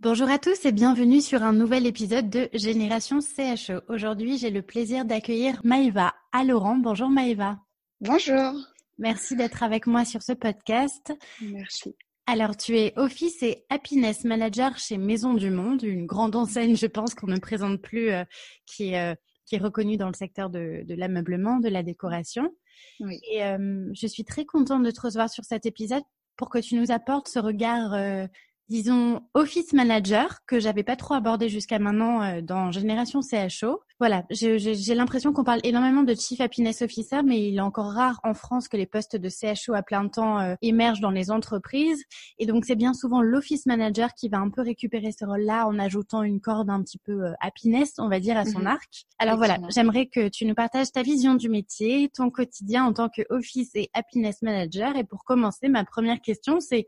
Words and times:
Bonjour 0.00 0.30
à 0.30 0.38
tous 0.38 0.64
et 0.64 0.70
bienvenue 0.70 1.20
sur 1.20 1.42
un 1.42 1.52
nouvel 1.52 1.84
épisode 1.84 2.30
de 2.30 2.48
Génération 2.52 3.18
CHE. 3.20 3.82
Aujourd'hui, 3.88 4.38
j'ai 4.38 4.50
le 4.50 4.62
plaisir 4.62 5.04
d'accueillir 5.04 5.60
Maëva 5.64 6.14
à 6.30 6.44
Laurent. 6.44 6.76
Bonjour 6.76 7.08
Maëva. 7.08 7.58
Bonjour. 8.00 8.52
Merci 8.98 9.34
d'être 9.34 9.64
avec 9.64 9.88
moi 9.88 10.04
sur 10.04 10.22
ce 10.22 10.32
podcast. 10.32 11.12
Merci. 11.42 11.96
Alors, 12.26 12.56
tu 12.56 12.78
es 12.78 12.92
Office 12.96 13.42
et 13.42 13.64
Happiness 13.70 14.22
Manager 14.22 14.78
chez 14.78 14.98
Maison 14.98 15.34
du 15.34 15.50
Monde, 15.50 15.82
une 15.82 16.06
grande 16.06 16.36
enseigne, 16.36 16.76
je 16.76 16.86
pense, 16.86 17.14
qu'on 17.14 17.26
ne 17.26 17.40
présente 17.40 17.82
plus, 17.82 18.10
euh, 18.10 18.22
qui 18.66 18.90
est 18.90 19.00
euh, 19.00 19.14
qui 19.46 19.56
est 19.56 19.58
reconnu 19.58 19.96
dans 19.96 20.08
le 20.08 20.14
secteur 20.14 20.50
de, 20.50 20.84
de 20.86 20.94
l'ameublement, 20.94 21.58
de 21.58 21.68
la 21.68 21.82
décoration. 21.82 22.54
Oui. 23.00 23.18
Et 23.30 23.42
euh, 23.42 23.88
je 23.94 24.06
suis 24.06 24.24
très 24.24 24.44
contente 24.44 24.84
de 24.84 24.90
te 24.90 25.00
recevoir 25.00 25.28
sur 25.28 25.44
cet 25.44 25.66
épisode 25.66 26.02
pour 26.36 26.50
que 26.50 26.58
tu 26.58 26.76
nous 26.76 26.90
apportes 26.90 27.28
ce 27.28 27.38
regard 27.38 27.92
euh, 27.94 28.26
disons, 28.68 29.22
office 29.34 29.72
manager 29.72 30.40
que 30.46 30.60
j'avais 30.60 30.82
pas 30.82 30.96
trop 30.96 31.14
abordé 31.14 31.48
jusqu'à 31.48 31.78
maintenant 31.78 32.22
euh, 32.22 32.40
dans 32.42 32.70
Génération 32.70 33.20
CHO. 33.22 33.80
Voilà, 33.98 34.24
j'ai 34.30 34.94
l'impression 34.94 35.32
qu'on 35.32 35.42
parle 35.42 35.60
énormément 35.64 36.04
de 36.04 36.14
Chief 36.14 36.40
Happiness 36.40 36.82
Officer, 36.82 37.22
mais 37.24 37.48
il 37.48 37.56
est 37.56 37.60
encore 37.60 37.92
rare 37.92 38.20
en 38.22 38.32
France 38.32 38.68
que 38.68 38.76
les 38.76 38.86
postes 38.86 39.16
de 39.16 39.28
CHO 39.28 39.74
à 39.74 39.82
plein 39.82 40.06
temps 40.06 40.38
euh, 40.38 40.54
émergent 40.62 41.00
dans 41.00 41.10
les 41.10 41.32
entreprises. 41.32 42.04
Et 42.38 42.46
donc, 42.46 42.64
c'est 42.64 42.76
bien 42.76 42.94
souvent 42.94 43.22
l'office 43.22 43.66
manager 43.66 44.14
qui 44.14 44.28
va 44.28 44.38
un 44.38 44.50
peu 44.50 44.62
récupérer 44.62 45.10
ce 45.10 45.24
rôle-là 45.24 45.66
en 45.66 45.78
ajoutant 45.80 46.22
une 46.22 46.40
corde 46.40 46.70
un 46.70 46.82
petit 46.82 46.98
peu 46.98 47.24
euh, 47.24 47.32
happiness, 47.40 47.94
on 47.98 48.08
va 48.08 48.20
dire, 48.20 48.36
à 48.36 48.44
son 48.44 48.60
mhm. 48.60 48.68
arc. 48.68 49.06
Alors 49.18 49.36
voilà, 49.36 49.58
j'aimerais 49.70 50.06
que 50.06 50.28
tu 50.28 50.46
nous 50.46 50.54
partages 50.54 50.92
ta 50.92 51.02
vision 51.02 51.34
du 51.34 51.48
métier, 51.48 52.08
ton 52.14 52.30
quotidien 52.30 52.84
en 52.84 52.92
tant 52.92 53.08
que 53.08 53.22
office 53.30 53.70
et 53.74 53.90
happiness 53.94 54.42
manager. 54.42 54.94
Et 54.96 55.04
pour 55.04 55.24
commencer, 55.24 55.68
ma 55.68 55.84
première 55.84 56.20
question, 56.20 56.60
c'est 56.60 56.86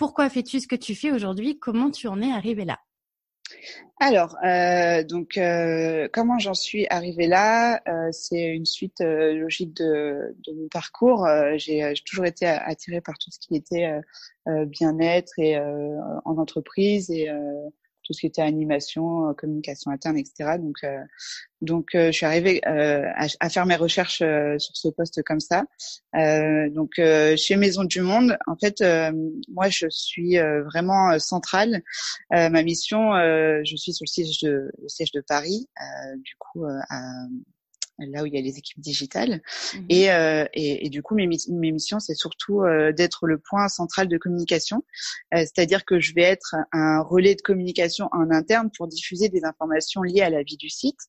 pourquoi 0.00 0.30
fais-tu 0.30 0.60
ce 0.60 0.66
que 0.66 0.76
tu 0.76 0.94
fais 0.94 1.12
aujourd'hui? 1.12 1.58
Comment 1.58 1.90
tu 1.90 2.08
en 2.08 2.22
es 2.22 2.32
arrivé 2.32 2.64
là? 2.64 2.78
Alors, 4.00 4.34
euh, 4.42 5.04
donc, 5.04 5.36
euh, 5.36 6.08
comment 6.10 6.38
j'en 6.38 6.54
suis 6.54 6.86
arrivée 6.88 7.26
là? 7.26 7.82
Euh, 7.86 8.08
C'est 8.10 8.46
une 8.46 8.64
suite 8.64 9.00
logique 9.00 9.74
de, 9.76 10.34
mon 10.56 10.68
parcours. 10.68 11.28
J'ai 11.56 11.92
toujours 12.06 12.24
été 12.24 12.46
attirée 12.46 13.02
par 13.02 13.18
tout 13.18 13.30
ce 13.30 13.38
qui 13.40 13.56
était 13.56 13.92
bien-être 14.46 15.38
et 15.38 15.58
en 15.58 16.38
entreprise 16.38 17.10
et 17.10 17.28
tout 18.10 18.14
ce 18.14 18.20
qui 18.22 18.26
était 18.26 18.42
animation, 18.42 19.28
euh, 19.28 19.34
communication 19.34 19.92
interne, 19.92 20.18
etc. 20.18 20.58
Donc, 20.58 20.78
euh, 20.82 20.98
donc 21.60 21.94
euh, 21.94 22.06
je 22.06 22.10
suis 22.10 22.26
arrivée 22.26 22.60
à, 22.64 23.28
à, 23.38 23.48
faire 23.48 23.66
mes 23.66 23.76
recherches 23.76 24.18
sur 24.18 24.76
ce 24.76 24.88
poste 24.88 25.22
comme 25.22 25.38
ça. 25.38 25.64
donc, 26.74 26.94
chez 26.96 27.56
Maison 27.56 27.84
du 27.84 28.00
Monde, 28.00 28.36
en 28.48 28.56
fait, 28.56 28.82
moi, 29.48 29.68
je 29.68 29.86
suis 29.90 30.38
vraiment 30.38 31.18
centrale. 31.20 31.82
ma 32.30 32.62
mission, 32.62 33.12
je 33.12 33.76
suis 33.76 33.92
sur 33.92 34.04
le 34.04 34.10
siège 34.10 34.40
de, 34.40 34.72
le 34.82 34.88
siège 34.88 35.12
de 35.12 35.20
Paris, 35.20 35.68
du 36.16 36.34
coup, 36.38 36.64
à 36.64 37.00
là 38.06 38.22
où 38.22 38.26
il 38.26 38.34
y 38.34 38.38
a 38.38 38.40
les 38.40 38.58
équipes 38.58 38.80
digitales. 38.80 39.42
Mmh 39.74 39.78
et, 39.88 40.10
euh, 40.10 40.44
et, 40.54 40.86
et, 40.86 40.90
du 40.90 41.02
coup, 41.02 41.14
mes, 41.14 41.28
mes 41.28 41.72
missions, 41.72 42.00
c'est 42.00 42.14
surtout 42.14 42.62
euh, 42.62 42.92
d'être 42.92 43.26
le 43.26 43.38
point 43.38 43.68
central 43.68 44.08
de 44.08 44.18
communication. 44.18 44.84
Euh, 45.34 45.38
c'est-à-dire 45.38 45.84
que 45.84 46.00
je 46.00 46.14
vais 46.14 46.22
être 46.22 46.56
un 46.72 47.00
relais 47.00 47.34
de 47.34 47.42
communication 47.42 48.08
en 48.12 48.30
interne 48.30 48.70
pour 48.76 48.86
diffuser 48.88 49.28
des 49.28 49.44
informations 49.44 50.02
liées 50.02 50.22
à 50.22 50.30
la 50.30 50.42
vie 50.42 50.56
du 50.56 50.68
site. 50.68 51.00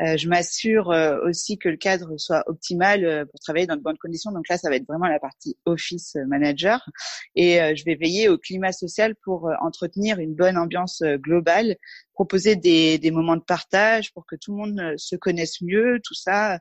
Euh, 0.00 0.16
je 0.16 0.28
m'assure 0.28 0.90
euh, 0.90 1.18
aussi 1.24 1.58
que 1.58 1.68
le 1.68 1.76
cadre 1.76 2.16
soit 2.18 2.44
optimal 2.46 3.04
euh, 3.04 3.24
pour 3.24 3.40
travailler 3.40 3.66
dans 3.66 3.76
de 3.76 3.82
bonnes 3.82 3.98
conditions. 3.98 4.30
Donc 4.30 4.48
là, 4.48 4.56
ça 4.56 4.68
va 4.68 4.76
être 4.76 4.86
vraiment 4.86 5.08
la 5.08 5.18
partie 5.18 5.56
office 5.64 6.16
manager. 6.26 6.88
Et 7.34 7.58
je 7.76 7.84
vais 7.84 7.94
veiller 7.94 8.28
au 8.28 8.38
climat 8.38 8.72
social 8.72 9.14
pour 9.24 9.50
entretenir 9.60 10.18
une 10.18 10.34
bonne 10.34 10.56
ambiance 10.56 11.02
globale, 11.02 11.76
proposer 12.14 12.56
des, 12.56 12.98
des, 12.98 13.10
moments 13.10 13.36
de 13.36 13.42
partage 13.42 14.12
pour 14.12 14.26
que 14.26 14.36
tout 14.36 14.52
le 14.52 14.58
monde 14.58 14.94
se 14.96 15.16
connaisse 15.16 15.60
mieux, 15.60 16.00
tout 16.04 16.14
ça 16.14 16.58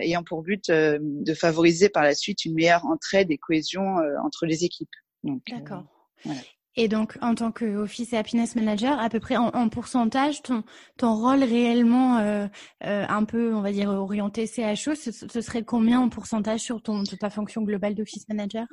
ayant 0.00 0.22
pour 0.22 0.42
but 0.42 0.70
de 0.70 1.34
favoriser 1.34 1.88
par 1.88 2.04
la 2.04 2.14
suite 2.14 2.44
une 2.44 2.54
meilleure 2.54 2.84
entraide 2.86 3.30
et 3.30 3.38
cohésion 3.38 3.96
entre 4.24 4.46
les 4.46 4.64
équipes. 4.64 4.94
D'accord. 5.24 5.84
Voilà. 6.24 6.40
Et 6.78 6.88
donc, 6.88 7.16
en 7.22 7.34
tant 7.34 7.52
que 7.52 7.64
Office 7.76 8.12
et 8.12 8.18
Happiness 8.18 8.54
Manager, 8.54 9.00
à 9.00 9.08
peu 9.08 9.18
près 9.18 9.36
en, 9.36 9.68
pourcentage, 9.70 10.42
ton, 10.42 10.62
ton 10.98 11.14
rôle 11.14 11.42
réellement 11.42 12.18
euh, 12.18 12.46
euh, 12.84 13.06
un 13.08 13.24
peu, 13.24 13.54
on 13.54 13.62
va 13.62 13.72
dire, 13.72 13.88
orienté 13.88 14.46
CHO, 14.46 14.94
ce, 14.94 15.10
ce 15.10 15.40
serait 15.40 15.62
combien 15.62 16.00
en 16.00 16.10
pourcentage 16.10 16.60
sur 16.60 16.82
ton, 16.82 17.02
ta 17.04 17.30
fonction 17.30 17.62
globale 17.62 17.94
d'Office 17.94 18.28
Manager? 18.28 18.66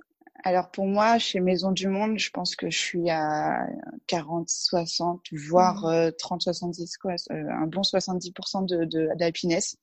Alors 0.44 0.72
pour 0.72 0.86
moi, 0.86 1.18
chez 1.20 1.40
Maison 1.40 1.72
du 1.72 1.88
Monde, 1.88 2.20
je 2.20 2.30
pense 2.30 2.58
que 2.58 2.70
je 2.70 2.78
suis 2.78 3.10
à 3.10 3.66
40, 4.08 4.50
60, 4.50 5.22
voire 5.32 5.84
30, 6.18 6.38
mmh. 6.38 6.42
70, 6.42 6.82
euh, 6.82 6.98
quoi, 7.02 7.16
un 7.30 7.68
bon 7.68 7.82
70% 7.82 8.68
de, 8.68 8.84
de, 8.84 9.10
d'happiness. 9.16 9.78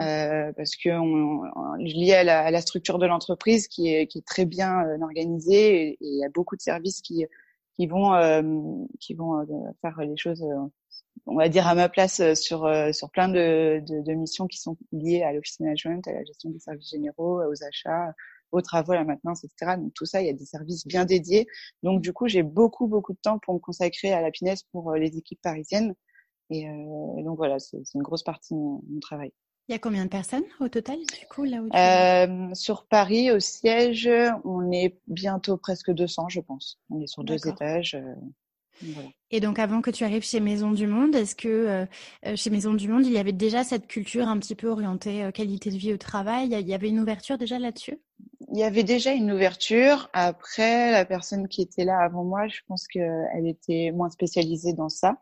Euh, 0.00 0.52
parce 0.54 0.76
que 0.76 0.90
on, 0.90 1.44
on, 1.56 1.74
lié 1.76 2.12
à 2.12 2.24
la, 2.24 2.40
à 2.40 2.50
la, 2.50 2.60
structure 2.60 2.98
de 2.98 3.06
l'entreprise 3.06 3.68
qui 3.68 3.88
est, 3.88 4.06
qui 4.06 4.18
est 4.18 4.26
très 4.26 4.44
bien 4.44 5.00
organisée 5.00 5.92
et 5.92 5.98
il 6.02 6.18
y 6.18 6.24
a 6.24 6.28
beaucoup 6.28 6.56
de 6.56 6.60
services 6.60 7.00
qui 7.00 7.24
qui 7.76 7.86
vont 7.86 8.14
euh, 8.14 8.42
qui 9.00 9.14
vont 9.14 9.40
euh, 9.40 9.44
faire 9.80 9.98
les 10.00 10.16
choses 10.16 10.42
euh, 10.42 10.68
on 11.26 11.36
va 11.36 11.48
dire 11.48 11.66
à 11.66 11.74
ma 11.74 11.88
place 11.88 12.34
sur 12.34 12.68
sur 12.92 13.10
plein 13.10 13.28
de, 13.28 13.80
de, 13.86 14.02
de 14.02 14.12
missions 14.14 14.46
qui 14.46 14.58
sont 14.58 14.76
liées 14.92 15.22
à 15.22 15.32
l'office 15.32 15.60
management, 15.60 16.06
à 16.08 16.12
la 16.12 16.24
gestion 16.24 16.50
des 16.50 16.58
services 16.58 16.90
généraux, 16.90 17.42
aux 17.42 17.64
achats, 17.64 18.12
aux 18.50 18.60
travaux, 18.62 18.92
à 18.92 18.96
la 18.96 19.04
maintenance, 19.04 19.44
etc. 19.44 19.76
Donc 19.78 19.92
tout 19.94 20.06
ça, 20.06 20.20
il 20.20 20.26
y 20.26 20.30
a 20.30 20.32
des 20.32 20.44
services 20.44 20.86
bien 20.86 21.04
dédiés. 21.04 21.46
Donc 21.82 22.00
du 22.00 22.12
coup, 22.12 22.28
j'ai 22.28 22.42
beaucoup 22.42 22.88
beaucoup 22.88 23.12
de 23.12 23.18
temps 23.18 23.38
pour 23.38 23.54
me 23.54 23.60
consacrer 23.60 24.12
à 24.12 24.20
la 24.20 24.32
finesse 24.32 24.64
pour 24.72 24.92
les 24.94 25.16
équipes 25.16 25.40
parisiennes. 25.42 25.94
Et, 26.50 26.68
euh, 26.68 27.22
donc 27.24 27.36
voilà, 27.36 27.58
c'est 27.58 27.82
une 27.94 28.02
grosse 28.02 28.22
partie 28.22 28.54
de 28.54 28.58
mon 28.58 29.00
travail. 29.00 29.32
Il 29.72 29.76
y 29.76 29.76
a 29.76 29.78
combien 29.78 30.04
de 30.04 30.10
personnes 30.10 30.44
au 30.60 30.68
total, 30.68 30.98
du 30.98 31.26
coup, 31.30 31.44
là 31.44 31.62
où 31.62 31.70
tu... 31.70 31.74
euh, 31.78 32.54
Sur 32.54 32.84
Paris, 32.84 33.30
au 33.30 33.40
siège, 33.40 34.06
on 34.44 34.70
est 34.70 34.98
bientôt 35.06 35.56
presque 35.56 35.90
200, 35.90 36.28
je 36.28 36.40
pense. 36.40 36.78
On 36.90 37.00
est 37.00 37.06
sur 37.06 37.24
deux 37.24 37.48
étages. 37.48 37.94
Euh, 37.94 38.14
voilà. 38.82 39.08
Et 39.30 39.40
donc, 39.40 39.58
avant 39.58 39.80
que 39.80 39.90
tu 39.90 40.04
arrives 40.04 40.24
chez 40.24 40.40
Maison 40.40 40.72
du 40.72 40.86
Monde, 40.86 41.14
est-ce 41.14 41.34
que 41.34 41.48
euh, 41.48 42.36
chez 42.36 42.50
Maison 42.50 42.74
du 42.74 42.86
Monde, 42.86 43.06
il 43.06 43.12
y 43.12 43.18
avait 43.18 43.32
déjà 43.32 43.64
cette 43.64 43.86
culture 43.86 44.28
un 44.28 44.38
petit 44.38 44.54
peu 44.54 44.68
orientée 44.68 45.30
qualité 45.32 45.70
de 45.70 45.78
vie 45.78 45.94
au 45.94 45.96
travail? 45.96 46.50
Il 46.52 46.68
y 46.68 46.74
avait 46.74 46.90
une 46.90 47.00
ouverture 47.00 47.38
déjà 47.38 47.58
là-dessus? 47.58 47.98
Il 48.52 48.58
y 48.58 48.64
avait 48.64 48.84
déjà 48.84 49.12
une 49.12 49.32
ouverture. 49.32 50.10
Après, 50.12 50.92
la 50.92 51.06
personne 51.06 51.48
qui 51.48 51.62
était 51.62 51.84
là 51.84 51.98
avant 51.98 52.22
moi, 52.22 52.48
je 52.48 52.60
pense 52.68 52.86
qu'elle 52.86 53.46
était 53.46 53.92
moins 53.92 54.10
spécialisée 54.10 54.74
dans 54.74 54.90
ça. 54.90 55.16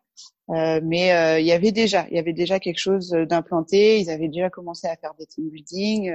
Euh, 0.50 0.80
mais 0.82 1.12
euh, 1.12 1.38
il 1.38 1.46
y 1.46 1.52
avait 1.52 1.70
déjà, 1.70 2.06
il 2.10 2.16
y 2.16 2.18
avait 2.18 2.32
déjà 2.32 2.58
quelque 2.58 2.80
chose 2.80 3.10
d'implanté. 3.10 4.00
Ils 4.00 4.10
avaient 4.10 4.28
déjà 4.28 4.50
commencé 4.50 4.88
à 4.88 4.96
faire 4.96 5.14
des 5.14 5.26
team 5.26 5.48
building. 5.48 6.10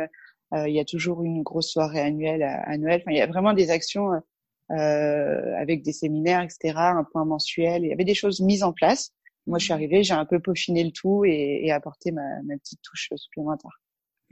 Euh, 0.53 0.67
il 0.67 0.75
y 0.75 0.79
a 0.79 0.85
toujours 0.85 1.23
une 1.23 1.41
grosse 1.41 1.71
soirée 1.71 2.01
annuelle 2.01 2.43
à, 2.43 2.77
Noël. 2.77 3.01
Enfin, 3.01 3.11
il 3.11 3.17
y 3.17 3.21
a 3.21 3.27
vraiment 3.27 3.53
des 3.53 3.71
actions 3.71 4.11
avec 4.69 5.83
des 5.83 5.93
séminaires, 5.93 6.41
etc. 6.41 6.73
Un 6.75 7.05
point 7.05 7.23
mensuel. 7.23 7.83
Il 7.83 7.89
y 7.89 7.93
avait 7.93 8.03
des 8.03 8.13
choses 8.13 8.41
mises 8.41 8.63
en 8.63 8.73
place. 8.73 9.11
Moi, 9.47 9.59
je 9.59 9.65
suis 9.65 9.73
arrivée, 9.73 10.03
j'ai 10.03 10.15
un 10.15 10.25
peu 10.25 10.39
peaufiné 10.39 10.83
le 10.83 10.91
tout 10.91 11.23
et, 11.23 11.61
et 11.63 11.71
apporté 11.71 12.11
ma, 12.11 12.41
ma 12.43 12.57
petite 12.57 12.81
touche 12.81 13.09
supplémentaire. 13.15 13.79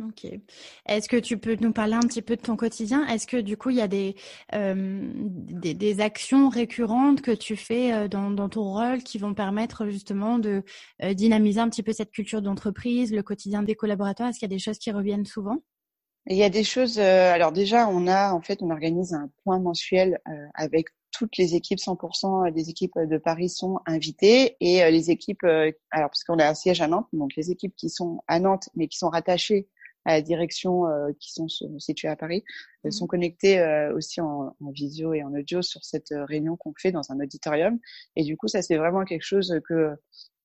Ok. 0.02 0.26
Est-ce 0.88 1.08
que 1.08 1.18
tu 1.18 1.38
peux 1.38 1.56
nous 1.62 1.72
parler 1.72 1.94
un 1.94 2.00
petit 2.00 2.24
peu 2.24 2.36
de 2.36 2.42
ton 2.42 2.56
quotidien? 2.56 3.06
Est-ce 3.08 3.28
que 3.28 3.38
du 3.38 3.58
coup 3.58 3.70
il 3.70 3.76
y 3.76 3.82
a 3.82 3.88
des, 3.88 4.16
euh, 4.56 5.02
des, 5.14 6.02
actions 6.02 6.50
récurrentes 6.50 7.22
que 7.22 7.30
tu 7.30 7.56
fais 7.56 7.94
euh, 7.94 8.08
dans, 8.08 8.32
dans, 8.32 8.50
ton 8.50 8.64
rôle 8.64 9.04
qui 9.04 9.20
vont 9.20 9.36
permettre 9.36 9.88
justement 9.90 10.40
de 10.40 10.64
euh, 11.04 11.14
dynamiser 11.14 11.60
un 11.60 11.70
petit 11.70 11.84
peu 11.84 11.94
cette 11.94 12.10
culture 12.10 12.42
d'entreprise, 12.42 13.14
le 13.14 13.22
quotidien 13.22 13.62
des 13.62 13.76
collaborateurs? 13.76 14.28
Est-ce 14.28 14.40
qu'il 14.40 14.50
y 14.50 14.52
a 14.52 14.56
des 14.56 14.60
choses 14.60 14.80
qui 14.80 14.90
reviennent 14.90 15.28
souvent? 15.28 15.60
Il 16.26 16.38
y 16.38 16.44
a 16.44 16.50
des 16.50 16.64
choses. 16.64 16.98
alors 17.00 17.52
déjà, 17.52 17.88
on 17.88 18.08
a 18.08 18.34
en 18.34 18.42
fait, 18.42 18.64
on 18.64 18.72
organise 18.72 19.14
un 19.14 19.30
point 19.44 19.60
mensuel 19.60 20.20
avec 20.56 20.88
toutes 21.12 21.38
les 21.38 21.54
équipes, 21.54 21.80
100% 21.80 22.52
des 22.52 22.70
équipes 22.70 22.98
de 22.98 23.18
Paris 23.18 23.50
sont 23.50 23.80
invitées 23.86 24.56
et 24.62 24.90
les 24.90 25.12
équipes, 25.12 25.44
alors 25.44 26.10
parce 26.10 26.24
qu'on 26.24 26.40
a 26.40 26.48
un 26.48 26.54
siège 26.54 26.82
à 26.82 26.88
Nantes, 26.88 27.10
donc 27.12 27.36
les 27.36 27.52
équipes 27.52 27.76
qui 27.76 27.90
sont 27.90 28.22
à 28.28 28.40
Nantes 28.40 28.70
mais 28.74 28.88
qui 28.88 28.98
sont 28.98 29.10
rattachées 29.10 29.68
à 30.06 30.14
la 30.14 30.22
direction 30.22 30.88
euh, 30.88 31.12
qui 31.20 31.32
sont 31.32 31.48
situées 31.80 32.10
à 32.10 32.16
Paris 32.16 32.44
elles 32.84 32.94
sont 32.94 33.08
connectées 33.08 33.60
euh, 33.60 33.96
aussi 33.96 34.22
en, 34.22 34.56
en, 34.60 34.72
visio 34.72 35.14
et 35.14 35.24
en 35.24 35.34
audio 35.34 35.62
sur 35.62 35.84
cette 35.84 36.12
euh, 36.12 36.26
réunion 36.26 36.58
qu'on 36.58 36.74
fait 36.78 36.92
dans 36.92 37.12
un 37.12 37.20
auditorium. 37.20 37.80
Et 38.16 38.24
du 38.24 38.38
coup, 38.38 38.48
ça 38.48 38.62
c'est 38.62 38.78
vraiment 38.78 39.06
quelque 39.06 39.24
chose 39.24 39.60
que 39.68 39.96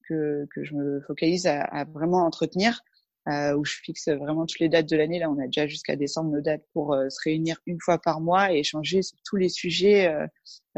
que, 0.09 0.47
que 0.55 0.65
je 0.65 0.75
me 0.75 1.01
focalise 1.03 1.47
à, 1.47 1.63
à 1.63 1.85
vraiment 1.85 2.25
entretenir. 2.25 2.83
Euh, 3.29 3.55
où 3.55 3.63
je 3.63 3.75
fixe 3.83 4.09
vraiment 4.09 4.47
toutes 4.47 4.61
les 4.61 4.71
dates 4.71 4.89
de 4.89 4.97
l'année. 4.97 5.19
Là, 5.19 5.31
on 5.31 5.39
a 5.39 5.45
déjà 5.45 5.67
jusqu'à 5.67 5.97
décembre 5.97 6.31
nos 6.31 6.41
dates 6.41 6.65
pour 6.73 6.97
se 7.11 7.19
réunir 7.23 7.59
une 7.67 7.79
fois 7.79 7.99
par 7.99 8.23
mois 8.23 8.55
et 8.55 8.61
échanger 8.61 9.03
sur 9.03 9.19
tous 9.23 9.37
les 9.37 9.51
sujets 9.51 10.11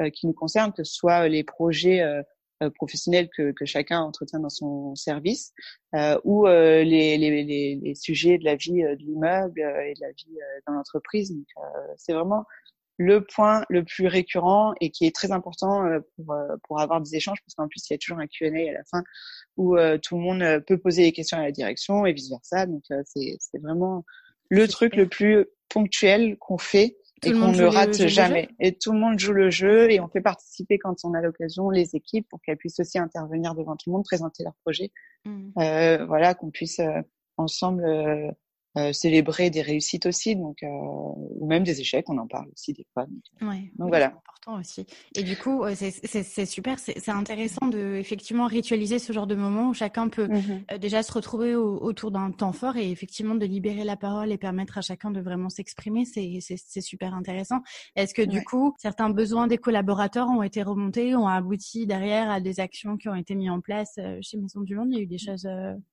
euh, 0.01 0.09
qui 0.11 0.27
nous 0.27 0.33
concernent, 0.33 0.73
que 0.73 0.85
ce 0.85 0.95
soit 0.95 1.29
les 1.29 1.45
projets 1.45 2.01
euh, 2.01 2.23
professionnels 2.69 3.29
que, 3.37 3.53
que, 3.53 3.65
chacun 3.65 4.01
entretient 4.01 4.41
dans 4.41 4.51
son 4.51 4.95
service, 4.95 5.53
euh, 5.95 6.19
ou 6.25 6.47
euh, 6.47 6.83
les, 6.83 7.17
les, 7.17 7.43
les, 7.43 7.81
les, 7.83 7.95
sujets 7.95 8.39
de 8.39 8.45
la 8.45 8.57
vie 8.57 8.83
de 8.83 8.97
l'immeuble 8.99 9.61
et 9.61 9.95
de 9.95 10.01
la 10.01 10.13
vie 10.13 10.39
dans 10.67 10.75
l'entreprise. 10.75 11.31
Donc, 11.31 11.47
c'est 11.97 12.13
vraiment 12.13 12.45
le 12.99 13.25
point 13.25 13.65
le 13.71 13.83
plus 13.83 14.07
récurrent 14.07 14.75
et 14.81 14.91
qui 14.91 15.07
est 15.07 15.15
très 15.15 15.33
important 15.33 15.85
pour, 16.17 16.37
pour 16.65 16.81
avoir 16.81 17.01
des 17.01 17.17
échanges, 17.17 17.39
parce 17.47 17.55
qu'en 17.55 17.69
plus, 17.69 17.89
il 17.89 17.95
y 17.95 17.97
a 17.97 17.99
toujours 17.99 18.19
un 18.19 18.27
Q&A 18.27 18.71
à 18.71 18.73
la 18.73 18.85
fin 18.85 19.03
où 19.57 19.77
tout 20.03 20.17
le 20.17 20.23
monde 20.23 20.65
peut 20.67 20.77
poser 20.77 21.05
des 21.05 21.13
questions 21.13 21.39
à 21.39 21.43
la 21.43 21.53
direction 21.53 22.05
et 22.05 22.13
vice-versa. 22.13 22.67
Donc, 22.67 22.83
c'est 23.07 23.39
vraiment 23.63 24.05
le 24.51 24.69
truc 24.69 24.97
le 24.97 25.09
plus 25.09 25.47
ponctuel 25.71 26.37
qu'on 26.39 26.59
fait 26.59 26.97
et 27.25 27.33
qu'on 27.33 27.53
ne 27.53 27.65
rate 27.65 28.07
jamais. 28.07 28.49
Et 28.61 28.77
tout 28.77 28.93
le 28.93 28.99
monde 28.99 29.19
joue 29.19 29.33
le 29.33 29.51
jeu 29.51 29.91
et 29.91 30.01
on 30.01 30.09
fait 30.09 30.21
participer 30.21 30.79
quand 30.79 30.97
on 31.05 31.15
a 31.15 31.21
l'occasion 31.21 31.71
les 31.71 31.95
équipes 31.95 32.27
pour 32.29 32.41
qu'elles 32.41 32.57
puissent 32.57 32.81
aussi 32.81 32.99
intervenir 32.99 33.55
devant 33.55 33.77
tout 33.77 33.91
le 33.91 33.95
monde, 33.95 34.05
présenter 34.05 34.45
leur 34.45 34.55
projet. 34.65 34.91
Mmh. 35.25 35.51
Euh, 35.59 36.07
voilà, 36.07 36.35
qu'on 36.35 36.51
puisse 36.51 36.81
euh, 36.81 37.01
ensemble 37.37 37.85
euh, 38.77 38.91
euh, 38.91 38.93
célébrer 38.93 39.51
des 39.51 39.63
réussites 39.63 40.07
aussi, 40.07 40.37
donc 40.37 40.63
euh, 40.63 40.69
ou 40.69 41.47
même 41.47 41.65
des 41.65 41.81
échecs, 41.81 42.09
on 42.09 42.19
en 42.19 42.27
parle 42.27 42.49
aussi 42.53 42.73
des 42.73 42.87
fois. 42.93 43.05
Donc, 43.07 43.23
euh, 43.43 43.49
ouais, 43.49 43.73
donc 43.77 43.89
voilà. 43.89 44.07
important 44.07 44.61
aussi. 44.61 44.87
Et 45.17 45.23
du 45.23 45.37
coup, 45.37 45.65
c'est 45.75 46.47
super, 46.47 46.79
c'est 46.79 47.09
intéressant 47.09 47.67
de 47.67 47.97
effectivement 47.97 48.47
ritualiser 48.47 48.99
ce 48.99 49.13
genre 49.13 49.27
de 49.27 49.35
moment 49.35 49.71
où 49.71 49.75
chacun 49.75 50.09
peut 50.09 50.29
mmh 50.29 50.79
déjà 50.81 51.03
se 51.03 51.13
retrouver 51.13 51.55
autour 51.55 52.11
d'un 52.11 52.31
temps 52.31 52.53
fort 52.53 52.77
et 52.77 52.91
effectivement 52.91 53.35
de 53.35 53.45
libérer 53.45 53.85
la 53.85 53.97
parole 53.97 54.31
et 54.33 54.39
permettre 54.39 54.79
à 54.79 54.81
chacun 54.81 55.11
de 55.11 55.21
vraiment 55.21 55.49
s'exprimer. 55.49 56.05
C'est 56.05 56.81
super 56.81 57.15
intéressant. 57.15 57.61
Est-ce 57.97 58.15
que 58.15 58.23
du 58.23 58.43
coup, 58.45 58.75
certains 58.79 59.11
besoins 59.11 59.47
des 59.47 59.59
collaborateurs 59.59 60.29
ont 60.29 60.43
été 60.43 60.63
remontés, 60.63 61.15
ont 61.15 61.27
abouti 61.27 61.87
derrière 61.87 62.31
à 62.31 62.41
des 62.41 62.61
actions 62.61 62.97
qui 62.97 63.09
ont 63.09 63.15
été 63.15 63.35
mises 63.35 63.51
en 63.51 63.61
place 63.61 63.99
chez 64.21 64.37
Maison 64.37 64.61
du 64.61 64.77
Monde? 64.77 64.89
Il 64.91 64.97
y 64.97 65.01
a 65.01 65.03
eu 65.03 65.07
des 65.07 65.19
choses 65.19 65.47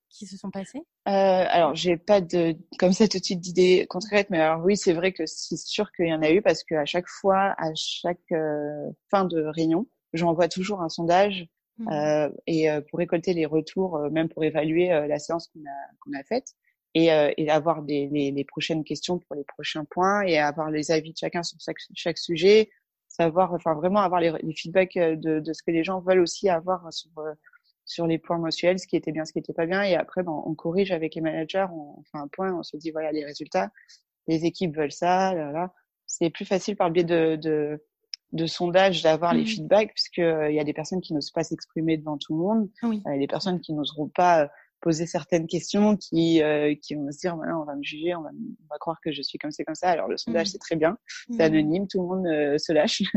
qui 0.09 0.25
se 0.25 0.37
sont 0.37 0.51
passées? 0.51 0.79
Euh, 1.07 1.45
Alors, 1.49 1.75
j'ai 1.75 1.97
pas 1.97 2.21
de 2.21 2.55
comme 2.79 2.93
ça 2.93 3.07
tout 3.07 3.19
de 3.19 3.23
suite 3.23 3.39
d'idées 3.39 3.85
concrètes, 3.89 4.29
mais 4.29 4.39
alors 4.39 4.63
oui, 4.63 4.77
c'est 4.77 4.93
vrai 4.93 5.11
que 5.11 5.25
c'est 5.25 5.57
sûr 5.57 5.91
qu'il 5.91 6.07
y 6.07 6.13
en 6.13 6.21
a 6.21 6.31
eu 6.31 6.41
parce 6.41 6.63
qu'à 6.63 6.85
chaque 6.85 7.07
fois, 7.07 7.55
à 7.57 7.73
chaque 7.75 8.31
euh, 8.31 8.89
fin 9.09 9.25
de 9.25 9.43
réunion, 9.43 9.87
j'envoie 10.13 10.47
toujours 10.47 10.81
un 10.81 10.89
sondage 10.89 11.47
mmh. 11.77 11.89
euh, 11.91 12.29
et 12.45 12.69
euh, 12.69 12.81
pour 12.81 12.99
récolter 12.99 13.33
les 13.33 13.45
retours, 13.45 13.97
euh, 13.97 14.09
même 14.09 14.29
pour 14.29 14.43
évaluer 14.43 14.89
la 14.89 15.19
séance 15.19 15.47
qu'on 15.47 15.59
a 15.61 15.95
qu'on 15.99 16.13
a 16.17 16.23
faite 16.23 16.53
et, 16.93 17.09
et 17.37 17.49
avoir 17.51 17.83
des, 17.83 18.07
les, 18.07 18.31
les, 18.31 18.43
prochaines 18.43 18.83
questions 18.83 19.19
pour 19.19 19.35
les 19.35 19.43
prochains 19.43 19.85
points 19.85 20.21
et 20.23 20.39
avoir 20.39 20.71
les 20.71 20.89
avis 20.89 21.11
de 21.11 21.17
chacun 21.17 21.43
sur 21.43 21.59
chaque, 21.59 21.77
chaque 21.93 22.17
sujet, 22.17 22.71
savoir, 23.07 23.53
enfin 23.53 23.75
vraiment 23.75 23.99
avoir 23.99 24.19
les, 24.19 24.33
les 24.41 24.53
feedbacks 24.53 24.97
de, 24.97 25.39
de, 25.39 25.53
ce 25.53 25.61
que 25.61 25.69
les 25.69 25.83
gens 25.83 25.99
veulent 25.99 26.21
aussi 26.21 26.49
avoir 26.49 26.91
sur 26.91 27.11
sur 27.87 28.05
les 28.05 28.19
points 28.19 28.37
mensuels, 28.37 28.77
ce 28.77 28.85
qui 28.85 28.97
était 28.97 29.11
bien, 29.11 29.25
ce 29.25 29.31
qui 29.31 29.39
était 29.39 29.53
pas 29.53 29.65
bien. 29.65 29.81
Et 29.81 29.95
après, 29.95 30.21
ben, 30.21 30.43
on 30.45 30.53
corrige 30.53 30.91
avec 30.91 31.15
les 31.15 31.21
managers, 31.21 31.65
on, 31.73 32.03
fait 32.11 32.17
un 32.17 32.27
point, 32.27 32.53
on 32.53 32.61
se 32.61 32.77
dit 32.77 32.91
voilà 32.91 33.11
les 33.11 33.25
résultats, 33.25 33.71
les 34.27 34.45
équipes 34.45 34.75
veulent 34.75 34.91
ça, 34.91 35.33
là, 35.33 35.51
là. 35.51 35.73
C'est 36.05 36.29
plus 36.29 36.45
facile 36.45 36.75
par 36.75 36.87
le 36.87 36.93
biais 36.93 37.03
de, 37.03 37.37
de, 37.37 37.83
de 38.33 38.45
sondage 38.45 39.03
d'avoir 39.03 39.33
les 39.33 39.43
mmh. 39.43 39.47
feedbacks, 39.47 39.93
puisque 39.93 40.19
euh, 40.19 40.51
y 40.51 40.59
a 40.59 40.63
des 40.63 40.73
personnes 40.73 41.01
qui 41.01 41.13
n'osent 41.13 41.31
pas 41.31 41.43
s'exprimer 41.43 41.97
devant 41.97 42.17
tout 42.17 42.33
le 42.33 42.39
monde, 42.39 42.69
oui. 42.83 43.01
euh, 43.07 43.17
des 43.17 43.27
personnes 43.27 43.59
qui 43.61 43.73
n'oseront 43.73 44.09
pas 44.09 44.43
euh, 44.43 44.47
poser 44.81 45.05
certaines 45.05 45.47
questions 45.47 45.97
qui 45.97 46.41
euh, 46.41 46.75
qui 46.81 46.95
vont 46.95 47.11
se 47.11 47.19
dire 47.19 47.35
voilà 47.35 47.57
on 47.57 47.65
va 47.65 47.75
me 47.75 47.83
juger 47.83 48.15
on 48.15 48.21
va, 48.21 48.29
on 48.29 48.67
va 48.69 48.77
croire 48.77 48.97
que 49.03 49.11
je 49.11 49.21
suis 49.21 49.37
comme 49.37 49.51
c'est 49.51 49.63
comme 49.63 49.75
ça. 49.75 49.89
Alors 49.89 50.07
le 50.07 50.17
sondage 50.17 50.47
mmh. 50.47 50.51
c'est 50.51 50.57
très 50.57 50.75
bien. 50.75 50.97
C'est 51.31 51.37
mmh. 51.37 51.41
anonyme 51.41 51.87
tout 51.87 52.01
le 52.01 52.07
monde 52.07 52.27
euh, 52.27 52.57
se 52.57 52.71
lâche. 52.73 53.03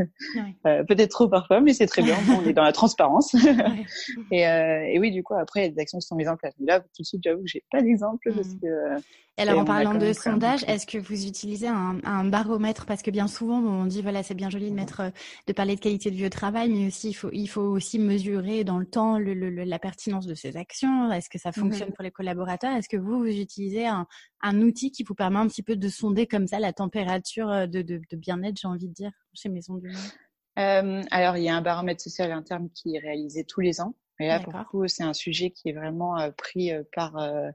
Euh, 0.67 0.83
peut-être 0.83 1.09
trop 1.09 1.27
parfois 1.27 1.59
mais 1.61 1.73
c'est 1.73 1.87
très 1.87 2.01
bien. 2.01 2.15
On 2.29 2.45
est 2.47 2.53
dans 2.53 2.63
la 2.63 2.71
transparence. 2.71 3.35
Et, 4.31 4.47
euh, 4.47 4.83
et 4.87 4.99
oui 4.99 5.11
du 5.11 5.23
coup 5.23 5.33
après 5.33 5.61
il 5.61 5.63
y 5.63 5.67
a 5.67 5.69
des 5.71 5.79
actions 5.79 5.97
qui 5.97 6.05
sont 6.05 6.15
mises 6.15 6.27
en 6.27 6.37
place. 6.37 6.53
Mais 6.59 6.67
là 6.67 6.79
tout 6.79 7.01
de 7.01 7.05
suite 7.05 7.21
j'avoue 7.23 7.41
que 7.41 7.47
j'ai 7.47 7.63
pas 7.71 7.81
d'exemple 7.81 8.31
parce 8.33 8.49
mmh. 8.49 8.59
que 8.61 9.01
alors, 9.41 9.61
en 9.61 9.65
parlant 9.65 9.93
de 9.95 10.13
sondage, 10.13 10.63
est-ce 10.67 10.85
que 10.85 10.97
vous 10.97 11.25
utilisez 11.25 11.67
un, 11.67 11.99
un, 12.03 12.25
baromètre? 12.25 12.85
Parce 12.85 13.01
que 13.01 13.11
bien 13.11 13.27
souvent, 13.27 13.59
on 13.59 13.85
dit 13.85 14.01
voilà, 14.01 14.23
c'est 14.23 14.33
bien 14.33 14.49
joli 14.49 14.69
de 14.69 14.75
mettre, 14.75 15.11
de 15.47 15.53
parler 15.53 15.75
de 15.75 15.79
qualité 15.79 16.11
de 16.11 16.15
vie 16.15 16.25
au 16.25 16.29
travail, 16.29 16.69
mais 16.69 16.87
aussi 16.87 17.09
il 17.09 17.13
faut, 17.13 17.29
il 17.31 17.47
faut 17.47 17.61
aussi 17.61 17.99
mesurer 17.99 18.63
dans 18.63 18.77
le 18.77 18.85
temps 18.85 19.19
le, 19.19 19.33
le, 19.33 19.49
la 19.49 19.79
pertinence 19.79 20.25
de 20.25 20.35
ces 20.35 20.57
actions. 20.57 21.11
Est-ce 21.11 21.29
que 21.29 21.39
ça 21.39 21.51
fonctionne 21.51 21.89
mmh 21.89 21.93
pour 21.93 22.03
les 22.03 22.11
collaborateurs? 22.11 22.75
Est-ce 22.75 22.89
que 22.89 22.97
vous, 22.97 23.19
vous 23.19 23.25
utilisez 23.25 23.87
un, 23.87 24.07
un, 24.41 24.61
outil 24.61 24.91
qui 24.91 25.03
vous 25.03 25.15
permet 25.15 25.39
un 25.39 25.47
petit 25.47 25.63
peu 25.63 25.75
de 25.75 25.89
sonder 25.89 26.27
comme 26.27 26.47
ça 26.47 26.59
la 26.59 26.73
température 26.73 27.67
de, 27.67 27.81
de, 27.81 28.01
de 28.09 28.17
bien-être, 28.17 28.59
j'ai 28.59 28.67
envie 28.67 28.87
de 28.87 28.93
dire, 28.93 29.11
chez 29.33 29.49
Maison 29.49 29.75
du 29.75 29.87
Monde? 29.87 30.11
Euh, 30.59 31.01
Alors, 31.11 31.37
il 31.37 31.43
y 31.43 31.49
a 31.49 31.55
un 31.55 31.61
baromètre 31.61 32.01
social 32.01 32.31
interne 32.31 32.69
qui 32.73 32.95
est 32.95 32.99
réalisé 32.99 33.43
tous 33.43 33.61
les 33.61 33.81
ans. 33.81 33.95
Et 34.19 34.27
là, 34.27 34.39
pour 34.39 34.53
le 34.53 34.63
coup, 34.65 34.87
c'est 34.87 35.03
un 35.03 35.13
sujet 35.13 35.49
qui 35.49 35.69
est 35.69 35.73
vraiment 35.73 36.19
euh, 36.19 36.29
pris 36.31 36.71
euh, 36.71 36.83
par 36.93 37.17
euh, 37.17 37.49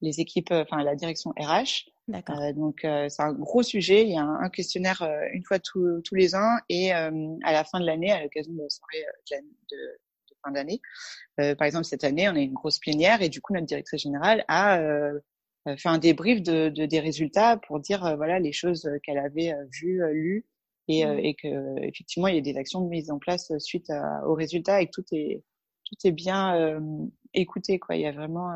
les 0.00 0.20
équipes, 0.20 0.50
euh, 0.52 0.62
enfin 0.62 0.82
la 0.82 0.94
direction 0.94 1.30
RH. 1.38 1.90
Euh, 2.14 2.52
donc 2.52 2.84
euh, 2.84 3.08
c'est 3.08 3.22
un 3.22 3.32
gros 3.32 3.62
sujet. 3.62 4.02
Il 4.02 4.10
y 4.10 4.18
a 4.18 4.22
un, 4.22 4.48
questionnaire 4.48 5.02
euh, 5.02 5.26
une 5.32 5.44
fois 5.44 5.58
tous 5.58 6.02
les 6.12 6.34
ans 6.34 6.56
et 6.68 6.92
à 6.92 7.10
la 7.52 7.64
fin 7.64 7.80
de 7.80 7.86
l'année, 7.86 8.10
à 8.10 8.22
l'occasion 8.22 8.52
de 8.52 8.62
la 8.62 8.68
soirée 8.68 9.04
de, 9.30 9.36
de, 9.36 9.76
de 10.30 10.36
fin 10.44 10.50
d'année, 10.52 10.80
par 11.36 11.66
exemple 11.66 11.84
cette 11.84 12.04
année, 12.04 12.28
on 12.28 12.36
a 12.36 12.40
une 12.40 12.54
grosse 12.54 12.78
plénière 12.78 13.22
et 13.22 13.28
du 13.28 13.40
coup 13.40 13.52
notre 13.52 13.66
directrice 13.66 14.02
générale 14.02 14.44
a 14.48 14.80
fait 15.76 15.88
un 15.88 15.98
débrief 15.98 16.42
de, 16.42 16.68
de, 16.70 16.86
des 16.86 17.00
résultats 17.00 17.58
pour 17.58 17.80
dire 17.80 18.16
voilà 18.16 18.38
les 18.38 18.52
choses 18.52 18.90
qu'elle 19.02 19.18
avait 19.18 19.54
vues, 19.70 20.02
lues 20.12 20.46
et, 20.88 21.04
mmh. 21.04 21.18
et 21.18 21.34
que 21.34 21.84
effectivement 21.84 22.28
il 22.28 22.36
y 22.36 22.38
a 22.38 22.42
des 22.42 22.56
actions 22.56 22.86
mises 22.86 23.10
en 23.10 23.18
place 23.18 23.52
suite 23.58 23.90
à, 23.90 24.26
aux 24.26 24.34
résultats 24.34 24.80
et 24.80 24.86
que 24.86 24.92
tout 24.92 25.04
est 25.12 25.44
tout 25.84 25.96
est 26.04 26.12
bien 26.12 26.80
écouté 27.34 27.78
quoi. 27.78 27.96
Il 27.96 28.02
y 28.02 28.06
a 28.06 28.12
vraiment 28.12 28.52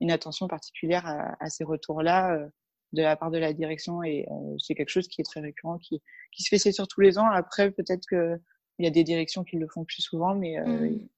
une 0.00 0.10
attention 0.10 0.48
particulière 0.48 1.06
à, 1.06 1.36
à 1.40 1.50
ces 1.50 1.64
retours-là 1.64 2.34
euh, 2.34 2.46
de 2.92 3.02
la 3.02 3.16
part 3.16 3.30
de 3.30 3.38
la 3.38 3.52
direction 3.52 4.02
et 4.02 4.26
euh, 4.30 4.56
c'est 4.58 4.74
quelque 4.74 4.90
chose 4.90 5.08
qui 5.08 5.20
est 5.20 5.24
très 5.24 5.40
récurrent, 5.40 5.78
qui, 5.78 6.00
qui 6.32 6.42
se 6.42 6.48
fait 6.48 6.58
c'est 6.58 6.72
sur 6.72 6.86
tous 6.88 7.00
les 7.00 7.18
ans. 7.18 7.26
Après, 7.28 7.70
peut-être 7.70 8.06
que 8.08 8.38
il 8.78 8.84
y 8.84 8.88
a 8.88 8.90
des 8.90 9.04
directions 9.04 9.42
qui 9.42 9.56
le 9.56 9.66
font 9.68 9.84
plus 9.84 10.02
souvent, 10.02 10.34
mais 10.34 10.58
euh, 10.58 10.90
mmh. 10.90 11.08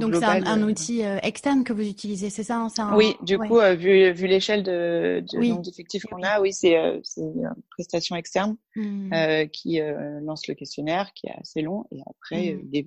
Donc 0.00 0.16
c'est 0.16 0.24
un, 0.24 0.62
outil 0.64 1.02
externe 1.22 1.62
que 1.62 1.72
vous 1.72 1.88
utilisez, 1.88 2.28
c'est 2.28 2.42
ça 2.42 2.66
un... 2.76 2.96
Oui, 2.96 3.14
du 3.22 3.38
coup, 3.38 3.60
vu, 3.76 4.10
vu 4.10 4.26
l'échelle 4.26 4.64
de, 4.64 5.22
de 5.32 5.38
nombre 5.38 5.62
d'effectifs 5.62 6.02
qu'on 6.06 6.24
a, 6.24 6.40
oui, 6.40 6.52
c'est 6.52 6.74
une 7.16 7.54
prestation 7.70 8.16
externe 8.16 8.56
mmh. 8.74 9.46
qui 9.52 9.78
lance 10.22 10.48
le 10.48 10.54
questionnaire, 10.54 11.12
qui 11.14 11.28
est 11.28 11.34
assez 11.40 11.62
long, 11.62 11.86
et 11.92 12.00
après, 12.04 12.54
mmh. 12.54 12.82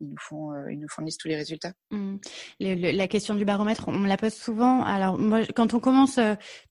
Ils 0.00 0.08
nous 0.08 0.18
font, 0.18 0.52
ils 0.68 0.78
nous 0.78 0.88
fournissent 0.88 1.18
tous 1.18 1.28
les 1.28 1.36
résultats. 1.36 1.72
Mmh. 1.90 2.16
la 2.60 3.08
question 3.08 3.34
du 3.34 3.44
baromètre, 3.44 3.88
on 3.88 3.98
me 3.98 4.08
la 4.08 4.16
pose 4.16 4.34
souvent. 4.34 4.82
Alors 4.82 5.18
moi, 5.18 5.40
quand 5.54 5.74
on 5.74 5.80
commence 5.80 6.18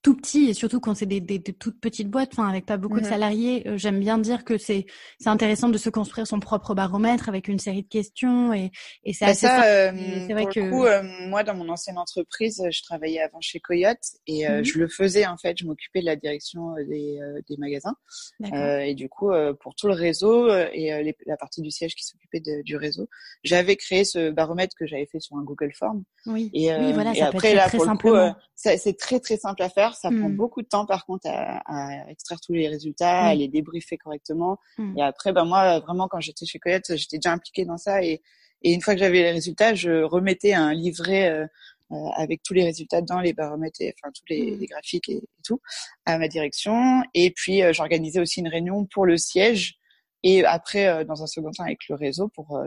tout 0.02 0.16
petit 0.16 0.50
et 0.50 0.54
surtout 0.54 0.80
quand 0.80 0.96
c'est 0.96 1.06
des, 1.06 1.22
des, 1.22 1.42
toutes 1.42 1.80
petites 1.80 2.10
boîtes, 2.10 2.30
enfin 2.34 2.50
avec 2.50 2.66
pas 2.66 2.78
beaucoup 2.78 3.00
de 3.00 3.06
mmh 3.06 3.10
salariés, 3.10 3.64
j'aime 3.76 4.00
bien 4.00 4.18
dire 4.18 4.44
que 4.44 4.58
c'est 4.58 4.86
c'est 5.20 5.30
intéressant 5.30 5.70
de 5.70 5.78
se 5.78 5.90
construire 5.90 6.28
son 6.28 6.40
propre 6.40 6.74
baromètre 6.74 7.30
avec 7.30 7.48
une 7.48 7.60
série 7.60 7.84
de 7.84 7.88
questions 7.88 8.54
et, 8.54 8.72
et 9.04 9.14
c'est 9.14 9.26
bah, 9.26 9.32
assez. 9.32 9.48
Ça, 9.48 9.92
c'est 9.94 10.34
vrai 10.34 10.46
que. 10.46 10.70
Coup, 10.70 10.86
moi, 11.28 11.44
dans 11.44 11.56
mon 11.56 11.70
ancienne 11.70 11.98
entreprise, 11.98 12.64
je 12.70 12.82
travaillais 12.84 13.22
avant 13.22 13.42
chez 13.42 13.60
Coyote 13.60 13.98
et 14.28 14.48
mmh 14.48 14.64
je 14.64 14.80
le 14.80 14.88
faisais 14.88 15.26
en 15.26 15.38
fait. 15.38 15.58
Je 15.58 15.66
m'occupais 15.66 16.02
de 16.02 16.06
la 16.06 16.16
direction 16.16 16.74
des, 16.76 17.20
des 17.48 17.58
magasins 17.58 17.96
et 18.44 18.94
du 18.96 19.10
coup, 19.10 19.32
pour 19.62 19.76
tout 19.76 19.88
le 19.88 19.94
réseau 19.94 20.50
et 20.50 21.16
la 21.26 21.38
partie 21.38 21.62
du 21.62 21.72
siège 21.72 21.96
qui 21.96 22.06
s'occupait 22.06 22.42
du 22.64 22.76
réseau, 22.76 23.08
j'avais 23.44 23.76
créé 23.76 24.04
ce 24.04 24.32
baromètre 24.32 24.76
que 24.78 24.86
j'avais 24.86 25.06
fait 25.06 25.20
sur 25.20 25.38
un 25.38 25.44
Google 25.44 25.72
Form. 25.74 26.04
Oui. 26.26 26.50
Et, 26.54 26.74
oui, 26.74 26.94
voilà, 26.94 27.14
et 27.16 27.22
après, 27.22 27.54
là, 27.54 27.70
pour 27.70 27.86
le 27.86 27.98
coup, 27.98 28.38
c'est 28.56 28.98
très 28.98 29.20
très 29.20 29.38
simple 29.38 29.62
à 29.62 29.70
faire. 29.70 29.96
Ça 29.96 30.10
prend 30.10 30.30
mmh. 30.30 30.36
beaucoup 30.36 30.62
de 30.62 30.68
temps, 30.68 30.86
par 30.86 31.06
contre, 31.06 31.28
à, 31.28 31.62
à 31.66 32.10
extraire 32.10 32.40
tous 32.42 32.54
les 32.54 32.68
résultats, 32.68 33.28
à 33.28 33.36
les 33.36 33.48
débriefer 33.48 33.98
correctement. 33.98 34.58
Mmh. 34.78 34.98
Et 34.98 35.04
après, 35.04 35.32
ben 35.32 35.46
moi, 35.46 35.80
vraiment, 35.80 36.08
quand 36.08 36.20
j'étais 36.20 36.46
chez 36.46 36.60
Coyote, 36.60 36.96
j'étais 36.96 37.18
déjà 37.18 37.32
impliquée 37.32 37.66
dans 37.66 37.78
ça. 37.78 38.04
Et, 38.04 38.22
et 38.62 38.74
une 38.74 38.82
fois 38.82 38.94
que 38.94 39.00
j'avais 39.00 39.22
les 39.22 39.32
résultats, 39.32 39.74
je 39.74 40.04
remettais 40.04 40.54
un 40.54 40.74
livret 40.74 41.30
euh, 41.30 41.46
euh 41.92 42.10
avec 42.18 42.44
tous 42.44 42.54
les 42.54 42.64
résultats 42.64 43.02
dedans, 43.02 43.20
les 43.20 43.34
baromètres, 43.34 43.82
et, 43.82 43.94
enfin 43.98 44.12
tous 44.14 44.24
les, 44.30 44.56
les 44.56 44.66
graphiques 44.68 45.10
et, 45.10 45.22
tout, 45.44 45.62
à 46.06 46.18
ma 46.18 46.28
direction. 46.28 47.02
Et 47.14 47.32
puis, 47.32 47.64
euh, 47.64 47.74
j'organisais 47.74 48.20
aussi 48.20 48.42
une 48.42 48.48
réunion 48.48 48.86
pour 48.86 49.06
le 49.06 49.18
siège. 49.18 49.80
Et 50.24 50.44
après, 50.44 50.88
euh, 50.88 51.04
dans 51.04 51.24
un 51.24 51.28
second 51.28 51.52
temps, 51.52 51.64
avec 51.64 51.88
le 51.90 51.96
réseau 51.96 52.28
pour 52.28 52.62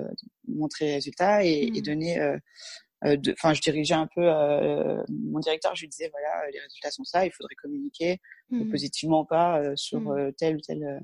montrer 0.49 0.87
les 0.87 0.95
résultats 0.95 1.45
et, 1.45 1.71
et 1.75 1.83
donner 1.83 2.19
euh, 3.05 3.17
enfin, 3.33 3.53
je 3.53 3.61
dirigeais 3.61 3.95
un 3.95 4.09
peu 4.15 4.23
euh, 4.23 5.03
mon 5.09 5.41
directeur. 5.41 5.75
Je 5.75 5.83
lui 5.83 5.89
disais 5.89 6.11
voilà, 6.11 6.51
les 6.53 6.61
résultats 6.61 6.91
sont 6.91 7.05
ça, 7.05 7.27
il 7.27 7.33
faudrait 7.33 7.55
communiquer 7.57 8.21
mmh. 8.51 8.71
positivement 8.71 9.21
ou 9.23 9.25
pas 9.25 9.61
euh, 9.61 9.73
sur 9.77 10.01
mmh. 10.01 10.33
telle 10.39 10.57
ou 10.57 10.61
telle 10.61 11.01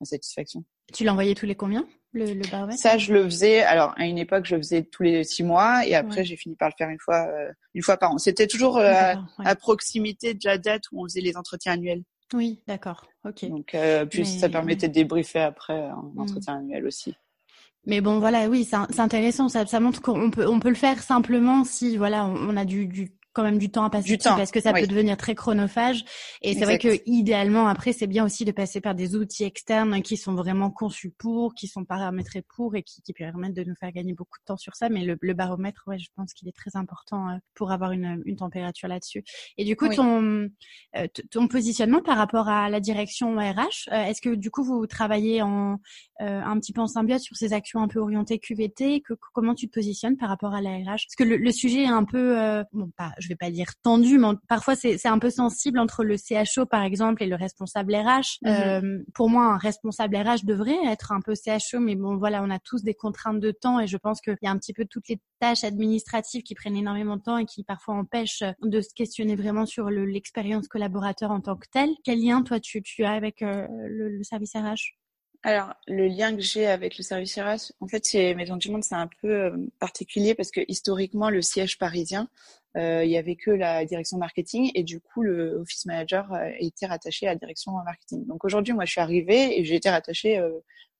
insatisfaction. 0.00 0.64
Tu 0.92 1.04
l'envoyais 1.04 1.34
tous 1.34 1.46
les 1.46 1.54
combien 1.54 1.86
le, 2.12 2.34
le 2.34 2.50
baromètre? 2.50 2.80
Ça, 2.80 2.98
je 2.98 3.12
le 3.12 3.24
faisais. 3.24 3.62
Alors, 3.62 3.94
à 3.96 4.06
une 4.06 4.18
époque, 4.18 4.44
je 4.44 4.56
le 4.56 4.62
faisais 4.62 4.82
tous 4.82 5.04
les 5.04 5.22
six 5.22 5.44
mois, 5.44 5.86
et 5.86 5.94
après, 5.94 6.24
j'ai 6.24 6.36
fini 6.36 6.56
par 6.56 6.68
le 6.68 6.74
faire 6.76 6.88
une 6.88 6.98
fois, 6.98 7.28
une 7.74 7.82
fois 7.82 7.96
par 7.96 8.12
an. 8.12 8.18
C'était 8.18 8.48
toujours 8.48 8.78
à, 8.78 9.54
proximité 9.54 10.34
de 10.34 10.40
la 10.44 10.58
date 10.58 10.82
où 10.90 11.00
on 11.00 11.04
faisait 11.04 11.20
les 11.20 11.36
entretiens 11.36 11.72
annuels. 11.74 12.02
Oui, 12.34 12.60
d'accord. 12.66 13.06
Ok. 13.24 13.44
Donc, 13.48 13.76
puis 14.08 14.26
ça 14.26 14.48
permettait 14.48 14.88
de 14.88 14.94
débriefer 14.94 15.40
après 15.40 15.88
un 15.88 16.02
mmh. 16.14 16.18
entretien 16.18 16.56
annuel 16.56 16.86
aussi. 16.86 17.14
Mais 17.86 18.00
bon, 18.00 18.18
voilà, 18.18 18.48
oui, 18.48 18.64
c'est 18.64 19.00
intéressant. 19.00 19.48
Ça, 19.48 19.66
ça 19.66 19.80
montre 19.80 20.02
qu'on 20.02 20.30
peut, 20.30 20.46
on 20.46 20.60
peut 20.60 20.68
le 20.68 20.74
faire 20.74 21.02
simplement 21.02 21.64
si, 21.64 21.96
voilà, 21.96 22.26
on, 22.26 22.56
a 22.56 22.64
du, 22.64 22.86
du 22.86 23.10
quand 23.32 23.44
même 23.44 23.58
du 23.58 23.70
temps 23.70 23.84
à 23.84 23.90
passer 23.90 24.08
du 24.08 24.18
temps, 24.18 24.36
parce 24.36 24.50
que 24.50 24.60
ça 24.60 24.72
peut 24.72 24.86
devenir 24.86 25.16
très 25.16 25.34
chronophage. 25.34 26.04
Et 26.42 26.54
c'est 26.54 26.64
vrai 26.64 26.78
que 26.78 27.00
idéalement, 27.06 27.68
après, 27.68 27.92
c'est 27.92 28.06
bien 28.06 28.24
aussi 28.24 28.44
de 28.44 28.52
passer 28.52 28.80
par 28.80 28.94
des 28.94 29.14
outils 29.14 29.44
externes 29.44 30.02
qui 30.02 30.16
sont 30.16 30.34
vraiment 30.34 30.70
conçus 30.70 31.10
pour, 31.16 31.54
qui 31.54 31.68
sont 31.68 31.84
paramétrés 31.84 32.42
pour 32.56 32.74
et 32.74 32.82
qui, 32.82 33.02
qui 33.02 33.12
permettent 33.12 33.54
de 33.54 33.62
nous 33.62 33.74
faire 33.76 33.92
gagner 33.92 34.14
beaucoup 34.14 34.38
de 34.40 34.44
temps 34.44 34.56
sur 34.56 34.74
ça. 34.74 34.88
Mais 34.88 35.04
le, 35.04 35.16
le 35.20 35.34
baromètre, 35.34 35.84
ouais, 35.86 35.98
je 35.98 36.08
pense 36.16 36.32
qu'il 36.32 36.48
est 36.48 36.56
très 36.56 36.76
important 36.76 37.28
euh, 37.28 37.36
pour 37.54 37.70
avoir 37.70 37.92
une, 37.92 38.20
une 38.24 38.36
température 38.36 38.88
là-dessus. 38.88 39.22
Et 39.56 39.64
du 39.64 39.76
coup, 39.76 39.88
ton, 39.88 40.48
euh, 40.96 41.06
ton 41.30 41.46
positionnement 41.46 42.02
par 42.02 42.16
rapport 42.16 42.48
à 42.48 42.68
la 42.68 42.80
direction 42.80 43.36
RH, 43.36 43.90
euh, 43.92 44.04
est-ce 44.04 44.20
que 44.20 44.34
du 44.34 44.50
coup 44.50 44.64
vous 44.64 44.86
travaillez 44.86 45.42
en 45.42 45.78
un 46.22 46.60
petit 46.60 46.74
peu 46.74 46.82
en 46.82 46.86
symbiose 46.86 47.22
sur 47.22 47.34
ces 47.34 47.54
actions 47.54 47.80
un 47.80 47.88
peu 47.88 47.98
orientées 47.98 48.38
QVT 48.38 49.00
que, 49.00 49.14
Comment 49.32 49.54
tu 49.54 49.68
te 49.68 49.72
positionnes 49.72 50.18
par 50.18 50.28
rapport 50.28 50.52
à 50.52 50.60
la 50.60 50.76
RH 50.76 50.84
Parce 50.84 51.14
que 51.16 51.24
le, 51.24 51.38
le 51.38 51.50
sujet 51.50 51.84
est 51.84 51.86
un 51.86 52.04
peu, 52.04 52.62
bon, 52.74 52.90
pas 52.94 53.12
je 53.20 53.28
vais 53.30 53.36
pas 53.36 53.50
dire 53.50 53.68
tendu, 53.82 54.18
mais 54.18 54.28
parfois 54.48 54.74
c'est 54.76 55.06
un 55.06 55.18
peu 55.18 55.30
sensible 55.30 55.78
entre 55.78 56.04
le 56.04 56.16
CHO 56.16 56.66
par 56.66 56.82
exemple 56.82 57.22
et 57.22 57.26
le 57.26 57.36
responsable 57.36 57.94
RH. 57.94 58.38
Mhm. 58.42 58.50
Euh, 58.50 58.98
pour 59.14 59.30
moi, 59.30 59.44
un 59.44 59.58
responsable 59.58 60.16
RH 60.16 60.44
devrait 60.44 60.78
être 60.86 61.12
un 61.12 61.20
peu 61.20 61.34
CHO, 61.34 61.80
mais 61.80 61.96
bon 61.96 62.16
voilà, 62.16 62.42
on 62.42 62.50
a 62.50 62.58
tous 62.58 62.82
des 62.82 62.94
contraintes 62.94 63.40
de 63.40 63.50
temps 63.50 63.80
et 63.80 63.86
je 63.86 63.96
pense 63.96 64.20
qu'il 64.20 64.36
y 64.42 64.46
a 64.46 64.50
un 64.50 64.58
petit 64.58 64.72
peu 64.72 64.84
toutes 64.84 65.08
les 65.08 65.20
tâches 65.40 65.64
administratives 65.64 66.42
qui 66.42 66.54
prennent 66.54 66.76
énormément 66.76 67.16
de 67.16 67.22
temps 67.22 67.38
et 67.38 67.46
qui 67.46 67.64
parfois 67.64 67.94
empêchent 67.94 68.44
de 68.62 68.80
se 68.80 68.94
questionner 68.94 69.36
vraiment 69.36 69.66
sur 69.66 69.90
l'expérience 69.90 70.68
collaborateur 70.68 71.30
en 71.30 71.40
tant 71.40 71.56
que 71.56 71.66
tel. 71.70 71.90
Quel 72.04 72.22
lien 72.22 72.42
toi 72.42 72.60
tu, 72.60 72.82
tu 72.82 73.04
as 73.04 73.12
avec 73.12 73.42
euh, 73.42 73.66
le, 73.88 74.08
le 74.08 74.22
service 74.22 74.54
RH 74.54 75.00
alors, 75.42 75.72
le 75.86 76.06
lien 76.06 76.36
que 76.36 76.42
j'ai 76.42 76.66
avec 76.66 76.98
le 76.98 77.02
service 77.02 77.38
RH, 77.38 77.72
en 77.80 77.88
fait, 77.88 78.06
chez 78.06 78.34
Maison 78.34 78.56
du 78.56 78.70
Monde, 78.70 78.84
c'est 78.84 78.94
un 78.94 79.08
peu 79.22 79.30
euh, 79.30 79.56
particulier 79.78 80.34
parce 80.34 80.50
que 80.50 80.60
historiquement, 80.68 81.30
le 81.30 81.40
siège 81.40 81.78
parisien, 81.78 82.28
euh, 82.76 83.04
il 83.04 83.10
y 83.10 83.16
avait 83.16 83.36
que 83.36 83.50
la 83.50 83.86
direction 83.86 84.18
marketing 84.18 84.70
et 84.74 84.82
du 84.82 85.00
coup, 85.00 85.22
le 85.22 85.56
office 85.60 85.86
manager 85.86 86.30
euh, 86.34 86.50
était 86.58 86.84
rattaché 86.84 87.26
à 87.26 87.30
la 87.30 87.36
direction 87.36 87.72
marketing. 87.72 88.26
Donc 88.26 88.44
aujourd'hui, 88.44 88.74
moi, 88.74 88.84
je 88.84 88.90
suis 88.90 89.00
arrivée 89.00 89.58
et 89.58 89.64
j'ai 89.64 89.76
été 89.76 89.88
rattachée 89.88 90.38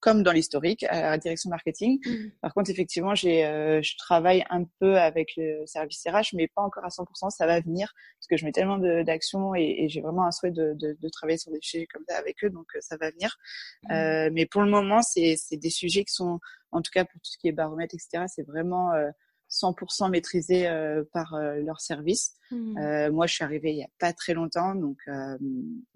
comme 0.00 0.22
dans 0.22 0.32
l'historique, 0.32 0.84
à 0.84 1.10
la 1.10 1.18
direction 1.18 1.50
marketing. 1.50 2.00
Mmh. 2.04 2.30
Par 2.40 2.54
contre, 2.54 2.70
effectivement, 2.70 3.14
j'ai, 3.14 3.44
euh, 3.44 3.80
je 3.82 3.96
travaille 3.96 4.44
un 4.50 4.64
peu 4.80 4.98
avec 4.98 5.32
le 5.36 5.64
service 5.66 6.02
RH, 6.06 6.34
mais 6.34 6.48
pas 6.48 6.62
encore 6.62 6.84
à 6.84 6.88
100%. 6.88 7.30
Ça 7.30 7.46
va 7.46 7.60
venir 7.60 7.92
parce 8.18 8.26
que 8.26 8.36
je 8.36 8.44
mets 8.44 8.52
tellement 8.52 8.78
d'actions 8.78 9.54
et, 9.54 9.76
et 9.78 9.88
j'ai 9.88 10.00
vraiment 10.00 10.24
un 10.24 10.30
souhait 10.30 10.50
de, 10.50 10.74
de, 10.74 10.96
de, 10.98 11.08
travailler 11.08 11.38
sur 11.38 11.52
des 11.52 11.58
sujets 11.60 11.86
comme 11.86 12.04
ça 12.08 12.16
avec 12.16 12.42
eux, 12.42 12.50
donc 12.50 12.66
euh, 12.74 12.78
ça 12.80 12.96
va 12.96 13.10
venir. 13.10 13.36
Mmh. 13.84 13.92
Euh, 13.92 14.30
mais 14.32 14.46
pour 14.46 14.62
le 14.62 14.70
moment, 14.70 15.02
c'est 15.02 15.36
des 15.52 15.70
sujets 15.70 16.04
qui 16.04 16.14
sont, 16.14 16.40
en 16.72 16.80
tout 16.80 16.90
cas 16.92 17.04
pour 17.04 17.20
tout 17.20 17.30
ce 17.30 17.38
qui 17.38 17.48
est 17.48 17.52
baromètre, 17.52 17.94
etc., 17.94 18.24
c'est 18.26 18.46
vraiment 18.46 18.92
euh, 18.94 19.10
100% 19.50 20.10
maîtrisés 20.10 20.68
euh, 20.68 21.02
par 21.12 21.34
euh, 21.34 21.56
leur 21.56 21.80
service. 21.80 22.34
Mmh. 22.50 22.78
Euh, 22.78 23.12
moi, 23.12 23.26
je 23.26 23.34
suis 23.34 23.44
arrivée 23.44 23.72
il 23.72 23.78
y 23.78 23.82
a 23.82 23.88
pas 23.98 24.12
très 24.12 24.34
longtemps, 24.34 24.74
donc 24.74 24.98
euh, 25.08 25.36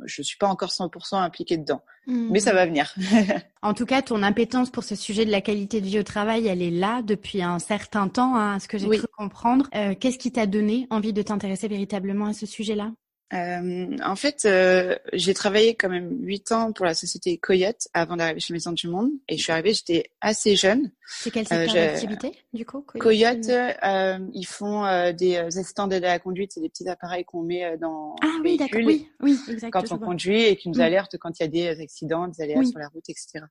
je 0.04 0.22
suis 0.22 0.36
pas 0.36 0.48
encore 0.48 0.70
100% 0.70 1.16
impliquée 1.16 1.56
dedans, 1.56 1.82
mmh. 2.06 2.28
mais 2.30 2.40
ça 2.40 2.52
va 2.52 2.66
venir. 2.66 2.94
en 3.62 3.74
tout 3.74 3.86
cas, 3.86 4.02
ton 4.02 4.22
impétence 4.22 4.70
pour 4.70 4.84
ce 4.84 4.94
sujet 4.94 5.24
de 5.24 5.30
la 5.30 5.40
qualité 5.40 5.80
de 5.80 5.86
vie 5.86 5.98
au 5.98 6.04
travail, 6.04 6.46
elle 6.46 6.62
est 6.62 6.70
là 6.70 7.02
depuis 7.02 7.42
un 7.42 7.58
certain 7.58 8.08
temps, 8.08 8.36
hein, 8.36 8.56
à 8.56 8.60
ce 8.60 8.68
que 8.68 8.78
j'ai 8.78 8.88
cru 8.88 9.06
comprendre. 9.16 9.68
Qu'est-ce 10.00 10.18
qui 10.18 10.32
t'a 10.32 10.46
donné 10.46 10.86
envie 10.90 11.12
de 11.12 11.22
t'intéresser 11.22 11.68
véritablement 11.68 12.26
à 12.26 12.32
ce 12.32 12.46
sujet-là? 12.46 12.92
Euh, 13.32 13.96
en 14.04 14.16
fait, 14.16 14.44
euh, 14.44 14.96
j'ai 15.12 15.34
travaillé 15.34 15.74
quand 15.74 15.88
même 15.88 16.18
huit 16.20 16.52
ans 16.52 16.72
pour 16.72 16.84
la 16.84 16.94
société 16.94 17.36
Coyote 17.38 17.88
avant 17.92 18.16
d'arriver 18.16 18.38
chez 18.38 18.52
Maison 18.52 18.72
du 18.72 18.86
Monde. 18.86 19.10
Et 19.28 19.36
je 19.36 19.42
suis 19.42 19.52
arrivée, 19.52 19.74
j'étais 19.74 20.10
assez 20.20 20.56
jeune. 20.56 20.92
C'est 21.06 21.30
quel 21.30 21.46
secteur 21.46 21.74
euh, 21.76 21.86
d'activité, 21.86 22.32
du 22.52 22.64
coup 22.64 22.80
Coyote, 22.80 23.48
euh, 23.48 24.18
ils 24.32 24.46
font 24.46 24.84
euh, 24.84 25.12
des 25.12 25.36
assistants 25.36 25.86
d'aide 25.86 26.04
à 26.04 26.08
la 26.08 26.18
conduite. 26.18 26.52
C'est 26.52 26.60
des 26.60 26.68
petits 26.68 26.88
appareils 26.88 27.24
qu'on 27.24 27.42
met 27.42 27.76
dans 27.78 28.16
ah, 28.22 28.26
oui, 28.42 28.56
d'accord, 28.56 28.80
oui, 28.84 29.08
oui, 29.20 29.38
quand 29.70 29.92
on 29.92 29.98
conduit 29.98 30.42
et 30.42 30.56
qui 30.56 30.68
nous 30.68 30.78
mm. 30.78 30.82
alertent 30.82 31.18
quand 31.18 31.38
il 31.38 31.42
y 31.42 31.46
a 31.46 31.48
des 31.48 31.80
accidents, 31.80 32.28
des 32.28 32.40
aléas 32.42 32.64
sur 32.64 32.78
la 32.78 32.88
route, 32.88 33.08
etc. 33.08 33.44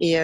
Et, 0.00 0.16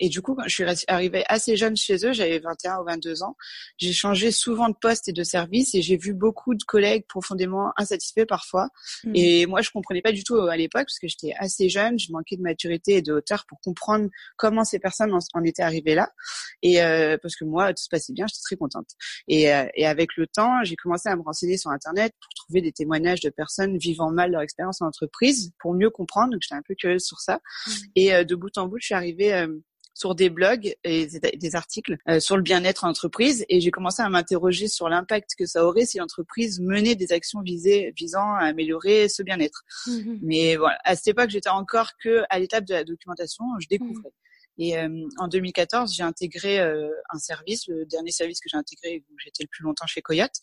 et 0.00 0.08
du 0.08 0.22
coup, 0.22 0.34
quand 0.34 0.46
je 0.46 0.54
suis 0.54 0.64
arrivée 0.88 1.24
assez 1.28 1.56
jeune 1.56 1.76
chez 1.76 2.06
eux, 2.06 2.12
j'avais 2.12 2.38
21 2.38 2.80
ou 2.80 2.84
22 2.84 3.22
ans, 3.22 3.36
j'ai 3.78 3.92
changé 3.92 4.30
souvent 4.30 4.68
de 4.68 4.76
poste 4.80 5.08
et 5.08 5.12
de 5.12 5.22
service 5.22 5.74
et 5.74 5.82
j'ai 5.82 5.96
vu 5.96 6.12
beaucoup 6.12 6.54
de 6.54 6.64
collègues 6.64 7.06
profondément 7.06 7.72
insatisfaits 7.76 8.26
parfois 8.26 8.68
Mmh. 9.04 9.12
Et 9.14 9.46
moi, 9.46 9.60
je 9.60 9.70
comprenais 9.70 10.02
pas 10.02 10.12
du 10.12 10.24
tout 10.24 10.36
euh, 10.36 10.48
à 10.48 10.56
l'époque 10.56 10.84
parce 10.84 10.98
que 10.98 11.08
j'étais 11.08 11.32
assez 11.38 11.68
jeune, 11.68 11.98
je 11.98 12.12
manquais 12.12 12.36
de 12.36 12.42
maturité 12.42 12.96
et 12.96 13.02
de 13.02 13.12
hauteur 13.12 13.44
pour 13.46 13.60
comprendre 13.60 14.08
comment 14.36 14.64
ces 14.64 14.78
personnes 14.78 15.12
en, 15.12 15.44
étaient 15.44 15.62
arrivées 15.62 15.94
là. 15.94 16.10
Et 16.62 16.82
euh, 16.82 17.16
parce 17.20 17.36
que 17.36 17.44
moi, 17.44 17.72
tout 17.72 17.82
se 17.82 17.88
passait 17.88 18.12
bien, 18.12 18.26
j'étais 18.26 18.42
très 18.42 18.56
contente. 18.56 18.88
Et, 19.28 19.52
euh, 19.52 19.66
et 19.74 19.86
avec 19.86 20.16
le 20.16 20.26
temps, 20.26 20.62
j'ai 20.64 20.76
commencé 20.76 21.08
à 21.08 21.16
me 21.16 21.22
renseigner 21.22 21.58
sur 21.58 21.70
Internet 21.70 22.12
pour 22.20 22.32
trouver 22.34 22.62
des 22.62 22.72
témoignages 22.72 23.20
de 23.20 23.30
personnes 23.30 23.76
vivant 23.78 24.10
mal 24.10 24.32
leur 24.32 24.42
expérience 24.42 24.82
en 24.82 24.86
entreprise 24.86 25.52
pour 25.58 25.74
mieux 25.74 25.90
comprendre. 25.90 26.32
Donc, 26.32 26.42
j'étais 26.42 26.54
un 26.54 26.62
peu 26.66 26.74
curieuse 26.74 27.04
sur 27.04 27.20
ça. 27.20 27.40
Mmh. 27.66 27.70
Et 27.96 28.24
de 28.24 28.34
bout 28.34 28.56
en 28.58 28.66
bout, 28.66 28.78
je 28.80 28.86
suis 28.86 28.94
arrivée 28.94 29.46
sur 29.96 30.14
des 30.14 30.28
blogs 30.28 30.76
et 30.84 31.06
des 31.06 31.56
articles 31.56 31.96
euh, 32.08 32.20
sur 32.20 32.36
le 32.36 32.42
bien-être 32.42 32.84
en 32.84 32.90
entreprise 32.90 33.46
et 33.48 33.62
j'ai 33.62 33.70
commencé 33.70 34.02
à 34.02 34.08
m'interroger 34.10 34.68
sur 34.68 34.90
l'impact 34.90 35.30
que 35.38 35.46
ça 35.46 35.64
aurait 35.64 35.86
si 35.86 35.96
l'entreprise 35.98 36.60
menait 36.60 36.94
des 36.94 37.12
actions 37.12 37.40
visées, 37.40 37.94
visant 37.96 38.34
à 38.34 38.44
améliorer 38.44 39.08
ce 39.08 39.22
bien-être. 39.22 39.62
Mmh 39.86 40.18
Mais 40.22 40.56
voilà, 40.56 40.78
à 40.84 40.96
cette 40.96 41.08
époque, 41.08 41.30
j'étais 41.30 41.48
encore 41.48 41.92
que 42.02 42.24
à 42.28 42.38
l'étape 42.38 42.66
de 42.66 42.74
la 42.74 42.84
documentation, 42.84 43.44
je 43.58 43.68
découvrais. 43.68 44.10
Mmh. 44.10 44.25
Et 44.58 44.78
euh, 44.78 44.88
en 45.18 45.28
2014, 45.28 45.94
j'ai 45.94 46.02
intégré 46.02 46.58
euh, 46.60 46.88
un 47.10 47.18
service, 47.18 47.66
le 47.68 47.84
dernier 47.86 48.10
service 48.10 48.40
que 48.40 48.48
j'ai 48.50 48.56
intégré, 48.56 49.04
où 49.10 49.14
j'étais 49.18 49.44
le 49.44 49.48
plus 49.50 49.64
longtemps 49.64 49.86
chez 49.86 50.02
Coyote. 50.02 50.34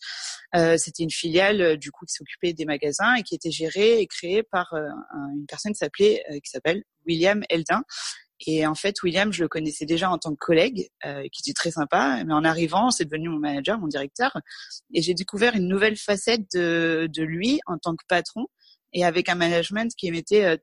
Euh, 0.54 0.76
C'était 0.76 1.02
une 1.02 1.10
filiale 1.10 1.76
du 1.76 1.90
coup 1.90 2.04
qui 2.06 2.14
s'occupait 2.14 2.52
des 2.52 2.64
magasins 2.64 3.14
et 3.14 3.22
qui 3.22 3.34
était 3.34 3.50
gérée 3.50 4.00
et 4.00 4.06
créée 4.06 4.42
par 4.42 4.74
une 4.74 5.46
personne 5.46 5.72
qui 5.72 5.78
s'appelait, 5.78 6.24
qui 6.44 6.50
s'appelle 6.50 6.84
William 7.06 7.42
Eldin, 7.48 7.82
et 8.46 8.66
en 8.66 8.74
fait, 8.74 9.02
William, 9.02 9.32
je 9.32 9.42
le 9.42 9.48
connaissais 9.48 9.86
déjà 9.86 10.10
en 10.10 10.18
tant 10.18 10.32
que 10.32 10.38
collègue, 10.38 10.88
euh, 11.06 11.22
qui 11.32 11.42
était 11.42 11.54
très 11.54 11.70
sympa. 11.70 12.22
Mais 12.24 12.34
en 12.34 12.44
arrivant, 12.44 12.90
c'est 12.90 13.04
devenu 13.04 13.28
mon 13.28 13.38
manager, 13.38 13.78
mon 13.78 13.86
directeur. 13.86 14.36
Et 14.92 15.02
j'ai 15.02 15.14
découvert 15.14 15.54
une 15.54 15.68
nouvelle 15.68 15.96
facette 15.96 16.42
de, 16.52 17.08
de 17.12 17.22
lui 17.22 17.60
en 17.66 17.78
tant 17.78 17.94
que 17.94 18.04
patron 18.08 18.46
et 18.92 19.04
avec 19.04 19.28
un 19.28 19.34
management 19.34 19.92
qui 19.96 20.10
mettait 20.10 20.44
euh, 20.44 20.56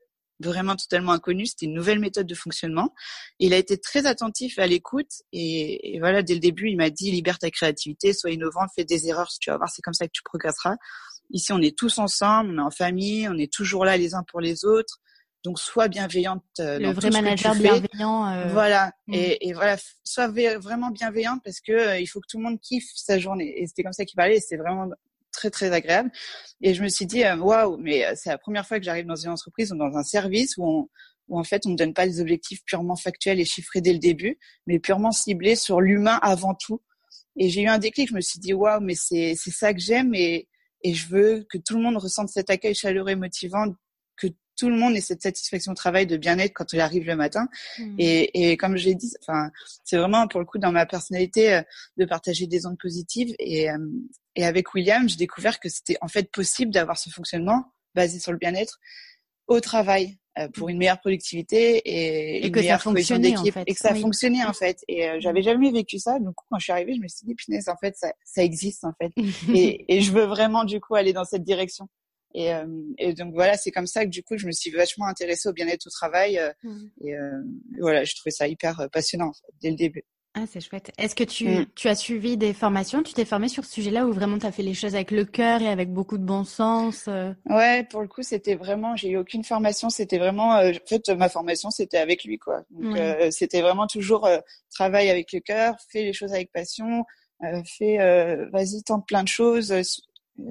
vraiment 0.44 0.76
totalement 0.76 1.12
inconnu. 1.12 1.46
C'était 1.46 1.66
une 1.66 1.74
nouvelle 1.74 1.98
méthode 1.98 2.26
de 2.26 2.34
fonctionnement. 2.34 2.94
Et 3.40 3.46
il 3.46 3.54
a 3.54 3.56
été 3.56 3.78
très 3.78 4.06
attentif 4.06 4.58
à 4.58 4.66
l'écoute. 4.66 5.10
Et, 5.32 5.98
voilà, 6.00 6.22
dès 6.22 6.34
le 6.34 6.40
début, 6.40 6.68
il 6.68 6.76
m'a 6.76 6.90
dit 6.90 7.10
libère 7.10 7.38
ta 7.38 7.50
créativité, 7.50 8.12
sois 8.12 8.30
innovant, 8.30 8.66
fais 8.74 8.84
des 8.84 9.08
erreurs, 9.08 9.30
tu 9.40 9.50
vas 9.50 9.56
voir, 9.56 9.70
c'est 9.70 9.82
comme 9.82 9.94
ça 9.94 10.06
que 10.06 10.12
tu 10.12 10.22
progresseras. 10.22 10.76
Ici, 11.30 11.52
on 11.52 11.60
est 11.60 11.76
tous 11.76 11.98
ensemble, 11.98 12.50
on 12.50 12.58
est 12.58 12.66
en 12.66 12.70
famille, 12.70 13.28
on 13.28 13.38
est 13.38 13.52
toujours 13.52 13.84
là 13.84 13.96
les 13.96 14.14
uns 14.14 14.24
pour 14.28 14.40
les 14.40 14.64
autres. 14.64 14.98
Donc, 15.44 15.58
sois 15.58 15.88
bienveillante. 15.88 16.44
Euh, 16.60 16.78
le 16.78 16.92
vrai 16.92 17.10
manager 17.10 17.54
bienveillant. 17.54 18.26
Euh... 18.30 18.46
Voilà. 18.48 18.92
Mm. 19.08 19.14
Et, 19.14 19.48
et, 19.48 19.52
voilà, 19.54 19.76
sois 20.04 20.28
vraiment 20.28 20.90
bienveillante 20.90 21.40
parce 21.44 21.60
que 21.60 21.72
euh, 21.72 21.98
il 21.98 22.06
faut 22.06 22.20
que 22.20 22.26
tout 22.28 22.38
le 22.38 22.44
monde 22.44 22.60
kiffe 22.60 22.88
sa 22.94 23.18
journée. 23.18 23.60
Et 23.60 23.66
c'était 23.66 23.82
comme 23.82 23.92
ça 23.92 24.04
qu'il 24.04 24.16
parlait. 24.16 24.38
C'est 24.40 24.56
vraiment 24.56 24.88
très 25.42 25.50
très 25.50 25.72
agréable. 25.72 26.10
Et 26.60 26.74
je 26.74 26.82
me 26.82 26.88
suis 26.88 27.06
dit 27.06 27.24
euh, 27.24 27.36
waouh, 27.36 27.76
mais 27.78 28.14
c'est 28.14 28.30
la 28.30 28.38
première 28.38 28.66
fois 28.66 28.78
que 28.78 28.84
j'arrive 28.84 29.06
dans 29.06 29.16
une 29.16 29.30
entreprise 29.30 29.72
ou 29.72 29.76
dans 29.76 29.96
un 29.96 30.02
service 30.04 30.56
où 30.56 30.64
on, 30.64 30.88
où 31.28 31.38
en 31.38 31.44
fait 31.44 31.66
on 31.66 31.70
ne 31.70 31.76
donne 31.76 31.94
pas 31.94 32.06
des 32.06 32.20
objectifs 32.20 32.60
purement 32.64 32.96
factuels 32.96 33.40
et 33.40 33.44
chiffrés 33.44 33.80
dès 33.80 33.92
le 33.92 33.98
début, 33.98 34.38
mais 34.66 34.78
purement 34.78 35.10
ciblés 35.10 35.56
sur 35.56 35.80
l'humain 35.80 36.18
avant 36.22 36.54
tout. 36.54 36.80
Et 37.36 37.48
j'ai 37.48 37.62
eu 37.62 37.68
un 37.68 37.78
déclic. 37.78 38.10
Je 38.10 38.14
me 38.14 38.20
suis 38.20 38.38
dit 38.38 38.52
waouh, 38.52 38.80
mais 38.80 38.94
c'est 38.94 39.34
c'est 39.36 39.50
ça 39.50 39.74
que 39.74 39.80
j'aime 39.80 40.14
et 40.14 40.48
et 40.84 40.94
je 40.94 41.08
veux 41.08 41.46
que 41.50 41.58
tout 41.58 41.76
le 41.76 41.82
monde 41.82 41.96
ressente 41.96 42.28
cet 42.28 42.50
accueil 42.50 42.74
chaleureux 42.74 43.10
et 43.10 43.16
motivant 43.16 43.66
tout 44.62 44.70
le 44.70 44.76
monde 44.76 44.94
ait 44.94 45.00
cette 45.00 45.22
satisfaction 45.22 45.72
au 45.72 45.74
travail 45.74 46.06
de 46.06 46.16
bien-être 46.16 46.52
quand 46.54 46.72
il 46.72 46.78
arrive 46.78 47.04
le 47.04 47.16
matin. 47.16 47.48
Mmh. 47.80 47.96
Et, 47.98 48.52
et, 48.52 48.56
comme 48.56 48.76
j'ai 48.76 48.94
dit, 48.94 49.12
enfin, 49.20 49.50
c'est 49.82 49.96
vraiment 49.96 50.28
pour 50.28 50.38
le 50.38 50.46
coup 50.46 50.58
dans 50.58 50.70
ma 50.70 50.86
personnalité 50.86 51.54
euh, 51.54 51.62
de 51.96 52.04
partager 52.04 52.46
des 52.46 52.64
ondes 52.64 52.78
positives. 52.78 53.34
Et, 53.40 53.68
euh, 53.68 53.76
et 54.36 54.44
avec 54.44 54.72
William, 54.72 55.08
j'ai 55.08 55.16
découvert 55.16 55.58
que 55.58 55.68
c'était 55.68 55.96
en 56.00 56.06
fait 56.06 56.30
possible 56.30 56.70
d'avoir 56.70 56.96
ce 56.96 57.10
fonctionnement 57.10 57.72
basé 57.96 58.20
sur 58.20 58.30
le 58.30 58.38
bien-être 58.38 58.78
au 59.48 59.58
travail 59.58 60.16
euh, 60.38 60.46
pour 60.54 60.68
une 60.68 60.78
meilleure 60.78 61.00
productivité 61.00 61.78
et, 61.78 62.36
et 62.36 62.46
une 62.46 62.52
que 62.52 62.60
meilleure 62.60 62.86
en 62.86 62.94
fait. 62.94 63.64
et 63.66 63.74
que 63.74 63.80
ça 63.80 63.96
fonctionnait 63.96 64.44
en 64.44 64.52
fait 64.52 64.78
et 64.88 65.20
j'avais 65.20 65.42
jamais 65.42 65.70
vécu 65.70 65.98
ça 65.98 66.18
donc 66.20 66.34
quand 66.48 66.58
je 66.58 66.62
suis 66.62 66.72
arrivée 66.72 66.94
je 66.94 67.00
me 67.00 67.08
suis 67.08 67.26
dit 67.26 67.34
punaise 67.34 67.68
en 67.68 67.76
fait 67.76 67.94
ça, 67.96 68.10
ça 68.24 68.42
existe 68.42 68.84
en 68.84 68.92
fait 68.98 69.12
et, 69.54 69.94
et 69.94 70.00
je 70.00 70.10
veux 70.10 70.24
vraiment 70.24 70.64
du 70.64 70.80
coup 70.80 70.94
aller 70.94 71.12
dans 71.12 71.24
cette 71.24 71.42
direction 71.42 71.88
et, 72.34 72.52
euh, 72.52 72.66
et, 72.98 73.14
donc 73.14 73.34
voilà, 73.34 73.56
c'est 73.56 73.70
comme 73.70 73.86
ça 73.86 74.04
que 74.04 74.10
du 74.10 74.22
coup, 74.22 74.36
je 74.36 74.46
me 74.46 74.52
suis 74.52 74.70
vachement 74.70 75.06
intéressée 75.06 75.48
au 75.48 75.52
bien-être 75.52 75.86
au 75.86 75.90
travail. 75.90 76.38
Euh, 76.38 76.50
mmh. 76.62 76.84
Et 77.02 77.14
euh, 77.14 77.42
voilà, 77.80 78.04
je 78.04 78.14
trouvais 78.14 78.30
ça 78.30 78.48
hyper 78.48 78.88
passionnant 78.92 79.32
dès 79.60 79.70
le 79.70 79.76
début. 79.76 80.04
Ah, 80.34 80.44
c'est 80.50 80.60
chouette. 80.60 80.90
Est-ce 80.96 81.14
que 81.14 81.24
tu, 81.24 81.46
mmh. 81.46 81.66
tu 81.74 81.88
as 81.88 81.94
suivi 81.94 82.38
des 82.38 82.54
formations? 82.54 83.02
Tu 83.02 83.12
t'es 83.12 83.26
formé 83.26 83.48
sur 83.48 83.66
ce 83.66 83.74
sujet-là 83.74 84.06
ou 84.06 84.12
vraiment 84.14 84.38
tu 84.38 84.46
as 84.46 84.52
fait 84.52 84.62
les 84.62 84.72
choses 84.72 84.94
avec 84.94 85.10
le 85.10 85.26
cœur 85.26 85.60
et 85.60 85.68
avec 85.68 85.92
beaucoup 85.92 86.16
de 86.16 86.24
bon 86.24 86.44
sens 86.44 87.06
Ouais, 87.44 87.84
pour 87.90 88.00
le 88.00 88.08
coup, 88.08 88.22
c'était 88.22 88.54
vraiment, 88.54 88.96
j'ai 88.96 89.10
eu 89.10 89.18
aucune 89.18 89.44
formation. 89.44 89.90
C'était 89.90 90.16
vraiment, 90.16 90.54
en 90.54 90.72
fait, 90.86 91.10
ma 91.10 91.28
formation, 91.28 91.68
c'était 91.68 91.98
avec 91.98 92.24
lui, 92.24 92.38
quoi. 92.38 92.62
Donc, 92.70 92.96
c'était 93.30 93.60
vraiment 93.60 93.86
toujours 93.86 94.26
travail 94.70 95.10
avec 95.10 95.32
le 95.32 95.40
cœur, 95.40 95.76
fais 95.90 96.02
les 96.02 96.14
choses 96.14 96.32
avec 96.32 96.50
passion, 96.50 97.04
fais, 97.76 97.98
vas-y, 98.52 98.82
tente 98.84 99.06
plein 99.06 99.24
de 99.24 99.28
choses, 99.28 99.70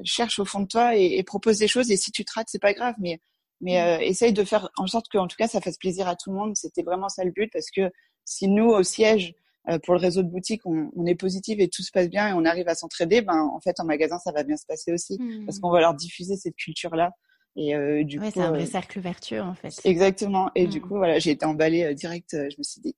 cherche 0.04 0.40
au 0.40 0.46
fond 0.46 0.62
de 0.62 0.68
toi 0.68 0.96
et, 0.96 1.22
propose 1.24 1.58
des 1.60 1.68
choses. 1.68 1.92
Et 1.92 1.98
si 1.98 2.12
tu 2.12 2.26
te 2.26 2.32
rates, 2.34 2.48
c'est 2.50 2.62
pas 2.62 2.74
grave, 2.74 2.96
mais 3.00 3.20
mais 3.64 3.74
mm. 3.74 3.86
euh, 3.86 4.06
essaye 4.06 4.34
de 4.34 4.44
faire 4.44 4.70
en 4.78 4.88
sorte 4.88 5.08
que, 5.08 5.18
en 5.18 5.28
tout 5.28 5.38
cas, 5.38 5.48
ça 5.48 5.62
fasse 5.62 5.78
plaisir 5.78 6.08
à 6.08 6.16
tout 6.16 6.32
le 6.32 6.38
monde. 6.38 6.56
C'était 6.56 6.84
vraiment 6.84 7.10
ça 7.10 7.24
le 7.24 7.32
but, 7.32 7.52
parce 7.54 7.70
que 7.70 7.92
si 8.26 8.48
nous 8.48 8.70
au 8.70 8.84
siège 8.84 9.36
euh, 9.70 9.78
pour 9.80 9.94
le 9.94 10.00
réseau 10.00 10.24
de 10.24 10.30
boutiques, 10.30 10.66
on, 10.66 10.92
on, 10.96 11.06
est 11.06 11.16
positif 11.16 11.60
et 11.60 11.68
tout 11.68 11.84
se 11.84 11.92
passe 11.92 12.10
bien 12.10 12.30
et 12.30 12.34
on 12.34 12.46
arrive 12.46 12.68
à 12.68 12.76
s'entraider, 12.76 13.22
ben 13.22 13.40
en 13.40 13.60
fait 13.60 13.80
en 13.80 13.86
magasin 13.86 14.18
ça 14.18 14.32
va 14.32 14.44
bien 14.44 14.58
se 14.58 14.66
passer 14.66 14.92
aussi, 14.92 15.20
parce 15.46 15.58
mm. 15.58 15.62
qu'on 15.62 15.70
va 15.70 15.80
leur 15.80 15.94
diffuser 15.94 16.38
cette 16.38 16.56
culture 16.56 16.96
là. 16.96 17.12
Et 17.56 17.76
euh, 17.76 18.04
du 18.04 18.18
ouais, 18.18 18.28
coup, 18.28 18.32
c'est 18.34 18.42
un 18.42 18.52
vrai 18.52 18.66
cercle 18.66 19.00
vertueux 19.00 19.42
en 19.42 19.54
fait. 19.54 19.80
Exactement. 19.84 20.50
Et 20.56 20.68
du 20.68 20.80
mm. 20.80 20.82
coup, 20.82 20.96
voilà, 20.96 21.20
j'ai 21.20 21.32
été 21.32 21.46
emballée 21.46 21.94
direct. 21.94 22.32
je 22.32 22.58
me 22.58 22.64
suis 22.64 22.82
dit, 22.82 22.96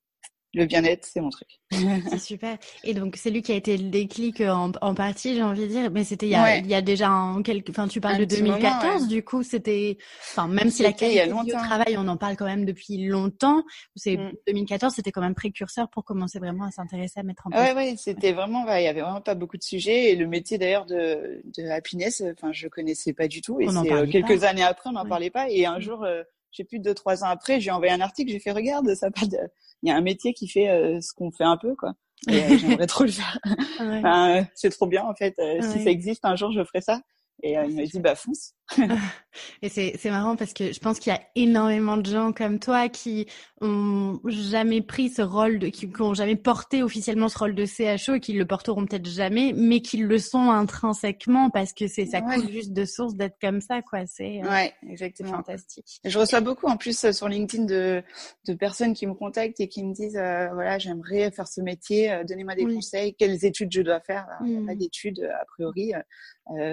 le 0.53 0.65
bien-être, 0.65 1.05
c'est 1.05 1.19
mon 1.19 1.29
truc. 1.29 1.47
c'est 1.71 2.19
super. 2.19 2.57
Et 2.83 2.93
donc, 2.93 3.15
c'est 3.15 3.31
lui 3.31 3.41
qui 3.41 3.51
a 3.51 3.55
été 3.55 3.75
le 3.75 3.89
déclic 3.89 4.39
euh, 4.39 4.51
en, 4.51 4.71
en 4.81 4.93
partie, 4.93 5.33
j'ai 5.33 5.41
envie 5.41 5.63
de 5.63 5.67
dire. 5.67 5.89
Mais 5.91 6.03
c'était 6.03 6.27
il, 6.27 6.31
y 6.31 6.35
a, 6.35 6.57
il 6.57 6.67
y 6.67 6.75
a 6.75 6.81
déjà 6.81 7.09
un 7.09 7.41
quelques, 7.41 7.71
enfin, 7.71 7.87
tu 7.87 7.99
parles 7.99 8.19
de 8.19 8.25
2014, 8.25 9.07
du 9.07 9.23
coup, 9.23 9.41
c'était, 9.41 9.97
enfin, 10.21 10.47
même 10.47 10.69
si 10.69 10.83
la 10.83 10.93
qualité 10.93 11.27
du 11.27 11.51
travail, 11.51 11.95
on 11.97 12.07
en 12.07 12.17
parle 12.17 12.35
quand 12.35 12.45
même 12.45 12.65
depuis 12.65 13.07
longtemps. 13.07 13.63
C'est 13.95 14.17
2014, 14.47 14.91
mm. 14.91 14.95
c'était 14.95 15.11
quand 15.11 15.21
même 15.21 15.35
précurseur 15.35 15.89
pour 15.89 16.03
commencer 16.03 16.37
vraiment 16.37 16.65
à 16.65 16.71
s'intéresser 16.71 17.19
à 17.19 17.23
mettre 17.23 17.47
en 17.47 17.49
place. 17.49 17.69
Ouais, 17.69 17.75
ouais, 17.75 17.95
c'était 17.97 18.33
vraiment, 18.33 18.65
il 18.75 18.83
y 18.83 18.87
avait 18.87 19.01
vraiment 19.01 19.21
pas 19.21 19.35
beaucoup 19.35 19.57
de 19.57 19.63
sujets. 19.63 20.11
Et 20.11 20.15
le 20.15 20.27
métier 20.27 20.59
d'ailleurs 20.59 20.85
de, 20.85 21.41
de 21.57 21.67
happiness, 21.67 22.23
enfin, 22.31 22.51
je 22.51 22.67
connaissais 22.67 23.13
pas 23.13 23.27
du 23.27 23.41
tout. 23.41 23.59
Et 23.59 23.67
c'est 23.67 23.91
euh, 23.91 24.05
quelques 24.05 24.43
années 24.43 24.63
après, 24.63 24.89
on 24.89 24.93
n'en 24.93 25.05
parlait 25.05 25.31
pas. 25.31 25.49
Et 25.49 25.65
un 25.65 25.79
mm. 25.79 25.81
jour, 25.81 26.03
euh, 26.03 26.21
j'ai 26.53 26.63
plus 26.63 26.79
de 26.79 26.83
deux 26.83 26.93
trois 26.93 27.23
ans 27.23 27.27
après, 27.27 27.59
j'ai 27.59 27.71
envoyé 27.71 27.91
un 27.91 28.01
article, 28.01 28.31
j'ai 28.31 28.39
fait 28.39 28.51
regarde, 28.51 28.93
ça 28.93 29.09
parle 29.11 29.29
de 29.29 29.37
il 29.83 29.89
y 29.89 29.91
a 29.91 29.95
un 29.95 30.01
métier 30.01 30.33
qui 30.33 30.47
fait 30.47 30.69
euh, 30.69 30.99
ce 31.01 31.13
qu'on 31.13 31.31
fait 31.31 31.43
un 31.43 31.57
peu 31.57 31.75
quoi. 31.75 31.93
Et 32.29 32.41
euh, 32.41 32.57
j'aimerais 32.57 32.87
trop 32.87 33.03
le 33.03 33.11
faire. 33.11 33.37
enfin, 33.79 34.37
euh, 34.37 34.43
c'est 34.55 34.69
trop 34.69 34.87
bien 34.87 35.03
en 35.03 35.13
fait. 35.13 35.35
Si 35.61 35.83
ça 35.83 35.89
existe 35.89 36.23
un 36.23 36.35
jour, 36.35 36.51
je 36.51 36.63
ferai 36.63 36.81
ça. 36.81 37.01
Et 37.41 37.53
il 37.53 37.75
m'a 37.75 37.83
dit 37.83 37.99
bah 37.99 38.15
fonce. 38.15 38.53
et 39.61 39.69
c'est 39.69 40.09
marrant 40.09 40.35
parce 40.35 40.53
que 40.53 40.71
je 40.71 40.79
pense 40.79 40.99
qu'il 40.99 41.11
y 41.11 41.15
a 41.15 41.21
énormément 41.35 41.97
de 41.97 42.05
gens 42.09 42.31
comme 42.31 42.59
toi 42.59 42.89
qui 42.89 43.27
ont 43.61 44.19
jamais 44.25 44.81
pris 44.81 45.09
ce 45.09 45.21
rôle 45.21 45.59
de 45.59 45.67
qui, 45.67 45.89
ont 45.99 46.13
jamais 46.13 46.35
porté 46.35 46.83
officiellement 46.83 47.29
ce 47.29 47.37
rôle 47.37 47.55
de 47.55 47.65
CHO 47.65 48.15
et 48.15 48.19
qui 48.19 48.33
le 48.33 48.45
porteront 48.45 48.85
peut-être 48.85 49.07
jamais, 49.07 49.53
mais 49.55 49.81
qui 49.81 49.97
le 49.97 50.17
sont 50.17 50.51
intrinsèquement 50.51 51.49
parce 51.49 51.73
que 51.73 51.87
c'est 51.87 52.05
ça 52.05 52.21
coule 52.21 52.49
juste 52.51 52.73
de 52.73 52.85
source 52.85 53.15
d'être 53.15 53.37
comme 53.41 53.61
ça 53.61 53.81
quoi. 53.81 54.05
C'est 54.05 54.41
euh, 54.43 54.49
ouais 54.49 54.73
exactement 54.89 55.31
fantastique. 55.31 55.99
Je 56.03 56.19
reçois 56.19 56.41
beaucoup 56.41 56.67
en 56.67 56.77
plus 56.77 57.11
sur 57.11 57.27
LinkedIn 57.27 57.65
de 57.65 58.03
de 58.47 58.53
personnes 58.53 58.93
qui 58.93 59.07
me 59.07 59.13
contactent 59.13 59.59
et 59.59 59.67
qui 59.67 59.83
me 59.83 59.93
disent 59.93 60.17
euh, 60.17 60.49
voilà 60.53 60.77
j'aimerais 60.77 61.31
faire 61.31 61.47
ce 61.47 61.61
métier, 61.61 62.11
euh, 62.11 62.23
donnez-moi 62.23 62.55
des 62.55 62.65
conseils, 62.65 63.15
quelles 63.15 63.45
études 63.45 63.71
je 63.71 63.81
dois 63.81 64.01
faire. 64.01 64.27
Il 64.45 64.51
n'y 64.51 64.57
a 64.57 64.65
pas 64.65 64.75
mmh. 64.75 64.77
d'études 64.77 65.29
a 65.41 65.45
priori. 65.45 65.93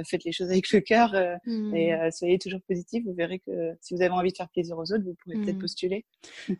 faites 0.04 0.24
les 0.24 0.32
choses 0.32 0.50
avec 0.50 0.72
le 0.72 0.80
cœur 0.80 1.14
mmh. 1.46 1.76
et 1.76 1.89
soyez 2.11 2.38
toujours 2.38 2.61
positif. 2.62 3.05
Vous 3.05 3.14
verrez 3.14 3.38
que 3.38 3.76
si 3.81 3.94
vous 3.94 4.03
avez 4.03 4.11
envie 4.11 4.33
de 4.33 4.37
faire 4.37 4.48
plaisir 4.48 4.76
aux 4.79 4.92
autres, 4.92 5.05
vous 5.05 5.14
pourrez 5.22 5.37
peut-être 5.37 5.57
mmh. 5.57 5.61
postuler. 5.61 6.05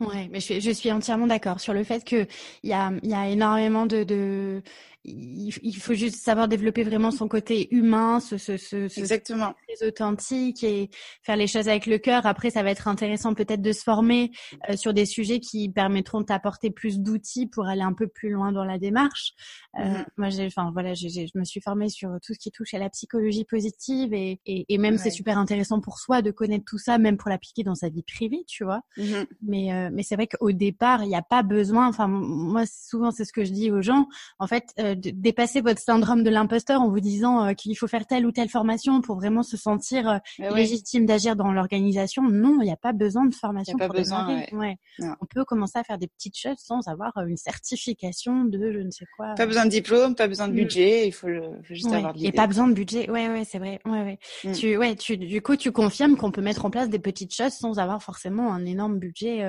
Ouais, 0.01 0.29
mais 0.31 0.41
je, 0.41 0.61
je 0.61 0.71
suis 0.71 0.91
entièrement 0.93 1.27
d'accord 1.27 1.61
sur 1.61 1.73
le 1.73 1.85
fait 1.85 2.05
que 2.05 2.27
il 2.63 2.71
y 2.71 2.73
a, 2.73 2.93
y 3.03 3.15
a 3.15 3.29
énormément 3.29 3.87
de, 3.87 4.05
de 4.05 4.63
il, 5.05 5.77
faut 5.81 5.95
juste 5.95 6.17
savoir 6.17 6.47
développer 6.47 6.83
vraiment 6.83 7.11
son 7.11 7.27
côté 7.27 7.75
humain, 7.75 8.21
ce, 8.21 8.37
ce, 8.37 8.57
ce, 8.59 8.77
Exactement. 8.99 9.55
très 9.67 9.87
authentique 9.89 10.63
et 10.63 10.91
faire 11.23 11.37
les 11.37 11.47
choses 11.47 11.69
avec 11.69 11.87
le 11.87 11.99
cœur. 11.99 12.27
Après, 12.27 12.51
ça 12.51 12.63
va 12.63 12.71
être 12.71 12.87
intéressant 12.87 13.35
peut-être 13.35 13.63
de 13.63 13.73
se 13.73 13.83
former 13.83 14.31
euh, 14.69 14.77
sur 14.77 14.93
des 14.93 15.07
sujets 15.07 15.41
qui 15.41 15.71
permettront 15.71 16.21
de 16.21 16.27
t'apporter 16.27 16.71
plus 16.71 17.01
d'outils 17.01 17.47
pour 17.47 17.67
aller 17.67 17.81
un 17.81 17.95
peu 17.95 18.09
plus 18.09 18.31
loin 18.31 18.53
dans 18.53 18.65
la 18.65 18.79
démarche. 18.79 19.33
Euh, 19.79 19.83
mm-hmm. 19.83 20.05
Moi, 20.19 20.29
j'ai, 20.29 20.47
enfin 20.47 20.71
voilà, 20.73 20.93
je 20.93 21.09
me 21.35 21.45
suis 21.45 21.63
formée 21.63 21.89
sur 21.89 22.11
tout 22.23 22.35
ce 22.35 22.39
qui 22.39 22.51
touche 22.51 22.75
à 22.75 22.79
la 22.79 22.91
psychologie 22.91 23.45
positive 23.45 24.13
et, 24.13 24.41
et, 24.45 24.67
et 24.69 24.79
même 24.79 24.99
c'est 24.99 25.11
super 25.11 25.39
intéressant 25.39 25.81
pour 25.81 25.99
soi 25.99 26.21
de 26.21 26.31
connaître 26.31 26.65
tout 26.67 26.79
ça, 26.79 26.99
même 26.99 27.17
pour 27.17 27.31
l'appliquer 27.31 27.63
dans 27.63 27.75
sa 27.75 27.89
vie 27.89 28.03
privée, 28.03 28.45
tu 28.47 28.65
vois. 28.65 28.83
Mm-hmm. 28.99 29.27
Mais 29.43 29.73
euh, 29.73 29.91
mais 29.93 30.03
c'est 30.03 30.17
vrai 30.17 30.27
qu'au 30.27 30.53
départ, 30.53 31.05
il 31.05 31.09
n'y 31.09 31.17
a 31.17 31.23
pas 31.23 31.43
besoin. 31.43 31.89
Enfin, 31.89 32.07
moi 32.07 32.65
souvent 32.67 33.11
c'est 33.11 33.25
ce 33.25 33.33
que 33.33 33.45
je 33.45 33.53
dis 33.53 33.71
aux 33.71 33.81
gens. 33.81 34.07
En 34.39 34.47
fait, 34.47 34.75
dépasser 34.95 35.61
votre 35.61 35.81
syndrome 35.81 36.23
de 36.23 36.31
l'imposteur 36.31 36.81
en 36.81 36.89
vous 36.89 37.01
disant 37.01 37.45
euh, 37.45 37.53
qu'il 37.53 37.77
faut 37.77 37.87
faire 37.87 38.07
telle 38.07 38.27
ou 38.27 38.33
telle 38.33 38.49
formation 38.49 39.01
pour 39.01 39.17
vraiment 39.17 39.43
se 39.43 39.57
sentir 39.57 40.09
euh, 40.09 40.55
légitime 40.55 41.07
d'agir 41.07 41.37
dans 41.37 41.53
l'organisation. 41.53 42.23
Non, 42.23 42.59
il 42.61 42.65
n'y 42.65 42.73
a 42.73 42.77
pas 42.77 42.93
besoin 42.93 43.27
de 43.27 43.35
formation. 43.35 43.77
pas 43.77 43.89
besoin. 43.89 44.43
Ouais. 44.53 44.77
On 45.21 45.27
peut 45.27 45.45
commencer 45.45 45.79
à 45.79 45.85
faire 45.85 45.99
des 45.99 46.09
petites 46.09 46.37
choses 46.37 46.59
sans 46.59 46.89
avoir 46.89 47.17
euh, 47.19 47.27
une 47.27 47.37
certification 47.37 48.45
de 48.45 48.73
je 48.73 48.79
ne 48.79 48.91
sais 48.91 49.07
quoi. 49.17 49.35
Pas 49.35 49.47
besoin 49.47 49.65
de 49.65 49.71
diplôme, 49.71 50.15
pas 50.15 50.29
besoin 50.29 50.49
de 50.49 50.53
mm. 50.53 50.57
budget. 50.57 51.07
Il 51.07 51.13
faut, 51.13 51.29
le, 51.29 51.43
faut 51.63 51.75
juste 51.75 51.93
avoir 51.93 52.15
Et 52.21 52.33
pas 52.33 52.47
besoin 52.47 52.69
de 52.69 52.75
budget. 52.75 53.11
Ouais, 53.11 53.29
ouais, 53.29 53.45
c'est 53.45 53.59
vrai. 53.59 53.81
Ouais, 53.85 54.03
ouais. 54.03 54.19
Mm. 54.45 54.53
Tu, 54.53 54.77
ouais, 54.77 54.97
tu, 54.97 55.17
du 55.17 55.43
coup, 55.43 55.57
tu 55.57 55.73
confirmes 55.73 56.17
qu'on 56.17 56.31
peut 56.31 56.43
mettre 56.43 56.65
en 56.65 56.71
place 56.71 56.89
des 56.89 56.99
petites 56.99 57.35
choses 57.35 57.53
sans 57.53 57.79
avoir 57.79 58.03
forcément 58.03 58.53
un 58.53 58.65
énorme 58.65 58.99
budget. 58.99 59.43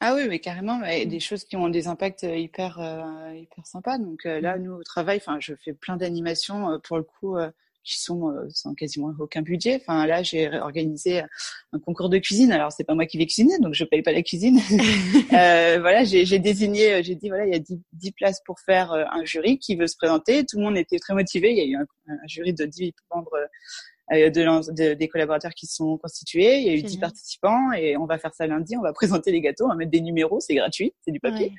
Ah 0.00 0.14
oui, 0.14 0.26
mais 0.28 0.38
carrément, 0.38 0.78
mm. 0.78 1.06
des 1.06 1.20
choses 1.20 1.44
qui 1.44 1.56
ont 1.56 1.68
des 1.68 1.88
impacts 1.88 2.24
hyper, 2.28 2.78
hyper 3.34 3.66
sympas. 3.66 3.98
Donc 3.98 4.24
là, 4.24 4.58
nous, 4.58 4.80
travail, 4.88 5.18
enfin, 5.18 5.38
je 5.40 5.54
fais 5.54 5.72
plein 5.72 5.96
d'animations 5.96 6.70
euh, 6.70 6.78
pour 6.78 6.96
le 6.96 7.04
coup 7.04 7.36
euh, 7.36 7.50
qui 7.84 8.00
sont 8.00 8.30
euh, 8.30 8.48
sans 8.50 8.74
quasiment 8.74 9.14
aucun 9.18 9.42
budget. 9.42 9.78
Enfin 9.80 10.06
là, 10.06 10.22
j'ai 10.22 10.48
organisé 10.58 11.22
un 11.72 11.78
concours 11.78 12.08
de 12.08 12.18
cuisine. 12.18 12.50
Alors 12.52 12.72
c'est 12.72 12.84
pas 12.84 12.94
moi 12.94 13.06
qui 13.06 13.18
vais 13.18 13.26
cuisiner, 13.26 13.58
donc 13.60 13.74
je 13.74 13.84
paye 13.84 14.02
pas 14.02 14.12
la 14.12 14.22
cuisine. 14.22 14.58
euh, 15.32 15.78
voilà, 15.80 16.04
j'ai 16.04 16.38
désigné, 16.38 17.02
j'ai 17.02 17.14
dit 17.14 17.28
voilà, 17.28 17.46
il 17.46 17.52
y 17.52 17.56
a 17.56 17.60
10, 17.60 17.78
10, 17.92 18.12
places 18.12 18.40
pour 18.44 18.58
faire 18.60 18.92
un 18.92 19.24
jury 19.24 19.58
qui 19.58 19.76
veut 19.76 19.86
se 19.86 19.96
présenter. 19.96 20.44
Tout 20.44 20.58
le 20.58 20.64
monde 20.64 20.76
était 20.76 20.98
très 20.98 21.14
motivé. 21.14 21.52
Il 21.52 21.58
y 21.58 21.62
a 21.62 21.64
eu 21.64 21.76
un, 21.76 21.86
un 22.12 22.26
jury 22.26 22.52
de 22.52 22.64
10 22.64 22.92
membres 23.14 23.38
de, 24.10 24.72
de, 24.72 24.94
des 24.94 25.08
collaborateurs 25.08 25.52
qui 25.52 25.66
sont 25.66 25.98
constitués. 25.98 26.58
Il 26.58 26.66
y 26.66 26.70
a 26.70 26.74
eu 26.74 26.82
10 26.82 26.98
participants 26.98 27.72
et 27.72 27.96
on 27.96 28.06
va 28.06 28.18
faire 28.18 28.34
ça 28.34 28.46
lundi. 28.46 28.76
On 28.76 28.82
va 28.82 28.92
présenter 28.94 29.32
les 29.32 29.40
gâteaux, 29.40 29.64
on 29.64 29.68
va 29.68 29.74
mettre 29.74 29.90
des 29.90 30.00
numéros, 30.00 30.40
c'est 30.40 30.54
gratuit, 30.54 30.92
c'est 31.02 31.12
du 31.12 31.20
papier. 31.20 31.52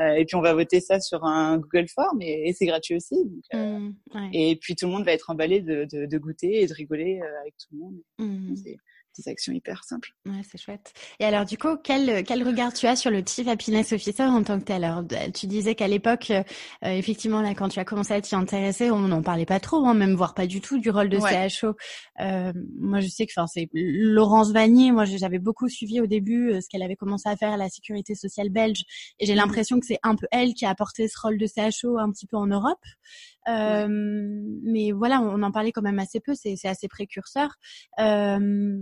Euh, 0.00 0.14
et 0.14 0.24
puis 0.24 0.36
on 0.36 0.40
va 0.40 0.54
voter 0.54 0.80
ça 0.80 1.00
sur 1.00 1.24
un 1.24 1.58
Google 1.58 1.88
Form 1.88 2.20
et, 2.20 2.52
c'est 2.52 2.66
gratuit 2.66 2.96
aussi. 2.96 3.16
Donc, 3.16 3.44
euh, 3.54 3.78
mmh, 3.78 4.30
Et 4.32 4.56
puis 4.60 4.74
tout 4.74 4.86
le 4.86 4.92
monde 4.92 5.04
va 5.04 5.12
être 5.12 5.30
emballé 5.30 5.60
de, 5.60 5.86
de, 5.90 6.06
de, 6.06 6.18
goûter 6.18 6.62
et 6.62 6.66
de 6.66 6.74
rigoler 6.74 7.20
euh, 7.22 7.40
avec 7.40 7.54
tout 7.56 7.68
le 7.72 7.78
monde. 7.78 7.96
Des 9.18 9.28
actions 9.28 9.52
hyper 9.52 9.82
simples. 9.84 10.10
Ouais, 10.24 10.40
c'est 10.48 10.58
chouette. 10.58 10.92
Et 11.18 11.24
alors, 11.24 11.44
du 11.44 11.58
coup, 11.58 11.76
quel, 11.82 12.22
quel 12.22 12.46
regard 12.46 12.72
tu 12.72 12.86
as 12.86 12.94
sur 12.94 13.10
le 13.10 13.22
Chief 13.26 13.46
Happiness 13.48 13.92
Officer 13.92 14.22
en 14.22 14.42
tant 14.44 14.58
que 14.60 14.64
tel? 14.64 14.84
Alors, 14.84 15.02
tu 15.34 15.46
disais 15.46 15.74
qu'à 15.74 15.88
l'époque, 15.88 16.30
euh, 16.30 16.42
effectivement, 16.84 17.42
là, 17.42 17.54
quand 17.54 17.68
tu 17.68 17.80
as 17.80 17.84
commencé 17.84 18.12
à 18.14 18.20
t'y 18.20 18.36
intéresser, 18.36 18.90
on 18.90 19.00
n'en 19.00 19.22
parlait 19.22 19.46
pas 19.46 19.58
trop, 19.58 19.84
hein, 19.86 19.94
même 19.94 20.14
voire 20.14 20.34
pas 20.34 20.46
du 20.46 20.60
tout 20.60 20.78
du 20.78 20.90
rôle 20.90 21.08
de 21.08 21.18
CHO. 21.18 21.74
Euh, 22.20 22.52
moi, 22.78 23.00
je 23.00 23.08
sais 23.08 23.26
que, 23.26 23.32
enfin, 23.36 23.48
c'est 23.48 23.68
Laurence 23.72 24.52
Vanier. 24.52 24.92
Moi, 24.92 25.06
j'avais 25.06 25.40
beaucoup 25.40 25.68
suivi 25.68 26.00
au 26.00 26.06
début 26.06 26.52
euh, 26.52 26.60
ce 26.60 26.68
qu'elle 26.68 26.82
avait 26.82 26.96
commencé 26.96 27.28
à 27.28 27.36
faire 27.36 27.52
à 27.52 27.56
la 27.56 27.68
sécurité 27.68 28.14
sociale 28.14 28.50
belge, 28.50 28.84
et 29.18 29.26
j'ai 29.26 29.34
mmh. 29.34 29.36
l'impression 29.36 29.80
que 29.80 29.86
c'est 29.86 29.98
un 30.02 30.14
peu 30.14 30.26
elle 30.30 30.54
qui 30.54 30.66
a 30.66 30.70
apporté 30.70 31.08
ce 31.08 31.18
rôle 31.20 31.36
de 31.36 31.46
CHO 31.46 31.98
un 31.98 32.10
petit 32.12 32.26
peu 32.26 32.36
en 32.36 32.46
Europe. 32.46 32.78
Euh, 33.50 33.88
mais 34.62 34.92
voilà, 34.92 35.20
on 35.20 35.42
en 35.42 35.52
parlait 35.52 35.72
quand 35.72 35.82
même 35.82 35.98
assez 35.98 36.20
peu, 36.20 36.34
c'est 36.34 36.56
assez 36.64 36.88
précurseur. 36.88 37.54
Euh, 37.98 38.78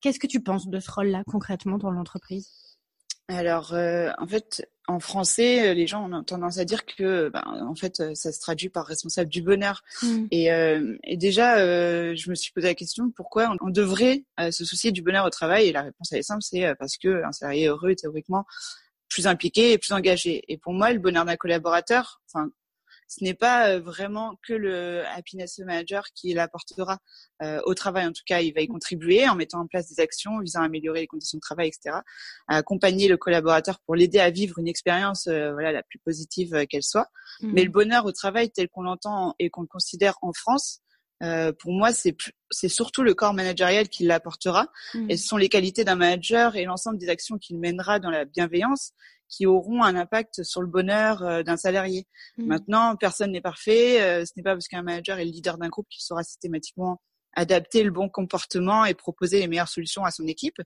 Qu'est-ce 0.00 0.20
que 0.20 0.26
tu 0.26 0.40
penses 0.40 0.68
de 0.68 0.78
ce 0.78 0.90
rôle-là 0.90 1.24
concrètement 1.26 1.78
dans 1.78 1.90
l'entreprise? 1.90 2.52
Alors, 3.28 3.74
euh, 3.74 4.10
en 4.18 4.26
fait, 4.28 4.68
en 4.86 5.00
français, 5.00 5.74
les 5.74 5.88
gens 5.88 6.08
ont 6.08 6.22
tendance 6.22 6.58
à 6.58 6.64
dire 6.64 6.86
que, 6.86 7.28
ben, 7.30 7.42
en 7.68 7.74
fait, 7.74 8.14
ça 8.14 8.30
se 8.30 8.38
traduit 8.38 8.68
par 8.68 8.86
responsable 8.86 9.28
du 9.28 9.42
bonheur. 9.42 9.82
Mmh. 10.02 10.26
Et, 10.30 10.52
euh, 10.52 10.96
et, 11.02 11.16
déjà, 11.16 11.58
euh, 11.58 12.14
je 12.14 12.30
me 12.30 12.36
suis 12.36 12.52
posé 12.52 12.68
la 12.68 12.76
question 12.76 13.10
pourquoi 13.10 13.52
on, 13.60 13.70
devrait 13.70 14.24
se 14.38 14.64
soucier 14.64 14.92
du 14.92 15.02
bonheur 15.02 15.26
au 15.26 15.30
travail? 15.30 15.66
Et 15.66 15.72
la 15.72 15.82
réponse 15.82 16.12
elle 16.12 16.20
est 16.20 16.22
simple, 16.22 16.42
c'est 16.42 16.72
parce 16.78 16.96
que 16.98 17.24
un 17.24 17.32
salarié 17.32 17.66
heureux 17.66 17.90
est 17.90 18.00
théoriquement 18.00 18.44
plus 19.08 19.26
impliqué 19.26 19.72
et 19.72 19.78
plus 19.78 19.92
engagé. 19.92 20.44
Et 20.46 20.56
pour 20.56 20.72
moi, 20.72 20.92
le 20.92 21.00
bonheur 21.00 21.24
d'un 21.24 21.36
collaborateur, 21.36 22.20
enfin, 22.32 22.48
ce 23.08 23.22
n'est 23.22 23.34
pas 23.34 23.78
vraiment 23.78 24.38
que 24.46 24.52
le 24.52 25.04
happiness 25.06 25.58
manager 25.58 26.04
qui 26.14 26.32
l'apportera 26.34 26.98
euh, 27.42 27.60
au 27.64 27.74
travail. 27.74 28.06
En 28.06 28.12
tout 28.12 28.22
cas, 28.26 28.40
il 28.40 28.52
va 28.52 28.60
y 28.62 28.66
contribuer 28.66 29.28
en 29.28 29.34
mettant 29.34 29.60
en 29.60 29.66
place 29.66 29.88
des 29.88 30.00
actions 30.00 30.40
visant 30.40 30.62
à 30.62 30.64
améliorer 30.64 31.00
les 31.00 31.06
conditions 31.06 31.38
de 31.38 31.40
travail, 31.40 31.68
etc. 31.68 31.98
À 32.48 32.56
accompagner 32.56 33.08
le 33.08 33.16
collaborateur 33.16 33.78
pour 33.80 33.94
l'aider 33.94 34.18
à 34.18 34.30
vivre 34.30 34.58
une 34.58 34.68
expérience, 34.68 35.26
euh, 35.26 35.52
voilà, 35.52 35.72
la 35.72 35.82
plus 35.82 35.98
positive 35.98 36.66
qu'elle 36.66 36.82
soit. 36.82 37.08
Mmh. 37.40 37.52
Mais 37.52 37.64
le 37.64 37.70
bonheur 37.70 38.06
au 38.06 38.12
travail 38.12 38.50
tel 38.50 38.68
qu'on 38.68 38.82
l'entend 38.82 39.34
et 39.38 39.50
qu'on 39.50 39.62
le 39.62 39.68
considère 39.68 40.16
en 40.22 40.32
France, 40.32 40.80
euh, 41.22 41.52
pour 41.52 41.72
moi, 41.72 41.92
c'est 41.92 42.16
c'est 42.50 42.68
surtout 42.68 43.02
le 43.02 43.14
corps 43.14 43.34
managériel 43.34 43.88
qui 43.88 44.04
l'apportera. 44.04 44.68
Mmh. 44.94 45.10
Et 45.10 45.16
ce 45.16 45.26
sont 45.26 45.36
les 45.36 45.48
qualités 45.48 45.84
d'un 45.84 45.96
manager 45.96 46.56
et 46.56 46.64
l'ensemble 46.64 46.98
des 46.98 47.08
actions 47.08 47.38
qu'il 47.38 47.58
mènera 47.58 47.98
dans 47.98 48.10
la 48.10 48.24
bienveillance 48.24 48.92
qui 49.28 49.46
auront 49.46 49.82
un 49.82 49.96
impact 49.96 50.44
sur 50.44 50.60
le 50.60 50.68
bonheur 50.68 51.22
euh, 51.22 51.42
d'un 51.42 51.56
salarié. 51.56 52.06
Mmh. 52.36 52.46
Maintenant, 52.46 52.96
personne 52.96 53.32
n'est 53.32 53.40
parfait. 53.40 54.00
Euh, 54.00 54.24
ce 54.24 54.32
n'est 54.36 54.42
pas 54.42 54.52
parce 54.52 54.68
qu'un 54.68 54.82
manager 54.82 55.18
est 55.18 55.24
le 55.24 55.30
leader 55.30 55.58
d'un 55.58 55.68
groupe 55.68 55.88
qu'il 55.88 56.02
sera 56.02 56.22
systématiquement 56.22 57.00
adapter 57.36 57.82
le 57.82 57.90
bon 57.90 58.08
comportement 58.08 58.84
et 58.84 58.94
proposer 58.94 59.38
les 59.38 59.46
meilleures 59.46 59.68
solutions 59.68 60.04
à 60.04 60.10
son 60.10 60.26
équipe. 60.26 60.56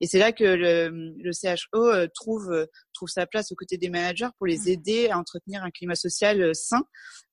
Et 0.00 0.06
c'est 0.06 0.18
là 0.18 0.32
que 0.32 0.44
le, 0.44 1.14
le 1.18 1.32
CHO 1.32 1.86
euh, 1.86 2.08
trouve 2.12 2.50
euh, 2.50 2.66
trouve 2.92 3.08
sa 3.08 3.26
place 3.26 3.52
aux 3.52 3.54
côtés 3.54 3.78
des 3.78 3.88
managers 3.88 4.28
pour 4.38 4.46
les 4.46 4.58
mmh. 4.58 4.68
aider 4.68 5.08
à 5.08 5.18
entretenir 5.18 5.62
un 5.62 5.70
climat 5.70 5.94
social 5.94 6.42
euh, 6.42 6.52
sain. 6.52 6.82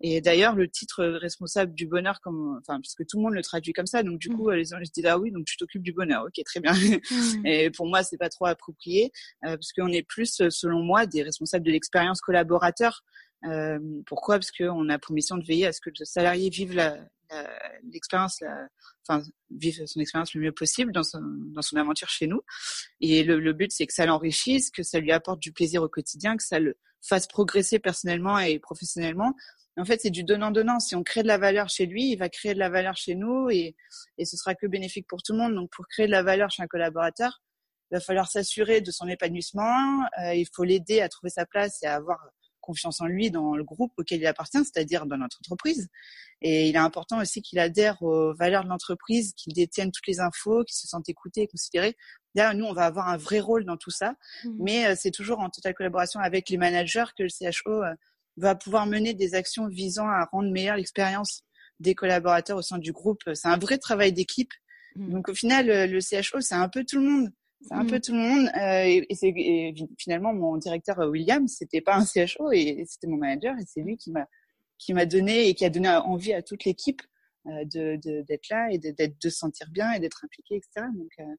Et 0.01 0.21
d'ailleurs, 0.21 0.55
le 0.55 0.69
titre 0.69 1.03
responsable 1.03 1.73
du 1.73 1.87
bonheur, 1.87 2.21
comme 2.21 2.59
enfin 2.61 2.79
puisque 2.79 3.05
tout 3.07 3.17
le 3.17 3.23
monde 3.23 3.33
le 3.33 3.41
traduit 3.41 3.73
comme 3.73 3.87
ça, 3.87 4.03
donc 4.03 4.19
du 4.19 4.29
mmh. 4.29 4.37
coup 4.37 4.49
les 4.51 4.65
gens 4.65 4.77
se 4.83 4.91
disent 4.91 5.07
ah 5.07 5.17
oui, 5.17 5.31
donc 5.31 5.45
tu 5.45 5.57
t'occupes 5.57 5.83
du 5.83 5.93
bonheur, 5.93 6.25
ok 6.25 6.43
très 6.45 6.59
bien. 6.59 6.73
Mmh. 6.73 7.45
Et 7.45 7.71
pour 7.71 7.87
moi, 7.87 8.03
c'est 8.03 8.17
pas 8.17 8.29
trop 8.29 8.45
approprié 8.45 9.11
parce 9.41 9.73
qu'on 9.73 9.87
est 9.87 10.03
plus, 10.03 10.41
selon 10.49 10.83
moi, 10.83 11.05
des 11.05 11.23
responsables 11.23 11.65
de 11.65 11.71
l'expérience 11.71 12.21
collaborateur. 12.21 13.03
Euh, 13.45 13.79
pourquoi? 14.05 14.35
Parce 14.35 14.51
qu'on 14.51 14.89
a 14.89 14.99
pour 14.99 15.13
mission 15.13 15.37
de 15.37 15.45
veiller 15.45 15.67
à 15.67 15.73
ce 15.73 15.81
que 15.81 15.89
le 15.89 16.05
salarié 16.05 16.49
vive 16.49 16.73
la, 16.73 16.97
l'expérience, 17.91 18.41
enfin, 19.07 19.23
vivre 19.49 19.85
son 19.85 19.99
expérience 19.99 20.33
le 20.33 20.41
mieux 20.41 20.51
possible 20.51 20.91
dans 20.91 21.03
son, 21.03 21.21
dans 21.21 21.61
son 21.61 21.77
aventure 21.77 22.09
chez 22.09 22.27
nous. 22.27 22.41
Et 23.01 23.23
le, 23.23 23.39
le 23.39 23.53
but, 23.53 23.71
c'est 23.71 23.87
que 23.87 23.93
ça 23.93 24.05
l'enrichisse, 24.05 24.69
que 24.71 24.83
ça 24.83 24.99
lui 24.99 25.11
apporte 25.11 25.39
du 25.39 25.51
plaisir 25.51 25.83
au 25.83 25.89
quotidien, 25.89 26.37
que 26.37 26.43
ça 26.43 26.59
le 26.59 26.77
fasse 27.01 27.27
progresser 27.27 27.79
personnellement 27.79 28.39
et 28.39 28.59
professionnellement. 28.59 29.35
En 29.75 29.85
fait, 29.85 30.01
c'est 30.01 30.11
du 30.11 30.23
donnant-donnant. 30.23 30.79
Si 30.79 30.95
on 30.95 31.03
crée 31.03 31.23
de 31.23 31.27
la 31.27 31.37
valeur 31.37 31.67
chez 31.67 31.85
lui, 31.85 32.11
il 32.11 32.17
va 32.17 32.29
créer 32.29 32.53
de 32.53 32.59
la 32.59 32.69
valeur 32.69 32.95
chez 32.95 33.15
nous 33.15 33.49
et, 33.49 33.75
et 34.17 34.25
ce 34.25 34.37
sera 34.37 34.53
que 34.53 34.67
bénéfique 34.67 35.07
pour 35.07 35.23
tout 35.23 35.33
le 35.33 35.39
monde. 35.39 35.55
Donc, 35.55 35.71
pour 35.71 35.87
créer 35.87 36.05
de 36.05 36.11
la 36.11 36.21
valeur 36.21 36.51
chez 36.51 36.61
un 36.61 36.67
collaborateur, 36.67 37.41
il 37.91 37.95
va 37.95 37.99
falloir 37.99 38.29
s'assurer 38.29 38.81
de 38.81 38.91
son 38.91 39.07
épanouissement. 39.07 40.03
Euh, 40.21 40.35
il 40.35 40.47
faut 40.53 40.63
l'aider 40.63 41.01
à 41.01 41.09
trouver 41.09 41.29
sa 41.31 41.45
place 41.45 41.81
et 41.83 41.87
à 41.87 41.95
avoir 41.95 42.19
confiance 42.63 43.01
en 43.01 43.05
lui 43.05 43.29
dans 43.29 43.55
le 43.55 43.63
groupe 43.63 43.91
auquel 43.97 44.19
il 44.19 44.25
appartient, 44.25 44.57
c'est-à-dire 44.57 45.05
dans 45.05 45.17
notre 45.17 45.37
entreprise. 45.41 45.89
Et 46.41 46.69
il 46.69 46.75
est 46.75 46.79
important 46.79 47.21
aussi 47.21 47.41
qu'il 47.41 47.59
adhère 47.59 48.01
aux 48.01 48.33
valeurs 48.33 48.63
de 48.63 48.69
l'entreprise, 48.69 49.33
qu'il 49.33 49.53
détienne 49.53 49.91
toutes 49.91 50.07
les 50.07 50.19
infos, 50.19 50.63
qu'il 50.63 50.75
se 50.75 50.87
sente 50.87 51.07
écouté 51.09 51.41
et 51.41 51.47
considéré. 51.47 51.95
D'ailleurs, 52.33 52.55
nous, 52.55 52.65
on 52.65 52.73
va 52.73 52.85
avoir 52.85 53.09
un 53.09 53.17
vrai 53.17 53.39
rôle 53.39 53.65
dans 53.65 53.77
tout 53.77 53.91
ça, 53.91 54.15
mmh. 54.43 54.49
mais 54.59 54.87
euh, 54.87 54.95
c'est 54.97 55.11
toujours 55.11 55.39
en 55.39 55.49
totale 55.49 55.75
collaboration 55.75 56.19
avec 56.19 56.49
les 56.49 56.57
managers 56.57 57.05
que 57.17 57.23
le 57.23 57.29
CHO 57.29 57.83
euh, 57.83 57.93
va 58.37 58.55
pouvoir 58.55 58.87
mener 58.87 59.13
des 59.13 59.35
actions 59.35 59.67
visant 59.67 60.07
à 60.07 60.25
rendre 60.31 60.51
meilleure 60.51 60.77
l'expérience 60.77 61.43
des 61.79 61.93
collaborateurs 61.93 62.57
au 62.57 62.61
sein 62.61 62.79
du 62.79 62.91
groupe. 62.91 63.21
C'est 63.33 63.47
un 63.47 63.57
vrai 63.57 63.77
travail 63.77 64.13
d'équipe. 64.13 64.51
Mmh. 64.95 65.11
Donc 65.11 65.29
au 65.29 65.35
final, 65.35 65.67
le 65.67 65.99
CHO, 65.99 66.41
c'est 66.41 66.55
un 66.55 66.69
peu 66.69 66.83
tout 66.83 66.99
le 66.99 67.07
monde 67.07 67.29
c'est 67.63 67.73
un 67.73 67.85
peu 67.85 67.97
mmh. 67.97 68.01
tout 68.01 68.11
le 68.11 68.19
monde. 68.19 68.51
Euh, 68.57 68.83
et, 68.83 69.05
et 69.09 69.15
c'est 69.15 69.33
finalement 69.97 70.33
mon 70.33 70.57
directeur 70.57 70.99
euh, 70.99 71.09
William, 71.09 71.47
c'était 71.47 71.81
pas 71.81 71.95
un 71.95 72.05
CHO 72.05 72.51
et, 72.51 72.83
c'était 72.87 73.07
mon 73.07 73.17
manager 73.17 73.55
et 73.57 73.63
c'est 73.65 73.81
lui 73.81 73.97
qui 73.97 74.11
m'a 74.11 74.27
qui 74.77 74.93
m'a 74.93 75.05
donné 75.05 75.47
et 75.47 75.53
qui 75.53 75.63
a 75.65 75.69
donné 75.69 75.89
envie 75.89 76.33
à 76.33 76.41
toute 76.41 76.65
l'équipe 76.65 77.01
euh, 77.47 77.65
de 77.65 77.95
d'être 78.23 78.49
là 78.49 78.69
et 78.71 78.77
d'être 78.77 79.21
de 79.21 79.29
se 79.29 79.37
sentir 79.37 79.67
bien 79.69 79.91
et 79.93 79.99
d'être 79.99 80.23
impliqué, 80.23 80.55
etc. 80.55 80.87
Donc 80.93 81.11
euh, 81.19 81.35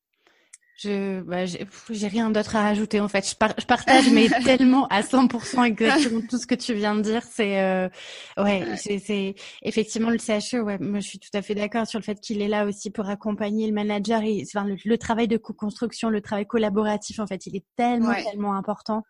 je, 0.76 1.20
bah, 1.20 1.44
j'ai 1.46 2.08
rien 2.08 2.30
d'autre 2.30 2.56
à 2.56 2.62
rajouter 2.62 3.00
en 3.00 3.08
fait. 3.08 3.24
Je, 3.24 3.34
je 3.58 3.66
partage 3.66 4.10
mais 4.10 4.28
tellement 4.44 4.86
à 4.88 5.02
100% 5.02 5.64
exactement 5.64 6.20
tout 6.28 6.38
ce 6.38 6.46
que 6.46 6.54
tu 6.54 6.74
viens 6.74 6.96
de 6.96 7.00
dire. 7.00 7.22
C'est 7.22 7.60
euh, 7.60 7.88
ouais, 8.36 8.64
c'est 8.76 9.34
effectivement 9.62 10.10
le 10.10 10.18
CHE. 10.18 10.60
Ouais, 10.62 10.78
moi 10.78 10.98
je 10.98 11.06
suis 11.06 11.18
tout 11.18 11.30
à 11.34 11.42
fait 11.42 11.54
d'accord 11.54 11.86
sur 11.86 11.98
le 11.98 12.04
fait 12.04 12.20
qu'il 12.20 12.42
est 12.42 12.48
là 12.48 12.66
aussi 12.66 12.90
pour 12.90 13.08
accompagner 13.08 13.66
le 13.66 13.72
manager 13.72 14.22
et 14.22 14.42
enfin, 14.42 14.66
le, 14.66 14.98
travail 14.98 15.28
de 15.28 15.36
co-construction, 15.36 16.10
le 16.10 16.20
travail 16.20 16.46
collaboratif 16.46 17.20
en 17.20 17.26
fait, 17.26 17.46
il 17.46 17.56
est 17.56 17.64
tellement 17.76 18.14
tellement 18.14 18.54
important. 18.54 19.04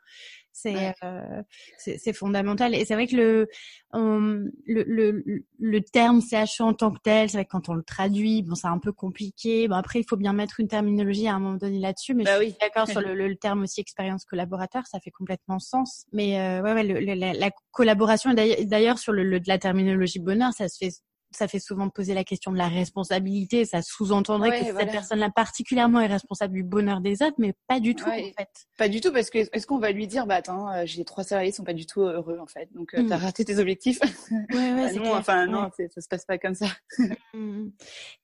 C'est 0.56 0.94
euh, 1.02 1.42
c'est 1.78 2.12
fondamental. 2.12 2.76
Et 2.76 2.84
c'est 2.84 2.94
vrai 2.94 3.08
que 3.08 3.16
le, 3.16 3.48
le, 3.92 4.84
le, 4.86 5.44
le, 5.58 5.80
terme 5.80 6.20
CHE 6.22 6.60
en 6.60 6.74
tant 6.74 6.92
que 6.92 7.00
tel, 7.02 7.28
c'est 7.28 7.38
vrai 7.38 7.44
que 7.44 7.50
quand 7.50 7.68
on 7.68 7.74
le 7.74 7.82
traduit, 7.82 8.42
bon, 8.42 8.54
c'est 8.54 8.68
un 8.68 8.78
peu 8.78 8.92
compliqué. 8.92 9.66
Bon, 9.66 9.74
après, 9.74 9.98
il 9.98 10.04
faut 10.08 10.16
bien 10.16 10.32
mettre 10.32 10.60
une 10.60 10.68
terminologie 10.68 11.26
à 11.26 11.34
un 11.34 11.40
moment 11.40 11.56
donné 11.56 11.80
là-dessus. 11.80 12.14
Mais 12.14 12.22
bah 12.22 12.38
je 12.40 12.50
suis 12.50 12.56
d'accord 12.60 12.88
sur 12.88 13.00
le, 13.02 13.14
le, 13.14 13.34
terme 13.34 13.62
aussi 13.62 13.80
expérience 13.80 14.24
collaborateur, 14.24 14.86
ça 14.86 15.00
fait 15.00 15.10
complètement 15.10 15.58
sens. 15.58 16.06
Mais 16.12 16.40
euh, 16.40 16.62
ouais, 16.62 16.72
ouais, 16.72 17.16
la, 17.16 17.32
la, 17.32 17.50
collaboration, 17.72 18.32
d'ailleurs, 18.32 18.98
sur 18.98 19.12
le, 19.12 19.40
la 19.44 19.58
terminologie 19.58 20.20
bonheur, 20.20 20.52
ça 20.52 20.68
se 20.68 20.78
fait 20.78 20.92
ça 21.34 21.48
fait 21.48 21.58
souvent 21.58 21.88
poser 21.88 22.14
la 22.14 22.24
question 22.24 22.52
de 22.52 22.58
la 22.58 22.68
responsabilité. 22.68 23.64
Ça 23.64 23.82
sous-entendrait 23.82 24.60
que 24.60 24.78
cette 24.78 24.90
personne-là 24.90 25.30
particulièrement 25.30 26.00
est 26.00 26.06
responsable 26.06 26.54
du 26.54 26.62
bonheur 26.62 27.00
des 27.00 27.22
autres, 27.22 27.36
mais 27.38 27.54
pas 27.66 27.80
du 27.80 27.94
tout 27.94 28.08
en 28.08 28.12
fait. 28.12 28.48
Pas 28.76 28.88
du 28.88 29.00
tout 29.00 29.12
parce 29.12 29.30
que 29.30 29.38
est-ce 29.38 29.66
qu'on 29.66 29.78
va 29.78 29.92
lui 29.92 30.06
dire 30.06 30.26
bah 30.26 30.36
attends, 30.36 30.70
euh, 30.72 30.82
j'ai 30.84 31.04
trois 31.04 31.24
salariés 31.24 31.50
qui 31.50 31.56
sont 31.56 31.64
pas 31.64 31.74
du 31.74 31.86
tout 31.86 32.02
heureux 32.02 32.38
en 32.38 32.46
fait, 32.46 32.68
donc 32.74 32.94
euh, 32.94 33.02
mmh. 33.02 33.12
raté 33.12 33.44
tes 33.44 33.58
objectifs. 33.58 33.98
Ouais, 34.30 34.38
ouais, 34.56 34.74
bah, 34.74 34.92
non, 34.92 35.14
enfin 35.14 35.46
non, 35.46 35.70
ça 35.76 36.00
se 36.00 36.08
passe 36.08 36.24
pas 36.24 36.38
comme 36.38 36.54
ça. 36.54 36.66
Mmh. 37.34 37.70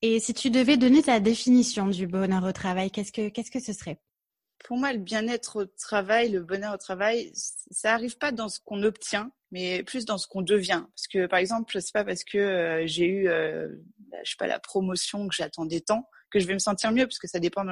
Et 0.02 0.20
si 0.20 0.34
tu 0.34 0.50
devais 0.50 0.76
donner 0.76 1.02
ta 1.02 1.18
définition 1.18 1.88
du 1.88 2.06
bonheur 2.06 2.44
au 2.44 2.52
travail, 2.52 2.90
qu'est-ce 2.90 3.10
que 3.10 3.28
qu'est-ce 3.28 3.50
que 3.50 3.58
ce 3.58 3.72
serait? 3.72 3.98
Pour 4.64 4.76
moi, 4.76 4.92
le 4.92 4.98
bien-être 4.98 5.62
au 5.62 5.64
travail, 5.64 6.30
le 6.30 6.40
bonheur 6.40 6.74
au 6.74 6.76
travail, 6.76 7.32
ça 7.34 7.94
arrive 7.94 8.18
pas 8.18 8.30
dans 8.30 8.48
ce 8.48 8.60
qu'on 8.60 8.82
obtient, 8.82 9.32
mais 9.50 9.82
plus 9.82 10.04
dans 10.04 10.18
ce 10.18 10.26
qu'on 10.26 10.42
devient. 10.42 10.84
Parce 10.94 11.08
que, 11.08 11.26
par 11.26 11.38
exemple, 11.38 11.80
c'est 11.80 11.92
pas 11.92 12.04
parce 12.04 12.24
que 12.24 12.38
euh, 12.38 12.86
j'ai 12.86 13.06
eu, 13.06 13.28
euh, 13.28 13.68
bah, 14.10 14.18
je 14.24 14.30
sais 14.30 14.36
pas, 14.38 14.46
la 14.46 14.58
promotion 14.58 15.28
que 15.28 15.34
j'attendais 15.34 15.80
tant 15.80 16.08
que 16.30 16.38
je 16.38 16.46
vais 16.46 16.54
me 16.54 16.60
sentir 16.60 16.92
mieux, 16.92 17.06
parce 17.06 17.18
que 17.18 17.26
ça 17.26 17.40
dépend 17.40 17.64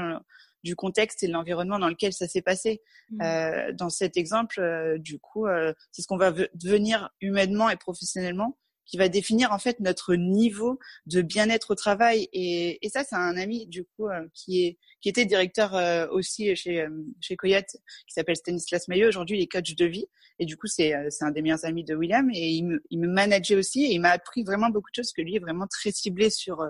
du 0.65 0.75
contexte 0.75 1.23
et 1.23 1.29
de 1.29 1.33
l'environnement 1.33 1.79
dans 1.79 1.89
lequel 1.89 2.13
ça 2.13 2.27
s'est 2.27 2.43
passé. 2.43 2.83
Mmh. 3.11 3.23
Euh, 3.23 3.73
dans 3.73 3.89
cet 3.89 4.17
exemple, 4.17 4.61
euh, 4.61 4.99
du 4.99 5.21
coup, 5.21 5.47
c'est 5.93 6.03
ce 6.03 6.07
qu'on 6.09 6.17
va 6.17 6.33
devenir 6.55 7.11
humainement 7.21 7.71
et 7.71 7.77
professionnellement 7.77 8.59
qui 8.89 8.97
va 8.97 9.09
définir 9.09 9.53
en 9.53 9.59
fait 9.59 9.79
notre 9.81 10.15
niveau 10.15 10.79
de 11.07 11.23
bien-être 11.23 11.71
au 11.73 11.75
travail. 11.75 12.29
Et, 12.33 12.85
et 12.85 12.89
ça, 12.89 13.05
c'est 13.05 13.15
un 13.15 13.37
ami 13.37 13.67
du 13.67 13.85
coup 13.85 14.09
euh, 14.09 14.27
qui 14.35 14.65
est 14.65 14.79
qui 15.01 15.09
était 15.09 15.27
directeur 15.27 15.77
euh, 15.77 16.09
aussi 16.11 16.57
chez 16.57 16.81
euh, 16.81 16.89
chez 17.21 17.37
Coyote, 17.37 17.77
qui 18.07 18.15
s'appelle 18.15 18.37
Stanislas 18.37 18.89
Maillot. 18.89 19.09
Aujourd'hui, 19.09 19.39
il 19.39 19.43
est 19.43 19.47
coach 19.47 19.77
de 19.77 19.85
vie. 19.85 20.07
Et 20.41 20.47
du 20.47 20.57
coup, 20.57 20.67
c'est 20.67 20.95
c'est 21.11 21.25
un 21.25 21.31
des 21.31 21.43
meilleurs 21.43 21.65
amis 21.65 21.85
de 21.85 21.95
William. 21.95 22.29
Et 22.33 22.51
il 22.51 22.65
me, 22.65 22.83
il 22.91 22.99
me 22.99 23.09
manageait 23.09 23.57
aussi. 23.57 23.85
Et 23.85 23.93
il 23.93 24.01
m'a 24.01 24.11
appris 24.11 24.43
vraiment 24.43 24.71
beaucoup 24.71 24.91
de 24.91 25.03
choses, 25.03 25.13
que 25.13 25.23
lui 25.23 25.37
est 25.37 25.41
vraiment 25.41 25.67
très 25.67 25.93
ciblé 25.93 26.31
sur 26.31 26.65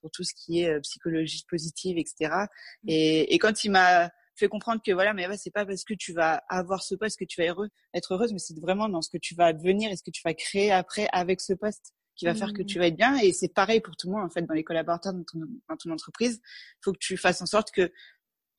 pour 0.00 0.10
tout 0.10 0.24
ce 0.24 0.34
qui 0.34 0.62
est 0.62 0.80
psychologie 0.80 1.44
positive, 1.48 1.96
etc. 1.96 2.34
Et, 2.86 3.32
et 3.32 3.38
quand 3.38 3.64
il 3.64 3.70
m'a 3.70 4.10
fait 4.42 4.48
comprendre 4.48 4.82
que 4.84 4.92
voilà, 4.92 5.14
mais 5.14 5.26
c'est 5.36 5.50
pas 5.50 5.64
parce 5.64 5.84
que 5.84 5.94
tu 5.94 6.12
vas 6.12 6.42
avoir 6.48 6.82
ce 6.82 6.94
poste 6.94 7.18
que 7.18 7.24
tu 7.24 7.40
vas 7.40 7.48
heureux, 7.48 7.68
être 7.94 8.14
heureuse, 8.14 8.32
mais 8.32 8.38
c'est 8.38 8.58
vraiment 8.58 8.88
dans 8.88 9.02
ce 9.02 9.10
que 9.10 9.18
tu 9.18 9.34
vas 9.34 9.52
devenir 9.52 9.90
et 9.90 9.96
ce 9.96 10.02
que 10.02 10.10
tu 10.10 10.22
vas 10.24 10.34
créer 10.34 10.70
après 10.72 11.08
avec 11.12 11.40
ce 11.40 11.52
poste 11.52 11.94
qui 12.16 12.26
va 12.26 12.34
faire 12.34 12.52
que 12.52 12.62
tu 12.62 12.78
vas 12.78 12.88
être 12.88 12.96
bien. 12.96 13.16
Et 13.18 13.32
c'est 13.32 13.52
pareil 13.52 13.80
pour 13.80 13.96
tout 13.96 14.08
le 14.08 14.14
monde 14.14 14.24
en 14.24 14.30
fait 14.30 14.42
dans 14.42 14.54
les 14.54 14.64
collaborateurs 14.64 15.12
dans 15.12 15.24
ton, 15.24 15.40
dans 15.68 15.76
ton 15.76 15.90
entreprise. 15.90 16.40
Il 16.42 16.84
faut 16.84 16.92
que 16.92 16.98
tu 16.98 17.16
fasses 17.16 17.40
en 17.40 17.46
sorte 17.46 17.70
que 17.70 17.92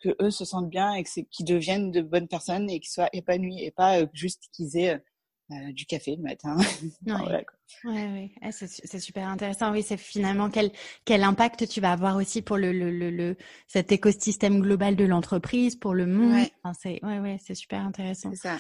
que 0.04 0.10
eux 0.22 0.32
se 0.32 0.44
sentent 0.44 0.70
bien 0.70 0.94
et 0.96 1.04
que 1.04 1.22
qu'ils 1.32 1.46
deviennent 1.46 1.92
de 1.92 2.02
bonnes 2.02 2.28
personnes 2.28 2.70
et 2.70 2.80
qu'ils 2.82 2.92
soient 2.92 3.10
épanouis 3.14 3.64
et 3.64 3.72
pas 3.72 4.02
euh, 4.02 4.08
juste 4.14 4.50
qu'ils 4.52 4.76
aient 4.78 5.02
euh, 5.52 5.72
du 5.74 5.86
café 5.86 6.16
le 6.16 6.22
matin. 6.24 6.58
Ouais. 7.06 7.14
voilà, 7.14 7.44
ouais, 7.86 8.32
ouais. 8.42 8.52
c'est 8.52 9.00
super 9.00 9.28
intéressant. 9.28 9.72
Oui, 9.72 9.84
c'est 9.84 9.98
finalement 9.98 10.50
quel 10.50 10.72
quel 11.06 11.24
impact 11.24 11.68
tu 11.68 11.82
vas 11.82 11.92
avoir 11.92 12.16
aussi 12.18 12.42
pour 12.42 12.58
le 12.58 12.72
le, 12.72 12.92
le, 12.92 13.10
le 13.10 13.38
cet 13.68 13.92
écosystème 13.92 14.62
global 14.62 14.96
de 14.96 15.06
l'entreprise, 15.06 15.76
pour 15.76 15.94
le 15.94 16.06
monde. 16.06 16.34
Ouais. 16.34 16.52
Enfin, 16.64 16.78
c'est 16.80 17.04
ouais 17.04 17.20
ouais, 17.20 17.38
c'est 17.44 17.56
super 17.56 17.82
intéressant. 17.82 18.30
C'est 18.32 18.48
ça. 18.48 18.60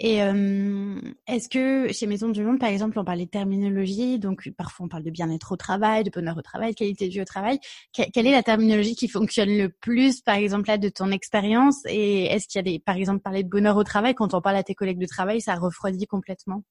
Et 0.00 0.22
euh, 0.22 1.00
est-ce 1.26 1.48
que 1.48 1.92
chez 1.92 2.06
Maison 2.06 2.28
du 2.28 2.42
Monde, 2.44 2.58
par 2.60 2.68
exemple, 2.68 2.98
on 2.98 3.04
parle 3.04 3.18
de 3.20 3.24
terminologie, 3.24 4.18
donc 4.18 4.48
parfois 4.56 4.86
on 4.86 4.88
parle 4.88 5.02
de 5.02 5.10
bien-être 5.10 5.52
au 5.52 5.56
travail, 5.56 6.04
de 6.04 6.10
bonheur 6.10 6.36
au 6.36 6.42
travail, 6.42 6.70
de 6.72 6.76
qualité 6.76 7.08
de 7.08 7.12
vie 7.12 7.20
au 7.20 7.24
travail. 7.24 7.58
quelle 7.92 8.26
est 8.26 8.32
la 8.32 8.42
terminologie 8.42 8.94
qui 8.94 9.08
fonctionne 9.08 9.50
le 9.56 9.68
plus, 9.70 10.20
par 10.20 10.36
exemple, 10.36 10.68
là, 10.68 10.78
de 10.78 10.88
ton 10.88 11.10
expérience? 11.10 11.84
Et 11.86 12.26
est-ce 12.26 12.46
qu'il 12.46 12.58
y 12.58 12.60
a 12.60 12.62
des, 12.72 12.78
par 12.78 12.96
exemple, 12.96 13.20
parler 13.20 13.42
de 13.42 13.48
bonheur 13.48 13.76
au 13.76 13.84
travail, 13.84 14.14
quand 14.14 14.34
on 14.34 14.40
parle 14.40 14.56
à 14.56 14.62
tes 14.62 14.74
collègues 14.74 15.00
de 15.00 15.06
travail, 15.06 15.40
ça 15.40 15.54
refroidit 15.56 16.06
complètement? 16.06 16.62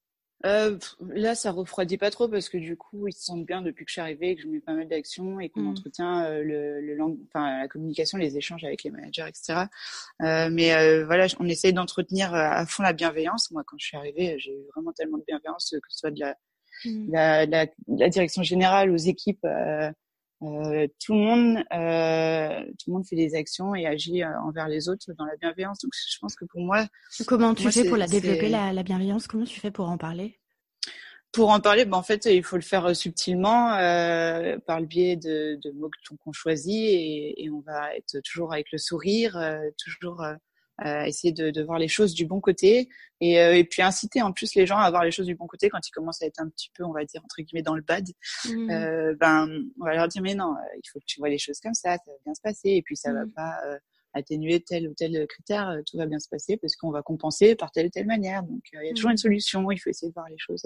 Euh, 0.45 0.77
là, 1.09 1.33
ça 1.33 1.51
refroidit 1.51 1.97
pas 1.97 2.11
trop 2.11 2.27
parce 2.27 2.47
que 2.47 2.57
du 2.57 2.77
coup, 2.77 3.07
ils 3.07 3.13
se 3.13 3.23
sentent 3.23 3.45
bien 3.45 3.61
depuis 3.61 3.85
que 3.85 3.89
je 3.89 3.93
suis 3.93 4.01
arrivée, 4.01 4.35
que 4.35 4.43
je 4.43 4.47
mets 4.47 4.59
pas 4.59 4.73
mal 4.73 4.87
d'actions 4.87 5.39
et 5.39 5.49
qu'on 5.49 5.61
mmh. 5.61 5.67
entretient 5.67 6.23
euh, 6.25 6.43
le, 6.43 6.79
le 6.81 6.95
langue, 6.95 7.17
enfin 7.27 7.61
la 7.61 7.67
communication, 7.67 8.19
les 8.19 8.37
échanges 8.37 8.63
avec 8.63 8.83
les 8.83 8.91
managers, 8.91 9.25
etc. 9.27 9.65
Euh, 10.21 10.49
mais 10.51 10.73
euh, 10.73 11.05
voilà, 11.05 11.25
on 11.39 11.47
essaye 11.47 11.73
d'entretenir 11.73 12.33
euh, 12.35 12.49
à 12.51 12.65
fond 12.67 12.83
la 12.83 12.93
bienveillance. 12.93 13.49
Moi, 13.49 13.63
quand 13.65 13.77
je 13.79 13.85
suis 13.87 13.97
arrivée, 13.97 14.37
j'ai 14.37 14.51
eu 14.51 14.63
vraiment 14.75 14.91
tellement 14.91 15.17
de 15.17 15.23
bienveillance, 15.27 15.71
que 15.71 15.89
ce 15.89 15.97
soit 15.97 16.11
de 16.11 16.19
la, 16.19 16.35
mmh. 16.85 17.11
la, 17.11 17.45
la, 17.47 17.65
la, 17.87 18.09
direction 18.09 18.43
générale 18.43 18.91
aux 18.91 18.97
équipes. 18.97 19.45
Euh, 20.43 20.87
tout 21.03 21.13
le 21.13 21.19
monde, 21.19 21.55
tout 22.77 22.89
le 22.89 22.93
monde 22.93 23.05
fait 23.07 23.15
des 23.15 23.35
actions 23.35 23.73
et 23.73 23.87
agit 23.87 24.23
envers 24.23 24.67
les 24.67 24.87
autres 24.89 25.11
dans 25.17 25.25
la 25.25 25.35
bienveillance. 25.35 25.79
Donc, 25.79 25.93
je 25.93 26.17
pense 26.19 26.35
que 26.35 26.45
pour 26.45 26.61
moi, 26.61 26.85
comment 27.25 27.53
tu 27.53 27.71
fais 27.71 27.85
pour 27.85 27.97
la 27.97 28.07
développer 28.07 28.49
la, 28.49 28.73
la, 28.73 28.83
bienveillance? 28.83 29.27
Comment 29.27 29.45
tu 29.45 29.59
fais 29.59 29.71
pour 29.71 29.89
en 29.89 29.97
parler? 29.97 30.39
Pour 31.31 31.49
en 31.49 31.59
parler, 31.59 31.85
ben, 31.85 31.97
en 31.97 32.03
fait, 32.03 32.25
il 32.25 32.43
faut 32.43 32.55
le 32.55 32.61
faire 32.61 32.95
subtilement 32.95 33.73
euh, 33.73 34.57
par 34.65 34.79
le 34.79 34.85
biais 34.85 35.15
de, 35.17 35.59
de 35.61 35.71
mots 35.71 35.91
qu'on 36.23 36.31
choisit 36.31 36.73
et, 36.73 37.43
et, 37.43 37.49
on 37.49 37.59
va 37.59 37.95
être 37.95 38.19
toujours 38.21 38.53
avec 38.53 38.71
le 38.71 38.77
sourire, 38.77 39.37
euh, 39.37 39.59
toujours 39.77 40.23
euh, 40.85 41.03
essayer 41.03 41.33
de, 41.33 41.49
de, 41.49 41.63
voir 41.63 41.79
les 41.79 41.87
choses 41.87 42.13
du 42.13 42.25
bon 42.25 42.39
côté 42.39 42.89
et, 43.19 43.33
et, 43.33 43.63
puis 43.63 43.81
inciter 43.81 44.21
en 44.21 44.31
plus 44.31 44.53
les 44.53 44.67
gens 44.67 44.77
à 44.77 44.89
voir 44.91 45.03
les 45.03 45.11
choses 45.11 45.25
du 45.25 45.35
bon 45.35 45.47
côté 45.47 45.69
quand 45.69 45.79
ils 45.87 45.91
commencent 45.91 46.21
à 46.21 46.27
être 46.27 46.39
un 46.39 46.49
petit 46.49 46.69
peu, 46.75 46.83
on 46.83 46.91
va 46.91 47.03
dire 47.03 47.21
entre 47.23 47.41
guillemets 47.41 47.63
dans 47.63 47.75
le 47.75 47.81
bad. 47.81 48.07
Mmh. 48.45 49.13
ben, 49.19 49.49
on 49.79 49.85
va 49.85 49.95
leur 49.95 50.07
dire 50.07 50.21
mais 50.21 50.35
non, 50.35 50.53
il 50.75 50.87
faut 50.91 50.99
que 50.99 51.05
tu 51.05 51.19
vois 51.19 51.29
les 51.29 51.39
choses 51.39 51.59
comme 51.59 51.73
ça, 51.73 51.97
ça 51.97 52.11
va 52.11 52.17
bien 52.25 52.33
se 52.33 52.41
passer 52.41 52.69
et 52.69 52.81
puis 52.83 52.95
ça 52.95 53.11
va 53.11 53.25
mmh. 53.25 53.31
pas 53.31 53.57
atténuer 54.13 54.59
tel 54.61 54.87
ou 54.87 54.93
tel 54.93 55.25
critère, 55.27 55.79
tout 55.89 55.97
va 55.97 56.05
bien 56.05 56.19
se 56.19 56.29
passer 56.29 56.57
parce 56.57 56.75
qu'on 56.75 56.91
va 56.91 57.01
compenser 57.01 57.55
par 57.55 57.71
telle 57.71 57.87
ou 57.87 57.89
telle 57.89 58.07
manière. 58.07 58.43
Donc 58.43 58.61
il 58.71 58.85
y 58.85 58.89
a 58.89 58.93
toujours 58.93 59.09
une 59.09 59.15
mmh. 59.15 59.17
solution, 59.17 59.71
il 59.71 59.77
faut 59.77 59.89
essayer 59.89 60.09
de 60.09 60.13
voir 60.13 60.29
les 60.29 60.37
choses 60.37 60.63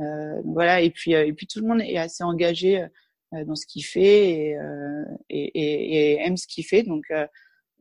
euh, 0.00 0.40
voilà, 0.44 0.80
et 0.80 0.90
puis 0.90 1.14
euh, 1.14 1.26
et 1.26 1.32
puis 1.32 1.46
tout 1.46 1.60
le 1.60 1.66
monde 1.66 1.82
est 1.82 1.98
assez 1.98 2.24
engagé 2.24 2.82
euh, 3.34 3.44
dans 3.44 3.54
ce 3.54 3.66
qu'il 3.66 3.84
fait 3.84 4.30
et, 4.30 4.56
et, 5.28 6.12
et, 6.14 6.20
aime 6.26 6.36
ce 6.36 6.46
qu'il 6.46 6.64
fait. 6.64 6.82
Donc 6.82 7.04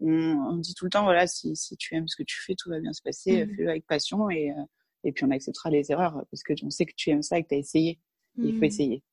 on, 0.02 0.12
on, 0.12 0.58
dit 0.58 0.74
tout 0.74 0.86
le 0.86 0.92
temps 0.92 1.04
voilà, 1.04 1.28
si, 1.28 1.56
si 1.56 1.76
tu 1.78 1.96
aimes 1.96 2.08
ce 2.08 2.16
que 2.16 2.24
tu 2.24 2.42
fais, 2.42 2.56
tout 2.56 2.70
va 2.70 2.80
bien 2.80 2.94
se 2.94 3.02
passer. 3.02 3.46
Mmh. 3.46 3.56
Fais-le 3.56 3.70
avec 3.70 3.88
passion 3.88 4.30
et 4.30 4.54
et 5.06 5.14
puis 5.14 5.24
on 5.24 5.32
acceptera 5.32 5.70
les 5.70 5.92
erreurs 5.92 6.26
parce 6.30 6.44
que 6.44 6.54
on 6.64 6.70
sait 6.70 6.86
que 6.86 6.94
tu 6.96 7.10
aimes 7.10 7.24
ça 7.24 7.38
et 7.38 7.44
que 7.44 7.50
tu 7.50 7.56
as 7.56 7.60
essayé. 7.60 8.00
Il 8.38 8.54
faut 8.54 8.62
mmh. 8.62 8.64
essayer. 8.64 9.04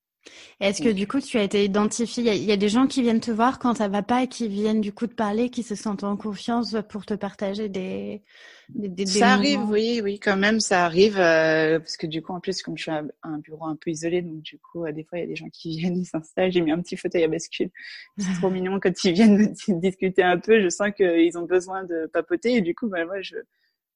Est-ce 0.60 0.80
que 0.80 0.88
du 0.88 1.06
coup 1.06 1.20
tu 1.20 1.36
as 1.36 1.42
été 1.42 1.64
identifié 1.64 2.34
Il 2.34 2.42
y, 2.42 2.52
a 2.52 2.56
des 2.56 2.68
gens 2.70 2.86
qui 2.86 3.02
viennent 3.02 3.20
te 3.20 3.30
voir 3.30 3.58
quand 3.58 3.74
ça 3.74 3.88
va 3.88 4.02
pas 4.02 4.22
et 4.22 4.28
qui 4.28 4.48
viennent 4.48 4.80
du 4.80 4.92
coup 4.92 5.06
te 5.06 5.14
parler, 5.14 5.50
qui 5.50 5.62
se 5.62 5.74
sentent 5.74 6.02
en 6.02 6.16
confiance 6.16 6.74
pour 6.88 7.04
te 7.04 7.12
partager 7.12 7.68
des. 7.68 8.22
des, 8.70 8.88
des 8.88 9.04
ça 9.04 9.34
arrive, 9.34 9.60
oui, 9.68 10.00
oui, 10.02 10.18
quand 10.18 10.36
même, 10.36 10.60
ça 10.60 10.86
arrive 10.86 11.18
euh, 11.18 11.78
parce 11.78 11.98
que 11.98 12.06
du 12.06 12.22
coup 12.22 12.32
en 12.32 12.40
plus 12.40 12.62
comme 12.62 12.78
je 12.78 12.84
suis 12.84 12.90
à 12.90 13.04
un 13.22 13.38
bureau 13.38 13.66
un 13.66 13.76
peu 13.76 13.90
isolé, 13.90 14.22
donc 14.22 14.40
du 14.40 14.58
coup 14.58 14.86
euh, 14.86 14.92
des 14.92 15.04
fois 15.04 15.18
il 15.18 15.22
y 15.22 15.24
a 15.24 15.28
des 15.28 15.36
gens 15.36 15.50
qui 15.52 15.70
viennent, 15.78 15.98
ils 15.98 16.06
s'installent. 16.06 16.50
J'ai 16.50 16.62
mis 16.62 16.72
un 16.72 16.80
petit 16.80 16.96
fauteuil 16.96 17.24
à 17.24 17.28
bascule. 17.28 17.70
C'est 18.16 18.32
trop 18.34 18.48
mignon 18.48 18.80
quand 18.80 19.04
ils 19.04 19.12
viennent 19.12 19.52
discuter 19.68 20.22
un 20.22 20.38
peu. 20.38 20.62
Je 20.62 20.70
sens 20.70 20.88
qu'ils 20.96 21.36
ont 21.36 21.44
besoin 21.44 21.84
de 21.84 22.08
papoter 22.12 22.54
et 22.54 22.60
du 22.62 22.74
coup 22.74 22.88
bah, 22.88 23.04
moi 23.04 23.20
je 23.20 23.36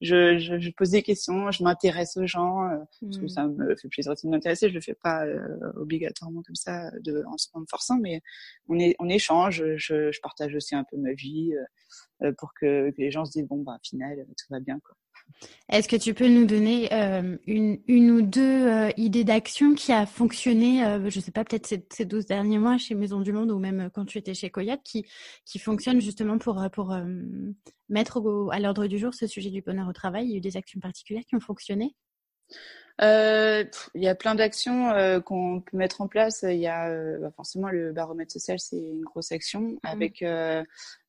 je, 0.01 0.39
je, 0.39 0.59
je, 0.59 0.69
pose 0.71 0.89
des 0.89 1.03
questions, 1.03 1.51
je 1.51 1.63
m'intéresse 1.63 2.17
aux 2.17 2.25
gens, 2.25 2.63
euh, 2.63 2.77
parce 3.01 3.17
que 3.17 3.25
mmh. 3.25 3.29
ça 3.29 3.47
me 3.47 3.75
fait 3.75 3.87
plaisir 3.87 4.13
de 4.13 4.29
m'intéresser. 4.29 4.69
Je 4.69 4.73
le 4.73 4.81
fais 4.81 4.95
pas 4.95 5.25
euh, 5.25 5.39
obligatoirement 5.75 6.41
comme 6.41 6.55
ça, 6.55 6.91
de, 7.01 7.23
en, 7.27 7.59
me 7.59 7.65
forçant, 7.69 7.97
mais 7.99 8.21
on, 8.67 8.79
est, 8.79 8.95
on 8.99 9.07
échange. 9.07 9.63
Je, 9.75 10.09
je, 10.11 10.19
partage 10.21 10.55
aussi 10.55 10.75
un 10.75 10.83
peu 10.83 10.97
ma 10.97 11.13
vie 11.13 11.53
euh, 12.23 12.31
pour 12.37 12.53
que, 12.53 12.89
que, 12.91 12.95
les 12.97 13.11
gens 13.11 13.25
se 13.25 13.31
disent 13.31 13.47
bon 13.47 13.63
bah, 13.63 13.77
final 13.83 14.25
tout 14.27 14.45
va 14.49 14.59
bien 14.59 14.79
quoi. 14.83 14.95
Est-ce 15.69 15.87
que 15.87 15.95
tu 15.95 16.13
peux 16.13 16.27
nous 16.27 16.45
donner 16.45 16.91
euh, 16.93 17.37
une, 17.47 17.79
une, 17.87 18.11
ou 18.11 18.21
deux 18.21 18.67
euh, 18.67 18.89
idées 18.97 19.23
d'action 19.23 19.73
qui 19.73 19.91
a 19.91 20.05
fonctionné, 20.05 20.85
euh, 20.85 21.09
je 21.09 21.19
ne 21.19 21.23
sais 21.23 21.31
pas, 21.31 21.43
peut-être 21.43 21.67
ces, 21.67 21.85
ces 21.91 22.05
12 22.05 22.25
derniers 22.25 22.59
mois 22.59 22.77
chez 22.77 22.95
Maison 22.95 23.19
du 23.19 23.31
Monde 23.31 23.51
ou 23.51 23.59
même 23.59 23.89
quand 23.93 24.05
tu 24.05 24.17
étais 24.17 24.33
chez 24.33 24.49
Coyote, 24.49 24.81
qui, 24.83 25.05
qui 25.45 25.59
fonctionne 25.59 26.01
justement 26.01 26.37
pour, 26.37 26.61
pour 26.71 26.95
mettre 27.89 28.21
à 28.51 28.59
l'ordre 28.59 28.87
du 28.87 28.97
jour 28.97 29.13
ce 29.13 29.27
sujet 29.27 29.49
du 29.49 29.61
bonheur 29.61 29.87
au 29.87 29.93
travail? 29.93 30.25
Il 30.25 30.31
y 30.31 30.35
a 30.35 30.37
eu 30.37 30.41
des 30.41 30.57
actions 30.57 30.79
particulières 30.79 31.23
qui 31.27 31.35
ont 31.35 31.39
fonctionné? 31.41 31.95
Il 32.99 33.67
y 33.95 34.07
a 34.07 34.15
plein 34.15 34.35
d'actions 34.35 35.21
qu'on 35.25 35.61
peut 35.61 35.77
mettre 35.77 36.01
en 36.01 36.07
place. 36.07 36.45
Il 36.47 36.59
y 36.59 36.67
a 36.67 37.17
bah 37.17 37.31
forcément 37.35 37.69
le 37.69 37.93
baromètre 37.93 38.31
social, 38.31 38.59
c'est 38.59 38.77
une 38.77 39.01
grosse 39.01 39.31
action 39.31 39.61
mmh. 39.61 39.77
avec 39.83 40.23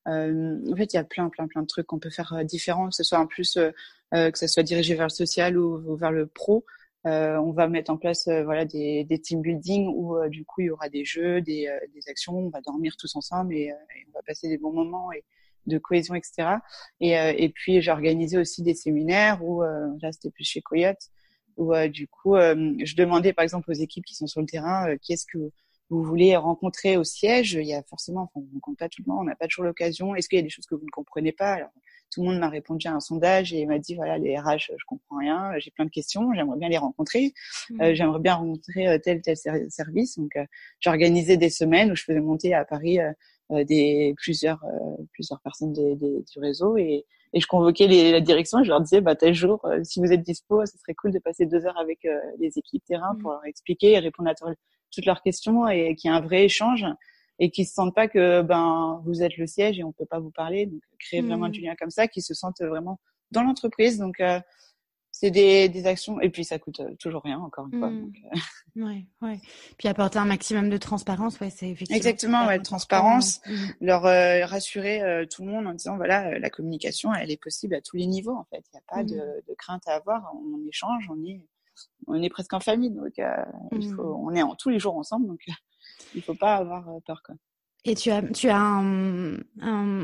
euh, 0.08 0.58
en 0.70 0.76
fait, 0.76 0.92
il 0.92 0.96
y 0.96 0.98
a 0.98 1.04
plein, 1.04 1.28
plein, 1.28 1.46
plein 1.46 1.62
de 1.62 1.66
trucs 1.66 1.86
qu'on 1.86 1.98
peut 1.98 2.10
faire 2.10 2.32
euh, 2.32 2.44
différents, 2.44 2.88
que 2.88 2.94
ce 2.94 3.04
soit 3.04 3.18
en 3.18 3.26
plus 3.26 3.56
euh, 3.56 3.70
que 4.12 4.38
ce 4.38 4.46
soit 4.46 4.62
dirigé 4.62 4.94
vers 4.94 5.06
le 5.06 5.10
social 5.10 5.56
ou, 5.56 5.96
vers 5.96 6.12
le 6.12 6.26
pro. 6.26 6.64
on 7.04 7.52
va 7.52 7.68
mettre 7.68 7.90
en 7.90 7.96
place 7.96 8.28
voilà 8.28 8.64
des, 8.64 9.04
des 9.04 9.18
team 9.18 9.40
building 9.40 9.88
où 9.94 10.16
du 10.28 10.44
coup 10.44 10.60
il 10.60 10.66
y 10.66 10.70
aura 10.70 10.88
des 10.88 11.04
jeux, 11.04 11.40
des, 11.40 11.74
des 11.94 12.08
actions, 12.08 12.36
on 12.36 12.50
va 12.50 12.60
dormir 12.60 12.94
tous 12.98 13.16
ensemble 13.16 13.54
et, 13.54 13.66
et, 13.66 14.06
on 14.08 14.12
va 14.12 14.22
passer 14.26 14.48
des 14.48 14.58
bons 14.58 14.72
moments 14.72 15.12
et 15.12 15.24
de 15.66 15.78
cohésion, 15.78 16.14
etc. 16.14 16.56
Et, 17.00 17.12
et 17.12 17.48
puis 17.48 17.80
j'ai 17.80 17.90
organisé 17.90 18.38
aussi 18.38 18.62
des 18.62 18.74
séminaires 18.74 19.42
où 19.44 19.62
là 19.62 20.12
c'était 20.12 20.30
plus 20.30 20.44
chez 20.44 20.60
Coyote 20.60 21.08
où 21.56 21.74
du 21.88 22.08
coup 22.08 22.34
je 22.36 22.96
demandais 22.96 23.32
par 23.32 23.42
exemple 23.42 23.70
aux 23.70 23.74
équipes 23.74 24.04
qui 24.04 24.14
sont 24.14 24.26
sur 24.26 24.40
le 24.40 24.46
terrain 24.46 24.96
qui 24.98 25.14
est-ce 25.14 25.26
que 25.26 25.50
vous 25.92 26.02
voulez 26.02 26.36
rencontrer 26.36 26.96
au 26.96 27.04
siège, 27.04 27.54
il 27.54 27.66
y 27.66 27.74
a 27.74 27.82
forcément, 27.82 28.22
enfin, 28.22 28.32
on 28.36 28.40
ne 28.40 28.54
rencontre 28.54 28.78
pas 28.78 28.88
tout 28.88 29.02
le 29.06 29.12
monde, 29.12 29.20
on 29.20 29.24
n'a 29.24 29.36
pas 29.36 29.46
toujours 29.46 29.64
l'occasion. 29.64 30.14
Est-ce 30.14 30.28
qu'il 30.28 30.38
y 30.38 30.40
a 30.40 30.42
des 30.42 30.48
choses 30.48 30.66
que 30.66 30.74
vous 30.74 30.84
ne 30.84 30.90
comprenez 30.90 31.32
pas? 31.32 31.52
Alors, 31.52 31.70
tout 32.12 32.22
le 32.22 32.28
monde 32.28 32.38
m'a 32.38 32.48
répondu 32.48 32.86
à 32.86 32.92
un 32.92 33.00
sondage 33.00 33.52
et 33.52 33.64
m'a 33.66 33.78
dit 33.78 33.94
voilà 33.94 34.18
les 34.18 34.38
RH 34.38 34.70
je 34.76 34.84
comprends 34.86 35.16
rien 35.18 35.52
j'ai 35.58 35.70
plein 35.70 35.86
de 35.86 35.90
questions 35.90 36.32
j'aimerais 36.34 36.58
bien 36.58 36.68
les 36.68 36.78
rencontrer 36.78 37.32
mmh. 37.70 37.80
euh, 37.80 37.94
j'aimerais 37.94 38.20
bien 38.20 38.34
rencontrer 38.34 38.86
euh, 38.86 38.98
tel 39.02 39.22
tel 39.22 39.36
service 39.36 40.18
donc 40.18 40.36
euh, 40.36 40.44
j'ai 40.80 40.90
organisé 40.90 41.36
des 41.36 41.50
semaines 41.50 41.90
où 41.90 41.96
je 41.96 42.04
faisais 42.04 42.20
monter 42.20 42.54
à 42.54 42.64
Paris 42.64 43.00
euh, 43.00 43.64
des 43.64 44.14
plusieurs 44.16 44.64
plusieurs 45.12 45.40
personnes 45.40 45.72
des, 45.72 45.94
des, 45.94 46.22
du 46.32 46.38
réseau 46.38 46.78
et, 46.78 47.04
et 47.34 47.40
je 47.40 47.46
convoquais 47.46 47.86
les, 47.86 48.10
la 48.10 48.20
direction 48.20 48.60
et 48.60 48.64
je 48.64 48.70
leur 48.70 48.80
disais 48.80 49.02
bah 49.02 49.14
tel 49.14 49.34
jour 49.34 49.66
si 49.82 50.00
vous 50.00 50.10
êtes 50.10 50.22
dispo 50.22 50.64
ce 50.64 50.78
serait 50.78 50.94
cool 50.94 51.12
de 51.12 51.18
passer 51.18 51.44
deux 51.44 51.66
heures 51.66 51.78
avec 51.78 52.06
les 52.38 52.58
équipes 52.58 52.82
terrain 52.86 53.12
mmh. 53.12 53.18
pour 53.18 53.32
leur 53.32 53.44
expliquer 53.44 53.92
et 53.92 53.98
répondre 53.98 54.30
à 54.30 54.34
toutes 54.92 55.06
leurs 55.06 55.22
questions 55.22 55.68
et 55.68 55.94
qu'il 55.94 56.10
y 56.10 56.14
ait 56.14 56.16
un 56.16 56.20
vrai 56.20 56.44
échange 56.44 56.86
et 57.38 57.50
qu'ils 57.50 57.66
se 57.66 57.74
sentent 57.74 57.94
pas 57.94 58.08
que 58.08 58.42
ben 58.42 59.02
vous 59.04 59.22
êtes 59.22 59.36
le 59.36 59.46
siège 59.46 59.78
et 59.78 59.84
on 59.84 59.92
peut 59.92 60.06
pas 60.06 60.20
vous 60.20 60.30
parler. 60.30 60.66
Donc 60.66 60.80
créer 60.98 61.22
vraiment 61.22 61.48
du 61.48 61.60
mmh. 61.60 61.64
lien 61.64 61.74
comme 61.78 61.90
ça, 61.90 62.06
qu'ils 62.06 62.22
se 62.22 62.34
sentent 62.34 62.62
vraiment 62.62 63.00
dans 63.30 63.42
l'entreprise. 63.42 63.98
Donc 63.98 64.20
euh, 64.20 64.38
c'est 65.12 65.30
des, 65.30 65.68
des 65.68 65.86
actions 65.86 66.20
et 66.20 66.30
puis 66.30 66.44
ça 66.44 66.58
coûte 66.58 66.80
euh, 66.80 66.94
toujours 66.98 67.22
rien 67.22 67.38
encore 67.38 67.68
une 67.70 67.78
fois. 67.78 67.90
Mmh. 67.90 68.00
Donc, 68.00 68.14
euh... 68.24 68.38
Ouais, 68.74 69.04
ouais. 69.20 69.38
Puis 69.76 69.86
apporter 69.88 70.18
un 70.18 70.24
maximum 70.24 70.70
de 70.70 70.78
transparence, 70.78 71.38
ouais, 71.40 71.50
c'est 71.50 71.68
effectivement. 71.68 71.96
Exactement, 71.96 72.46
ouais, 72.46 72.58
transparence, 72.58 73.42
mmh. 73.46 73.52
leur 73.82 74.06
euh, 74.06 74.46
rassurer 74.46 75.02
euh, 75.02 75.26
tout 75.26 75.44
le 75.44 75.50
monde 75.50 75.66
en 75.66 75.74
disant 75.74 75.96
voilà, 75.96 76.38
la 76.38 76.48
communication, 76.48 77.12
elle 77.12 77.30
est 77.30 77.40
possible 77.40 77.74
à 77.74 77.82
tous 77.82 77.98
les 77.98 78.06
niveaux 78.06 78.34
en 78.34 78.44
fait. 78.44 78.64
Il 78.72 78.76
n'y 78.76 78.78
a 78.78 78.96
pas 78.96 79.04
de, 79.04 79.42
de, 79.46 79.54
crainte 79.58 79.82
à 79.86 79.94
avoir. 79.96 80.32
On 80.34 80.66
échange, 80.66 81.06
on 81.10 81.22
est 81.22 81.46
on 82.06 82.22
est 82.22 82.30
presque 82.30 82.52
en 82.52 82.60
famille, 82.60 82.90
donc 82.90 83.18
euh, 83.18 83.44
il 83.72 83.92
faut, 83.94 84.16
mmh. 84.16 84.24
on 84.24 84.34
est 84.34 84.42
en, 84.42 84.54
tous 84.54 84.70
les 84.70 84.78
jours 84.78 84.96
ensemble, 84.96 85.26
donc 85.26 85.40
euh, 85.48 85.52
il 86.14 86.22
faut 86.22 86.34
pas 86.34 86.56
avoir 86.56 86.88
euh, 86.88 86.98
peur. 87.06 87.22
Quoi. 87.24 87.34
Et 87.84 87.96
tu 87.96 88.10
as, 88.10 88.22
tu 88.22 88.48
as 88.48 88.60
un, 88.60 89.38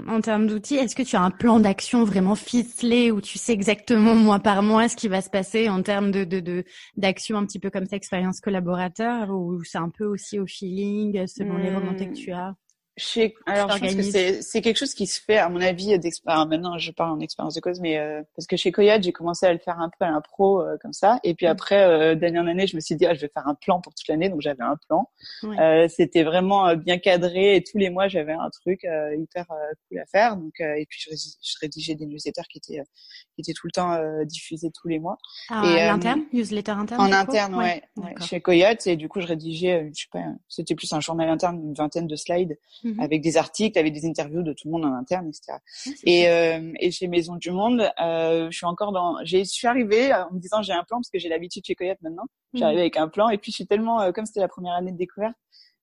en 0.08 0.20
termes 0.20 0.48
d'outils, 0.48 0.74
est-ce 0.74 0.96
que 0.96 1.02
tu 1.02 1.14
as 1.14 1.22
un 1.22 1.30
plan 1.30 1.60
d'action 1.60 2.02
vraiment 2.02 2.34
ficelé 2.34 3.12
où 3.12 3.20
tu 3.20 3.38
sais 3.38 3.52
exactement 3.52 4.14
mois 4.16 4.40
par 4.40 4.62
mois 4.62 4.88
ce 4.88 4.96
qui 4.96 5.06
va 5.06 5.20
se 5.20 5.30
passer 5.30 5.68
en 5.68 5.82
termes 5.82 6.10
de, 6.10 6.24
de, 6.24 6.64
d'action 6.96 7.38
un 7.38 7.46
petit 7.46 7.60
peu 7.60 7.70
comme 7.70 7.86
ta 7.86 7.96
expérience 7.96 8.40
collaborateur 8.40 9.30
ou 9.30 9.62
c'est 9.62 9.78
un 9.78 9.90
peu 9.90 10.06
aussi 10.06 10.40
au 10.40 10.46
feeling 10.46 11.24
selon 11.28 11.56
les 11.56 11.72
remontées 11.72 12.08
que 12.08 12.14
tu 12.14 12.32
as? 12.32 12.54
Chez, 12.98 13.34
alors 13.46 13.70
je 13.70 13.78
pense 13.78 13.94
que 13.94 14.02
c'est, 14.42 14.60
quelque 14.60 14.76
chose 14.76 14.92
qui 14.92 15.06
se 15.06 15.20
fait 15.20 15.38
à 15.38 15.48
mon 15.48 15.60
avis 15.60 15.98
d'expérience. 15.98 16.48
Maintenant, 16.48 16.78
je 16.78 16.90
parle 16.90 17.12
en 17.12 17.20
expérience 17.20 17.54
de 17.54 17.60
cause, 17.60 17.80
mais 17.80 17.98
euh, 17.98 18.22
parce 18.36 18.46
que 18.46 18.56
chez 18.56 18.72
Coyote, 18.72 19.02
j'ai 19.02 19.12
commencé 19.12 19.46
à 19.46 19.52
le 19.52 19.58
faire 19.58 19.78
un 19.78 19.88
peu 19.88 20.04
à 20.04 20.10
l'impro 20.10 20.60
euh, 20.60 20.76
comme 20.82 20.92
ça, 20.92 21.20
et 21.22 21.34
puis 21.34 21.46
mm. 21.46 21.50
après 21.50 21.82
euh, 21.82 22.14
dernière 22.16 22.46
année, 22.46 22.66
je 22.66 22.76
me 22.76 22.80
suis 22.80 22.96
dit 22.96 23.06
ah, 23.06 23.14
je 23.14 23.20
vais 23.20 23.30
faire 23.32 23.46
un 23.46 23.54
plan 23.54 23.80
pour 23.80 23.94
toute 23.94 24.06
l'année, 24.08 24.28
donc 24.28 24.40
j'avais 24.40 24.64
un 24.64 24.76
plan. 24.88 25.08
Euh, 25.44 25.86
c'était 25.88 26.24
vraiment 26.24 26.74
bien 26.74 26.98
cadré 26.98 27.56
et 27.56 27.62
tous 27.62 27.78
les 27.78 27.90
mois 27.90 28.08
j'avais 28.08 28.32
un 28.32 28.50
truc 28.50 28.86
hyper 29.16 29.46
cool 29.88 29.98
à 29.98 30.06
faire. 30.06 30.36
Donc 30.36 30.60
et 30.60 30.86
puis 30.88 31.00
je, 31.00 31.14
je, 31.14 31.54
rédigeais 31.60 31.94
des 31.94 32.06
newsletters 32.06 32.42
qui 32.50 32.58
étaient 32.58 32.82
qui 33.34 33.40
étaient 33.40 33.52
tout 33.52 33.66
le 33.66 33.72
temps 33.72 33.96
diffusés 34.24 34.70
tous 34.70 34.88
les 34.88 34.98
mois. 34.98 35.18
Ah, 35.50 35.62
et 35.64 35.82
interne, 35.82 36.22
newsletter 36.32 36.72
interne. 36.72 37.00
En 37.00 37.12
interne, 37.12 37.54
ouais, 37.54 37.82
ouais 37.96 38.14
chez 38.20 38.40
Coyote, 38.40 38.86
et 38.86 38.96
du 38.96 39.08
coup 39.08 39.20
je 39.20 39.26
rédigeais, 39.26 39.90
je 39.94 40.02
sais 40.02 40.08
pas, 40.10 40.24
c'était 40.48 40.74
plus 40.74 40.92
un 40.92 41.00
journal 41.00 41.28
interne, 41.28 41.60
une 41.62 41.74
vingtaine 41.74 42.06
de 42.06 42.16
slides. 42.16 42.58
Mhm. 42.88 43.00
avec 43.00 43.20
des 43.20 43.36
articles, 43.36 43.78
avec 43.78 43.92
des 43.92 44.06
interviews 44.06 44.42
de 44.42 44.52
tout 44.52 44.66
le 44.66 44.72
monde 44.72 44.84
en 44.84 44.94
interne, 44.94 45.28
etc. 45.28 45.58
et, 46.04 46.28
euh, 46.28 46.72
et 46.80 46.90
chez 46.90 47.08
Maison 47.08 47.36
du 47.36 47.50
Monde, 47.50 47.90
euh, 48.00 48.48
je 48.50 48.56
suis 48.56 48.66
encore 48.66 48.92
dans. 48.92 49.16
J'ai, 49.24 49.44
je 49.44 49.50
suis 49.50 49.66
arrivée 49.66 50.12
en 50.12 50.32
me 50.32 50.40
disant 50.40 50.62
j'ai 50.62 50.72
un 50.72 50.84
plan 50.84 50.98
parce 50.98 51.10
que 51.10 51.18
j'ai 51.18 51.28
l'habitude 51.28 51.64
chez 51.66 51.74
Coyote 51.74 51.98
maintenant. 52.02 52.24
J'ai 52.54 52.64
arrivé 52.64 52.80
avec 52.80 52.96
un 52.96 53.08
plan 53.08 53.28
et 53.28 53.38
puis 53.38 53.52
je 53.52 53.56
suis 53.56 53.66
tellement 53.66 54.00
euh, 54.00 54.12
comme 54.12 54.26
c'était 54.26 54.40
la 54.40 54.48
première 54.48 54.74
année 54.74 54.92
de 54.92 54.96
découverte, 54.96 55.34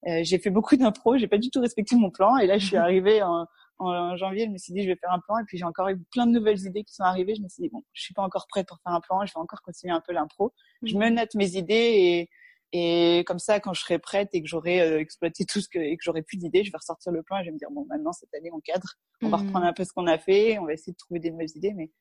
euh, 0.08 0.22
j'ai 0.24 0.40
fait 0.40 0.50
beaucoup 0.50 0.76
d'impro, 0.76 1.18
j'ai 1.18 1.28
pas 1.28 1.38
du 1.38 1.50
tout 1.50 1.62
respecté 1.62 1.96
mon 1.96 2.10
plan 2.10 2.38
et 2.38 2.48
là 2.48 2.58
je 2.58 2.66
suis 2.66 2.78
arrivée 2.78 3.22
en, 3.22 3.46
en, 3.80 4.16
janvier, 4.18 4.46
je 4.46 4.52
me 4.52 4.58
suis 4.58 4.74
dit 4.74 4.84
je 4.84 4.88
vais 4.88 4.96
faire 4.96 5.12
un 5.12 5.20
plan 5.20 5.38
et 5.40 5.44
puis 5.46 5.58
j'ai 5.58 5.64
encore 5.64 5.90
eu 5.90 5.98
plein 6.12 6.26
de 6.26 6.32
nouvelles 6.32 6.60
idées 6.66 6.84
qui 6.84 6.94
sont 6.94 7.04
arrivées. 7.04 7.36
Je 7.36 7.42
me 7.42 7.50
suis 7.50 7.64
dit 7.64 7.70
bon, 7.70 7.84
je 7.94 8.02
suis 8.04 8.14
pas 8.14 8.24
encore 8.24 8.48
prête 8.48 8.68
pour 8.68 8.80
faire 8.84 8.94
un 8.94 9.02
plan, 9.02 9.26
je 9.26 9.34
vais 9.34 9.40
encore 9.40 9.62
continuer 9.62 9.94
un 9.94 10.02
peu 10.02 10.14
l'impro. 10.14 10.54
Je 10.84 10.96
me 10.96 11.10
note 11.10 11.34
mes 11.36 11.56
idées 11.56 11.74
et 11.74 12.30
et 12.72 13.24
comme 13.26 13.40
ça, 13.40 13.60
quand 13.60 13.74
je 13.74 13.82
serai 13.82 14.00
prête 14.00 14.30
et 14.34 14.42
que 14.42 14.48
j'aurai 14.48 14.82
euh, 14.82 15.00
exploité 15.00 15.46
tout 15.46 15.62
ce 15.62 15.70
que 15.70 15.80
et 15.80 15.96
que 15.96 16.04
j'aurai 16.04 16.24
plus 16.24 16.38
d'idées, 16.38 16.64
je 16.64 16.72
vais 16.72 16.78
ressortir 16.78 17.12
le 17.12 17.24
plan 17.24 17.38
et 17.38 17.42
je 17.42 17.46
vais 17.46 17.54
me 17.54 17.58
dire 17.58 17.72
bon, 17.72 17.86
maintenant 17.88 18.12
cette 18.12 18.34
année 18.34 18.50
on 18.52 18.60
cadre, 18.60 18.88
on 19.22 19.30
va 19.30 19.38
reprendre 19.38 19.66
mmh. 19.66 19.70
un 19.70 19.74
peu 19.74 19.84
ce 19.84 19.94
qu'on 19.94 20.08
a 20.08 20.18
fait, 20.18 20.58
on 20.60 20.66
va 20.66 20.74
essayer 20.74 20.94
de 20.94 20.98
trouver 20.98 21.20
des 21.20 21.32
nouvelles 21.32 21.56
idées. 21.56 21.74
Mais 21.74 21.92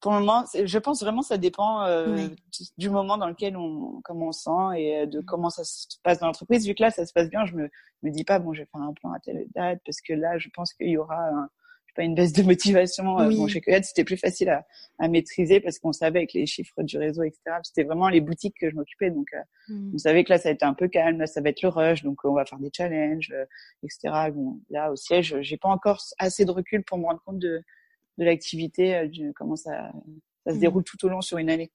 pour 0.00 0.12
le 0.12 0.20
moment, 0.20 0.44
je 0.54 0.78
pense 0.78 1.02
vraiment 1.02 1.22
ça 1.22 1.38
dépend 1.38 1.82
euh, 1.82 2.28
du, 2.76 2.88
moment 2.88 3.18
dans 3.18 3.28
lequel 3.28 3.56
on 3.56 4.00
comment 4.04 4.28
on 4.28 4.32
sent 4.32 4.80
et 4.80 4.98
euh, 4.98 5.06
de 5.06 5.20
mmh. 5.20 5.24
comment 5.24 5.50
ça 5.50 5.64
se 5.64 5.86
passe 6.02 6.20
dans 6.20 6.26
l'entreprise. 6.26 6.66
Vu 6.66 6.74
que 6.74 6.82
là 6.82 6.90
ça 6.90 7.04
se 7.04 7.12
passe 7.12 7.28
bien, 7.28 7.44
je 7.46 7.54
me 7.54 7.68
me 8.02 8.10
dis 8.10 8.24
pas 8.24 8.38
bon, 8.38 8.52
je 8.52 8.62
vais 8.62 8.68
faire 8.70 8.80
un 8.80 8.92
plan 8.92 9.12
à 9.12 9.20
telle 9.20 9.46
date 9.54 9.80
parce 9.84 10.00
que 10.00 10.12
là, 10.12 10.38
je 10.38 10.48
pense 10.54 10.72
qu'il 10.72 10.88
y 10.88 10.96
aura 10.96 11.28
un, 11.28 11.50
pas 11.98 12.04
une 12.04 12.14
baisse 12.14 12.32
de 12.32 12.42
motivation. 12.44 13.18
Euh, 13.18 13.28
bon, 13.34 13.48
chez 13.48 13.60
Coyote, 13.60 13.84
c'était 13.84 14.04
plus 14.04 14.16
facile 14.16 14.48
à, 14.50 14.64
à 15.00 15.08
maîtriser 15.08 15.60
parce 15.60 15.80
qu'on 15.80 15.92
savait 15.92 16.20
avec 16.20 16.32
les 16.32 16.46
chiffres 16.46 16.82
du 16.84 16.96
réseau, 16.96 17.24
etc. 17.24 17.40
C'était 17.64 17.82
vraiment 17.82 18.08
les 18.08 18.20
boutiques 18.20 18.54
que 18.60 18.70
je 18.70 18.76
m'occupais, 18.76 19.10
donc 19.10 19.26
euh, 19.34 19.40
hmm. 19.68 19.90
on 19.94 19.98
savait 19.98 20.22
que 20.22 20.30
là, 20.30 20.38
ça 20.38 20.48
a 20.48 20.52
été 20.52 20.64
un 20.64 20.74
peu 20.74 20.86
calme, 20.86 21.18
là, 21.18 21.26
ça 21.26 21.40
va 21.40 21.48
être 21.48 21.60
le 21.62 21.68
rush, 21.68 22.04
donc 22.04 22.24
on 22.24 22.34
va 22.34 22.46
faire 22.46 22.60
des 22.60 22.70
challenges, 22.72 23.32
euh, 23.34 23.44
etc. 23.82 24.30
Bon, 24.32 24.60
là, 24.70 24.92
au 24.92 24.96
siège, 24.96 25.36
j'ai 25.40 25.56
pas 25.56 25.68
encore 25.68 26.00
assez 26.18 26.44
de 26.44 26.52
recul 26.52 26.84
pour 26.84 26.98
me 26.98 27.04
rendre 27.04 27.20
compte 27.24 27.40
de, 27.40 27.62
de 28.18 28.24
l'activité, 28.24 29.10
comment 29.34 29.56
ça, 29.56 29.90
ça 30.46 30.52
se 30.52 30.56
hmm. 30.56 30.60
déroule 30.60 30.84
tout 30.84 31.04
au 31.04 31.08
long 31.08 31.20
sur 31.20 31.38
une 31.38 31.50
année. 31.50 31.72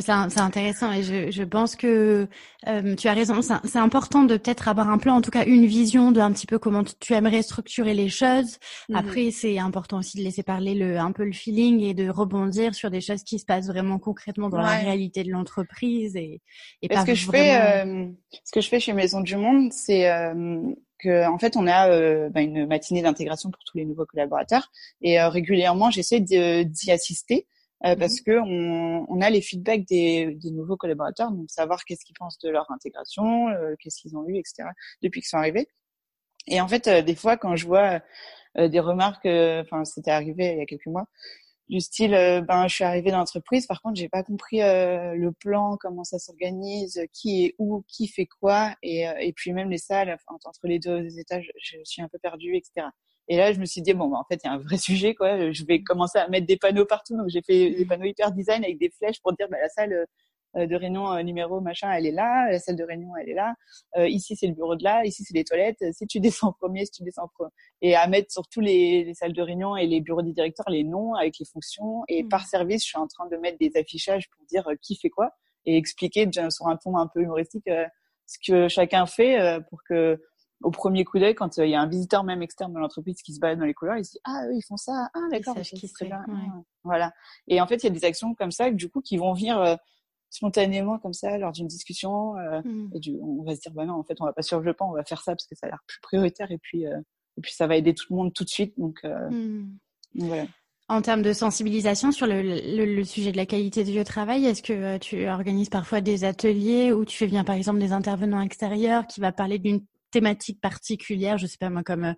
C'est 0.00 0.40
intéressant 0.40 0.92
et 0.92 1.02
je, 1.02 1.30
je 1.30 1.42
pense 1.42 1.76
que 1.76 2.28
euh, 2.66 2.94
tu 2.96 3.08
as 3.08 3.12
raison. 3.12 3.40
C'est 3.42 3.78
important 3.78 4.24
de 4.24 4.36
peut-être 4.36 4.68
avoir 4.68 4.90
un 4.90 4.98
plan, 4.98 5.16
en 5.16 5.20
tout 5.20 5.30
cas 5.30 5.44
une 5.46 5.66
vision 5.66 6.12
de 6.12 6.20
un 6.20 6.32
petit 6.32 6.46
peu 6.46 6.58
comment 6.58 6.82
tu 7.00 7.14
aimerais 7.14 7.42
structurer 7.42 7.94
les 7.94 8.08
choses. 8.08 8.58
Mhm. 8.88 8.96
Après, 8.96 9.30
c'est 9.30 9.58
important 9.58 9.98
aussi 9.98 10.18
de 10.18 10.22
laisser 10.22 10.42
parler 10.42 10.74
le 10.74 10.98
un 10.98 11.12
peu 11.12 11.24
le 11.24 11.32
feeling 11.32 11.80
et 11.80 11.94
de 11.94 12.08
rebondir 12.08 12.74
sur 12.74 12.90
des 12.90 13.00
choses 13.00 13.22
qui 13.22 13.38
se 13.38 13.44
passent 13.44 13.68
vraiment 13.68 13.98
concrètement 13.98 14.48
dans 14.48 14.58
la 14.58 14.76
réalité 14.76 15.24
de 15.24 15.30
l'entreprise 15.30 16.16
et, 16.16 16.40
et 16.82 16.88
pas 16.88 17.02
ce 17.02 17.06
que 17.06 17.14
je 17.14 17.30
fais, 17.30 17.56
euh, 17.56 18.06
ce 18.44 18.52
que 18.52 18.60
je 18.60 18.68
fais 18.68 18.80
chez 18.80 18.92
Maison 18.92 19.20
du 19.20 19.36
Monde, 19.36 19.72
c'est 19.72 20.10
euh, 20.10 20.60
que 20.98 21.28
en 21.28 21.38
fait 21.38 21.56
on 21.56 21.66
a 21.66 21.90
euh, 21.90 22.28
bah, 22.30 22.42
une 22.42 22.66
matinée 22.66 23.02
d'intégration 23.02 23.50
pour 23.50 23.62
tous 23.64 23.76
les 23.76 23.84
nouveaux 23.84 24.06
collaborateurs 24.06 24.70
et 25.02 25.20
régulièrement 25.20 25.90
j'essaie 25.90 26.20
d'y 26.20 26.90
assister 26.90 27.46
euh, 27.84 27.94
mmh 27.94 27.98
parce 27.98 28.20
que 28.22 28.38
on, 28.40 29.06
on, 29.08 29.20
a 29.20 29.28
les 29.28 29.42
feedbacks 29.42 29.86
des, 29.86 30.34
des, 30.34 30.50
nouveaux 30.50 30.76
collaborateurs, 30.76 31.30
donc 31.30 31.50
savoir 31.50 31.84
qu'est-ce 31.84 32.04
qu'ils 32.06 32.16
pensent 32.18 32.38
de 32.38 32.48
leur 32.48 32.70
intégration, 32.70 33.48
euh, 33.48 33.74
qu'est-ce 33.78 34.00
qu'ils 34.00 34.16
ont 34.16 34.26
eu, 34.26 34.36
etc. 34.36 34.68
depuis 35.02 35.20
qu'ils 35.20 35.28
sont 35.28 35.36
arrivés. 35.36 35.68
Et 36.46 36.60
en 36.60 36.68
fait, 36.68 36.88
euh, 36.88 37.02
des 37.02 37.14
fois, 37.14 37.36
quand 37.36 37.56
je 37.56 37.66
vois 37.66 38.00
des 38.56 38.80
remarques, 38.80 39.26
enfin, 39.26 39.84
c'était 39.84 40.10
arrivé 40.10 40.52
il 40.52 40.58
y 40.58 40.62
a 40.62 40.66
quelques 40.66 40.86
mois, 40.86 41.06
du 41.68 41.80
style, 41.80 42.12
ben, 42.48 42.68
je 42.68 42.74
suis 42.74 42.84
arrivée 42.84 43.10
dans 43.10 43.18
l'entreprise, 43.18 43.66
par 43.66 43.82
contre, 43.82 43.96
j'ai 44.00 44.08
pas 44.08 44.22
compris 44.22 44.60
le 44.60 45.30
plan, 45.32 45.76
comment 45.78 46.04
ça 46.04 46.18
s'organise, 46.18 47.02
qui 47.12 47.44
est 47.44 47.54
où, 47.58 47.84
qui 47.88 48.08
fait 48.08 48.26
quoi, 48.26 48.74
et, 48.82 49.04
et 49.20 49.32
puis 49.34 49.52
même 49.52 49.68
les 49.68 49.78
salles, 49.78 50.16
entre 50.28 50.60
les 50.64 50.78
deux 50.78 51.18
étages, 51.18 51.52
je 51.62 51.76
suis 51.84 52.00
un 52.00 52.08
peu 52.08 52.18
perdue, 52.18 52.56
etc. 52.56 52.86
Et 53.28 53.36
là, 53.36 53.52
je 53.52 53.58
me 53.58 53.64
suis 53.64 53.82
dit, 53.82 53.92
bon, 53.92 54.08
bah, 54.08 54.18
en 54.18 54.24
fait, 54.24 54.40
il 54.44 54.46
y 54.46 54.50
a 54.50 54.52
un 54.52 54.58
vrai 54.58 54.76
sujet, 54.78 55.14
quoi. 55.14 55.52
Je 55.52 55.64
vais 55.64 55.82
commencer 55.82 56.18
à 56.18 56.28
mettre 56.28 56.46
des 56.46 56.56
panneaux 56.56 56.86
partout. 56.86 57.16
Donc, 57.16 57.28
j'ai 57.28 57.42
fait 57.42 57.70
des 57.70 57.86
panneaux 57.86 58.06
hyper 58.06 58.32
design 58.32 58.64
avec 58.64 58.78
des 58.78 58.90
flèches 58.90 59.20
pour 59.22 59.32
dire, 59.32 59.48
bah, 59.50 59.58
la 59.60 59.68
salle 59.68 60.06
euh, 60.56 60.66
de 60.66 60.74
réunion 60.76 61.12
euh, 61.12 61.22
numéro 61.22 61.60
machin, 61.60 61.90
elle 61.92 62.06
est 62.06 62.12
là. 62.12 62.50
La 62.50 62.58
salle 62.58 62.76
de 62.76 62.84
réunion, 62.84 63.10
elle 63.20 63.28
est 63.28 63.34
là. 63.34 63.54
Euh, 63.96 64.08
ici, 64.08 64.36
c'est 64.36 64.46
le 64.46 64.54
bureau 64.54 64.76
de 64.76 64.84
là. 64.84 65.04
Ici, 65.04 65.24
c'est 65.24 65.34
les 65.34 65.44
toilettes. 65.44 65.84
Si 65.92 66.06
tu 66.06 66.20
descends 66.20 66.48
en 66.48 66.52
premier, 66.52 66.84
si 66.86 66.92
tu 66.92 67.02
descends 67.02 67.24
en 67.24 67.28
premier. 67.28 67.50
Et 67.82 67.94
à 67.94 68.06
mettre 68.06 68.32
sur 68.32 68.46
tous 68.48 68.60
les, 68.60 69.04
les, 69.04 69.14
salles 69.14 69.32
de 69.32 69.42
réunion 69.42 69.76
et 69.76 69.86
les 69.86 70.00
bureaux 70.00 70.22
des 70.22 70.32
directeurs 70.32 70.70
les 70.70 70.84
noms 70.84 71.14
avec 71.14 71.38
les 71.38 71.46
fonctions. 71.46 72.04
Et 72.08 72.22
mmh. 72.22 72.28
par 72.28 72.46
service, 72.46 72.82
je 72.82 72.88
suis 72.88 72.98
en 72.98 73.06
train 73.06 73.26
de 73.28 73.36
mettre 73.36 73.58
des 73.58 73.72
affichages 73.76 74.28
pour 74.30 74.44
dire 74.46 74.66
qui 74.80 74.96
fait 74.96 75.10
quoi 75.10 75.30
et 75.66 75.76
expliquer 75.76 76.28
sur 76.50 76.68
un 76.68 76.76
ton 76.76 76.96
un 76.96 77.08
peu 77.08 77.20
humoristique 77.20 77.68
ce 78.26 78.38
que 78.46 78.68
chacun 78.68 79.04
fait 79.06 79.58
pour 79.68 79.80
que 79.82 80.16
au 80.62 80.70
premier 80.70 81.04
coup 81.04 81.18
d'œil, 81.18 81.34
quand 81.34 81.58
euh, 81.58 81.66
il 81.66 81.70
y 81.70 81.74
a 81.74 81.80
un 81.80 81.86
visiteur 81.86 82.24
même 82.24 82.42
externe 82.42 82.72
de 82.72 82.78
l'entreprise 82.78 83.20
qui 83.22 83.34
se 83.34 83.40
balade 83.40 83.58
dans 83.58 83.66
les 83.66 83.74
couloirs, 83.74 83.98
il 83.98 84.04
se 84.04 84.12
dit 84.12 84.20
ah 84.24 84.46
eux 84.46 84.54
ils 84.54 84.64
font 84.66 84.76
ça, 84.76 85.08
ah 85.14 85.20
d'accord, 85.30 85.56
qui 85.60 85.90
bien, 86.02 86.24
voilà. 86.84 87.12
Et 87.48 87.60
en 87.60 87.66
fait, 87.66 87.76
il 87.76 87.84
y 87.84 87.86
a 87.88 87.90
des 87.90 88.04
actions 88.04 88.34
comme 88.34 88.50
ça 88.50 88.70
du 88.70 88.88
coup 88.88 89.00
qui 89.00 89.16
vont 89.16 89.34
venir 89.34 89.60
euh, 89.60 89.76
spontanément 90.30 90.98
comme 90.98 91.12
ça 91.12 91.36
lors 91.38 91.52
d'une 91.52 91.66
discussion 91.66 92.36
euh, 92.38 92.62
mmh. 92.62 92.90
et 92.94 93.00
du, 93.00 93.16
on 93.20 93.42
va 93.42 93.54
se 93.54 93.60
dire 93.60 93.72
bah 93.72 93.84
non 93.84 93.94
en 93.94 94.04
fait 94.04 94.16
on 94.20 94.24
va 94.24 94.32
pas 94.32 94.42
sur 94.42 94.60
le 94.60 94.72
pan, 94.74 94.90
on 94.90 94.94
va 94.94 95.04
faire 95.04 95.22
ça 95.22 95.32
parce 95.32 95.46
que 95.46 95.54
ça 95.54 95.66
a 95.66 95.70
l'air 95.70 95.84
plus 95.86 96.00
prioritaire 96.00 96.50
et 96.50 96.58
puis 96.58 96.84
et 96.84 97.40
puis 97.42 97.52
ça 97.52 97.66
va 97.66 97.76
aider 97.76 97.94
tout 97.94 98.06
le 98.10 98.16
monde 98.16 98.32
tout 98.32 98.44
de 98.44 98.48
suite 98.48 98.74
donc, 98.78 99.04
mmh. 99.04 99.66
voilà. 100.14 100.46
En 100.88 101.02
termes 101.02 101.22
de 101.22 101.32
sensibilisation 101.32 102.12
sur 102.12 102.28
le, 102.28 102.42
le, 102.42 103.04
sujet 103.04 103.32
de 103.32 103.36
la 103.36 103.44
qualité 103.44 103.82
du 103.82 103.90
lieu 103.90 103.98
de 103.98 104.04
travail, 104.04 104.46
est-ce 104.46 104.62
que 104.62 104.98
tu 104.98 105.26
organises 105.26 105.68
parfois 105.68 106.00
des 106.00 106.22
ateliers 106.22 106.92
où 106.92 107.04
tu 107.04 107.16
fais 107.16 107.26
bien 107.26 107.42
par 107.42 107.56
exemple 107.56 107.80
des 107.80 107.90
intervenants 107.90 108.40
extérieurs 108.40 109.08
qui 109.08 109.20
va 109.20 109.32
parler 109.32 109.58
d'une 109.58 109.80
thématiques 110.10 110.60
particulières, 110.60 111.38
je 111.38 111.46
sais 111.46 111.58
pas 111.58 111.70
moi, 111.70 111.82
comme 111.82 112.04
euh, 112.04 112.12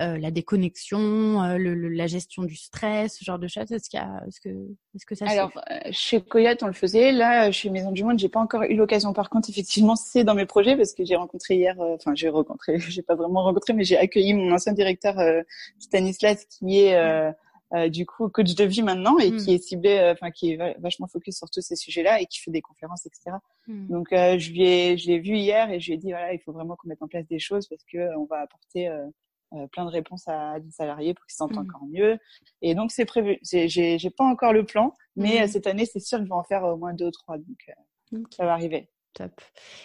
euh, 0.00 0.18
la 0.18 0.30
déconnexion, 0.30 1.42
euh, 1.42 1.58
le, 1.58 1.74
la 1.74 2.06
gestion 2.06 2.42
du 2.42 2.56
stress, 2.56 3.18
ce 3.18 3.24
genre 3.24 3.38
de 3.38 3.48
choses 3.48 3.70
Est-ce 3.70 3.96
a, 3.96 4.22
est-ce 4.26 4.40
que, 4.40 4.48
est-ce 4.94 5.06
que 5.06 5.14
ça 5.14 5.26
Alors, 5.28 5.52
chez 5.90 6.20
Coyote, 6.20 6.62
on 6.62 6.66
le 6.66 6.72
faisait. 6.72 7.12
Là, 7.12 7.50
chez 7.52 7.70
Maison 7.70 7.92
du 7.92 8.04
Monde, 8.04 8.18
j'ai 8.18 8.28
pas 8.28 8.40
encore 8.40 8.62
eu 8.62 8.74
l'occasion. 8.74 9.12
Par 9.12 9.30
contre, 9.30 9.50
effectivement, 9.50 9.96
c'est 9.96 10.24
dans 10.24 10.34
mes 10.34 10.46
projets 10.46 10.76
parce 10.76 10.94
que 10.94 11.04
j'ai 11.04 11.16
rencontré 11.16 11.56
hier, 11.56 11.76
enfin, 11.78 12.14
j'ai 12.14 12.28
rencontré, 12.28 12.78
j'ai 12.80 13.02
pas 13.02 13.14
vraiment 13.14 13.42
rencontré, 13.42 13.72
mais 13.72 13.84
j'ai 13.84 13.98
accueilli 13.98 14.34
mon 14.34 14.52
ancien 14.52 14.72
directeur 14.72 15.16
Stanislas, 15.78 16.46
qui 16.46 16.80
est 16.80 17.34
euh, 17.74 17.88
du 17.88 18.06
coup 18.06 18.28
coach 18.28 18.54
de 18.54 18.64
vie 18.64 18.82
maintenant 18.82 19.18
et 19.18 19.34
qui 19.34 19.50
hmm. 19.50 19.54
est 19.54 19.62
ciblé, 19.62 19.98
euh, 19.98 20.12
enfin 20.12 20.30
qui 20.30 20.52
est 20.52 20.78
vachement 20.78 21.08
focus 21.08 21.38
sur 21.38 21.50
tous 21.50 21.60
ces 21.60 21.76
sujets-là 21.76 22.20
et 22.20 22.26
qui 22.26 22.40
fait 22.40 22.50
des 22.50 22.60
conférences, 22.60 23.06
etc. 23.06 23.36
Hmm. 23.66 23.88
Donc 23.88 24.12
euh, 24.12 24.38
je 24.38 24.50
lui 24.50 24.62
ai, 24.62 24.96
je 24.96 25.08
l'ai 25.08 25.18
vu 25.18 25.36
hier 25.36 25.70
et 25.70 25.80
je 25.80 25.86
lui 25.88 25.94
ai 25.94 25.96
dit 25.96 26.10
voilà, 26.10 26.32
il 26.34 26.40
faut 26.40 26.52
vraiment 26.52 26.76
qu'on 26.76 26.88
mette 26.88 27.02
en 27.02 27.08
place 27.08 27.26
des 27.26 27.38
choses 27.38 27.66
parce 27.66 27.82
que 27.84 28.16
on 28.16 28.26
va 28.26 28.40
apporter 28.40 28.90
plein 29.70 29.84
de 29.84 29.90
réponses 29.90 30.26
à 30.26 30.58
des 30.58 30.70
salariés 30.70 31.14
pour 31.14 31.24
qu'ils 31.26 31.36
s'entendent 31.36 31.66
hmm. 31.66 31.70
encore 31.70 31.86
mieux. 31.88 32.18
Et 32.62 32.74
donc 32.74 32.92
c'est 32.92 33.04
prévu. 33.04 33.38
J'ai, 33.42 33.68
j'ai 33.68 34.10
pas 34.10 34.24
encore 34.24 34.52
le 34.52 34.64
plan, 34.64 34.94
mais 35.16 35.46
cette 35.48 35.66
année 35.66 35.86
c'est 35.86 36.00
sûr 36.00 36.18
que 36.18 36.24
je 36.24 36.28
vais 36.28 36.34
en 36.34 36.44
faire 36.44 36.62
au 36.64 36.76
moins 36.76 36.92
deux 36.92 37.06
ou 37.06 37.10
trois, 37.10 37.38
donc 37.38 38.28
ça 38.30 38.44
va 38.44 38.52
arriver. 38.52 38.88
Top. 39.14 39.40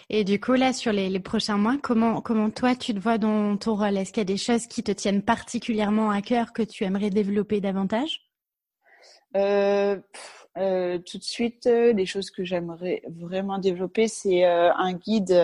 Et 0.09 0.23
du 0.23 0.39
coup, 0.39 0.53
là, 0.53 0.73
sur 0.73 0.91
les, 0.91 1.07
les, 1.07 1.19
prochains 1.19 1.57
mois, 1.57 1.77
comment, 1.81 2.19
comment 2.19 2.49
toi, 2.49 2.75
tu 2.75 2.95
te 2.95 2.99
vois 2.99 3.19
dans 3.19 3.57
ton 3.57 3.75
rôle? 3.75 3.95
Est-ce 3.95 4.11
qu'il 4.11 4.21
y 4.21 4.21
a 4.21 4.25
des 4.25 4.37
choses 4.37 4.65
qui 4.65 4.81
te 4.81 4.91
tiennent 4.91 5.21
particulièrement 5.21 6.09
à 6.09 6.21
cœur 6.23 6.51
que 6.51 6.63
tu 6.63 6.83
aimerais 6.83 7.11
développer 7.11 7.61
davantage? 7.61 8.21
Euh, 9.35 9.97
euh, 10.57 10.97
Tout 10.99 11.17
de 11.17 11.23
suite, 11.23 11.67
euh, 11.67 11.93
des 11.93 12.05
choses 12.05 12.31
que 12.31 12.43
j'aimerais 12.43 13.01
vraiment 13.07 13.59
développer, 13.59 14.07
c'est 14.07 14.45
euh, 14.45 14.73
un 14.73 14.93
guide 14.93 15.39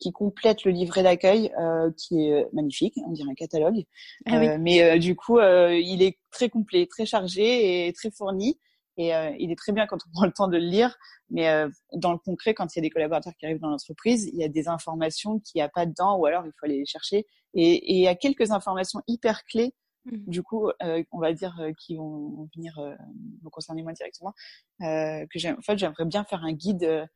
qui 0.00 0.12
complète 0.12 0.64
le 0.64 0.72
livret 0.72 1.02
d'accueil, 1.02 1.52
qui 1.96 2.26
est 2.26 2.46
magnifique, 2.52 2.94
on 3.06 3.10
dirait 3.10 3.30
un 3.30 3.34
catalogue. 3.34 3.84
Ah 4.26 4.38
oui. 4.38 4.48
mais 4.58 4.98
du 4.98 5.14
coup, 5.14 5.38
il 5.38 6.02
est 6.02 6.18
très 6.30 6.50
complet, 6.50 6.86
très 6.86 7.06
chargé 7.06 7.86
et 7.86 7.92
très 7.92 8.10
fourni. 8.10 8.58
Et 8.96 9.14
euh, 9.14 9.32
il 9.38 9.50
est 9.50 9.56
très 9.56 9.72
bien 9.72 9.86
quand 9.86 9.98
on 10.06 10.10
prend 10.12 10.26
le 10.26 10.32
temps 10.32 10.48
de 10.48 10.56
le 10.56 10.64
lire, 10.64 10.96
mais 11.30 11.48
euh, 11.48 11.68
dans 11.94 12.12
le 12.12 12.18
concret, 12.18 12.54
quand 12.54 12.74
il 12.74 12.78
y 12.78 12.80
a 12.80 12.82
des 12.82 12.90
collaborateurs 12.90 13.32
qui 13.38 13.46
arrivent 13.46 13.60
dans 13.60 13.70
l'entreprise, 13.70 14.28
il 14.32 14.38
y 14.38 14.44
a 14.44 14.48
des 14.48 14.68
informations 14.68 15.40
qu'il 15.40 15.58
n'y 15.58 15.62
a 15.62 15.68
pas 15.68 15.86
dedans, 15.86 16.16
ou 16.16 16.26
alors 16.26 16.46
il 16.46 16.52
faut 16.58 16.66
aller 16.66 16.78
les 16.78 16.86
chercher. 16.86 17.26
Et, 17.54 17.74
et 17.74 17.94
il 17.94 18.00
y 18.00 18.08
a 18.08 18.14
quelques 18.14 18.52
informations 18.52 19.02
hyper 19.08 19.44
clés, 19.44 19.74
mmh. 20.04 20.30
du 20.30 20.42
coup, 20.42 20.70
euh, 20.82 21.02
on 21.10 21.18
va 21.18 21.32
dire, 21.32 21.56
qui 21.78 21.96
vont 21.96 22.48
venir 22.54 22.78
me 23.42 23.50
concerner 23.50 23.82
moi 23.82 23.92
directement. 23.92 24.32
que 24.80 25.38
j'aime, 25.38 25.56
en 25.58 25.62
fait, 25.62 25.76
j'aimerais 25.76 26.04
bien 26.04 26.24
faire 26.24 26.44
un 26.44 26.52
guide, 26.52 27.08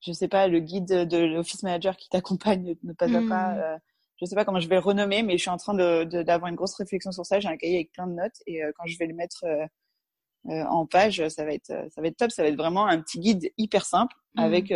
je 0.00 0.12
sais 0.12 0.28
pas, 0.28 0.48
le 0.48 0.60
guide 0.60 0.86
de 0.86 1.18
l'office 1.18 1.62
manager 1.62 1.96
qui 1.96 2.08
t'accompagne 2.08 2.76
ne 2.82 2.92
pas 2.92 3.06
à 3.06 3.28
pas. 3.28 3.76
Mmh 3.76 3.80
je 4.20 4.26
sais 4.26 4.36
pas 4.36 4.44
comment 4.44 4.60
je 4.60 4.68
vais 4.68 4.76
le 4.76 4.80
renommer, 4.82 5.24
mais 5.24 5.32
je 5.32 5.42
suis 5.42 5.50
en 5.50 5.56
train 5.56 5.74
de 5.74 6.04
d'avoir 6.04 6.48
une 6.48 6.54
grosse 6.54 6.76
réflexion 6.76 7.10
sur 7.10 7.26
ça. 7.26 7.40
J'ai 7.40 7.48
un 7.48 7.56
cahier 7.56 7.74
avec 7.74 7.90
plein 7.90 8.06
de 8.06 8.12
notes 8.12 8.40
et 8.46 8.62
quand 8.76 8.86
je 8.86 8.96
vais 8.96 9.06
le 9.06 9.14
mettre 9.14 9.44
en 10.44 10.86
page, 10.86 11.26
ça 11.28 11.44
va 11.44 11.52
être 11.52 11.72
ça 11.90 12.00
va 12.00 12.08
être 12.08 12.16
top. 12.16 12.30
Ça 12.30 12.42
va 12.42 12.48
être 12.48 12.56
vraiment 12.56 12.86
un 12.86 13.00
petit 13.00 13.20
guide 13.20 13.50
hyper 13.56 13.84
simple 13.84 14.14
mmh. 14.34 14.40
avec 14.40 14.72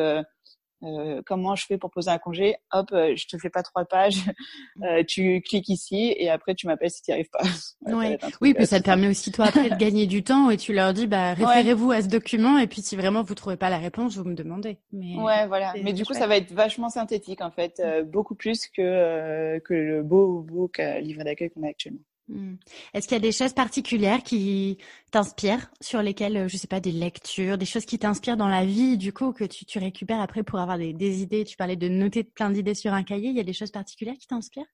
euh, 0.82 1.22
comment 1.24 1.56
je 1.56 1.64
fais 1.64 1.78
pour 1.78 1.90
poser 1.90 2.10
un 2.10 2.18
congé 2.18 2.56
Hop, 2.70 2.90
euh, 2.92 3.14
je 3.16 3.26
te 3.26 3.38
fais 3.38 3.48
pas 3.48 3.62
trois 3.62 3.86
pages, 3.86 4.18
euh, 4.82 5.02
tu 5.06 5.40
cliques 5.40 5.70
ici 5.70 6.14
et 6.16 6.28
après 6.28 6.54
tu 6.54 6.66
m'appelles 6.66 6.90
si 6.90 7.02
tu 7.02 7.10
n'y 7.10 7.14
arrives 7.14 7.30
pas. 7.30 7.42
ouais, 7.96 8.18
oui, 8.42 8.52
puis 8.52 8.66
ça 8.66 8.78
te 8.78 8.84
permet 8.84 9.08
aussi 9.08 9.32
toi 9.32 9.46
après 9.46 9.70
de 9.70 9.74
gagner 9.78 10.06
du 10.06 10.22
temps 10.22 10.50
et 10.50 10.58
tu 10.58 10.74
leur 10.74 10.92
dis 10.92 11.06
bah 11.06 11.32
référez-vous 11.32 11.92
à 11.92 12.02
ce 12.02 12.08
document 12.08 12.58
et 12.58 12.66
puis 12.66 12.82
si 12.82 12.94
vraiment 12.94 13.22
vous 13.22 13.34
trouvez 13.34 13.56
pas 13.56 13.70
la 13.70 13.78
réponse, 13.78 14.16
vous 14.16 14.24
me 14.24 14.34
demandez. 14.34 14.78
Mais 14.92 15.16
ouais, 15.16 15.46
voilà. 15.46 15.72
Mais 15.82 15.94
du 15.94 16.04
coup, 16.04 16.12
ça 16.12 16.26
va 16.26 16.36
être 16.36 16.52
vachement 16.52 16.90
synthétique 16.90 17.40
en 17.40 17.50
fait, 17.50 17.82
beaucoup 18.04 18.34
plus 18.34 18.66
que 18.68 19.58
que 19.60 19.74
le 19.74 20.02
beau 20.02 20.42
book 20.42 20.80
livre 21.00 21.24
d'accueil 21.24 21.50
qu'on 21.50 21.62
a 21.62 21.68
actuellement. 21.68 22.00
Hmm. 22.28 22.54
Est-ce 22.92 23.06
qu'il 23.06 23.14
y 23.14 23.20
a 23.20 23.20
des 23.20 23.32
choses 23.32 23.52
particulières 23.52 24.22
qui 24.22 24.78
t'inspirent, 25.12 25.70
sur 25.80 26.02
lesquelles, 26.02 26.36
euh, 26.36 26.48
je 26.48 26.56
sais 26.56 26.66
pas, 26.66 26.80
des 26.80 26.90
lectures, 26.90 27.56
des 27.56 27.66
choses 27.66 27.84
qui 27.84 27.98
t'inspirent 27.98 28.36
dans 28.36 28.48
la 28.48 28.64
vie, 28.64 28.98
du 28.98 29.12
coup, 29.12 29.32
que 29.32 29.44
tu, 29.44 29.64
tu 29.64 29.78
récupères 29.78 30.20
après 30.20 30.42
pour 30.42 30.58
avoir 30.58 30.76
des, 30.76 30.92
des, 30.92 31.22
idées? 31.22 31.44
Tu 31.44 31.56
parlais 31.56 31.76
de 31.76 31.88
noter 31.88 32.24
plein 32.24 32.50
d'idées 32.50 32.74
sur 32.74 32.92
un 32.92 33.04
cahier. 33.04 33.28
Il 33.28 33.36
y 33.36 33.40
a 33.40 33.44
des 33.44 33.52
choses 33.52 33.70
particulières 33.70 34.16
qui 34.18 34.26
t'inspirent? 34.26 34.66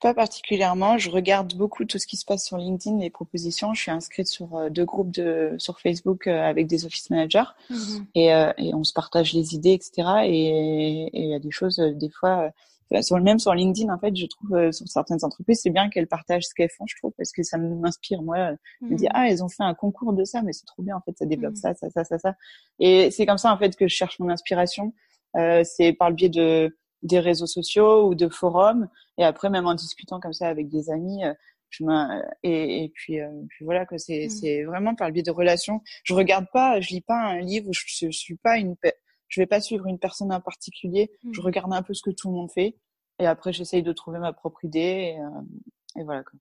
Pas 0.00 0.14
particulièrement. 0.14 0.96
Je 0.96 1.10
regarde 1.10 1.54
beaucoup 1.54 1.84
tout 1.84 1.98
ce 1.98 2.06
qui 2.06 2.16
se 2.16 2.24
passe 2.24 2.44
sur 2.44 2.56
LinkedIn, 2.56 2.98
les 2.98 3.10
propositions. 3.10 3.74
Je 3.74 3.82
suis 3.82 3.90
inscrite 3.90 4.26
sur 4.28 4.56
euh, 4.56 4.68
deux 4.68 4.84
groupes 4.84 5.12
de 5.12 5.54
sur 5.58 5.80
Facebook 5.80 6.26
euh, 6.26 6.42
avec 6.42 6.66
des 6.66 6.84
office 6.86 7.10
managers 7.10 7.44
mmh 7.70 7.76
et, 8.14 8.26
et, 8.58 8.74
on 8.74 8.84
se 8.84 8.92
partage 8.92 9.32
les 9.32 9.54
idées, 9.54 9.72
etc. 9.72 10.08
Et 10.24 11.08
il 11.12 11.30
y 11.30 11.34
a 11.34 11.38
des 11.40 11.50
choses, 11.50 11.78
des 11.78 12.10
fois 12.10 12.52
sur 13.00 13.16
le 13.16 13.22
même 13.22 13.38
sur 13.38 13.54
LinkedIn 13.54 13.92
en 13.92 13.98
fait 13.98 14.14
je 14.14 14.26
trouve 14.26 14.54
euh, 14.54 14.72
sur 14.72 14.86
certaines 14.88 15.24
entreprises 15.24 15.60
c'est 15.62 15.70
bien 15.70 15.88
qu'elles 15.88 16.06
partagent 16.06 16.44
ce 16.44 16.54
qu'elles 16.54 16.70
font 16.70 16.84
je 16.86 16.96
trouve 16.96 17.12
parce 17.16 17.32
que 17.32 17.42
ça 17.42 17.58
m'inspire 17.58 18.22
moi 18.22 18.52
je 18.80 18.86
me 18.86 18.96
dis 18.96 19.06
mmh. 19.06 19.12
ah 19.14 19.28
elles 19.28 19.42
ont 19.42 19.48
fait 19.48 19.62
un 19.62 19.74
concours 19.74 20.12
de 20.12 20.24
ça 20.24 20.42
mais 20.42 20.52
c'est 20.52 20.66
trop 20.66 20.82
bien 20.82 20.96
en 20.96 21.00
fait 21.00 21.16
ça 21.16 21.26
développe 21.26 21.54
mmh. 21.54 21.56
ça 21.56 21.74
ça 21.74 21.90
ça 21.90 22.04
ça 22.04 22.18
ça 22.18 22.34
et 22.78 23.10
c'est 23.10 23.26
comme 23.26 23.38
ça 23.38 23.52
en 23.52 23.58
fait 23.58 23.76
que 23.76 23.88
je 23.88 23.94
cherche 23.94 24.18
mon 24.18 24.28
inspiration 24.28 24.92
euh, 25.36 25.62
c'est 25.64 25.92
par 25.92 26.10
le 26.10 26.16
biais 26.16 26.28
de 26.28 26.76
des 27.02 27.20
réseaux 27.20 27.46
sociaux 27.46 28.08
ou 28.08 28.14
de 28.14 28.28
forums 28.28 28.88
et 29.18 29.24
après 29.24 29.50
même 29.50 29.66
en 29.66 29.74
discutant 29.74 30.20
comme 30.20 30.32
ça 30.32 30.48
avec 30.48 30.68
des 30.68 30.90
amis 30.90 31.24
euh, 31.24 31.34
je 31.70 31.84
et, 32.44 32.84
et 32.84 32.88
puis, 32.94 33.20
euh, 33.20 33.28
puis 33.48 33.64
voilà 33.64 33.84
que 33.84 33.98
c'est 33.98 34.26
mmh. 34.26 34.30
c'est 34.30 34.62
vraiment 34.62 34.94
par 34.94 35.08
le 35.08 35.12
biais 35.12 35.22
de 35.22 35.30
relations 35.30 35.80
je 36.04 36.14
regarde 36.14 36.46
pas 36.52 36.80
je 36.80 36.90
lis 36.90 37.00
pas 37.00 37.18
un 37.18 37.40
livre 37.40 37.70
je, 37.72 37.82
je, 37.86 38.06
je 38.10 38.18
suis 38.18 38.36
pas 38.36 38.58
une 38.58 38.76
je 39.34 39.40
vais 39.40 39.46
pas 39.46 39.60
suivre 39.60 39.86
une 39.88 39.98
personne 39.98 40.32
en 40.32 40.40
particulier. 40.40 41.10
Je 41.32 41.40
mmh. 41.40 41.44
regarde 41.44 41.72
un 41.72 41.82
peu 41.82 41.92
ce 41.92 42.02
que 42.02 42.10
tout 42.10 42.28
le 42.28 42.34
monde 42.34 42.52
fait 42.52 42.76
et 43.18 43.26
après 43.26 43.52
j'essaye 43.52 43.82
de 43.82 43.92
trouver 43.92 44.20
ma 44.20 44.32
propre 44.32 44.64
idée 44.64 45.16
et, 45.16 45.20
euh, 45.20 45.40
et 45.96 46.04
voilà. 46.04 46.22
Quoi. 46.22 46.38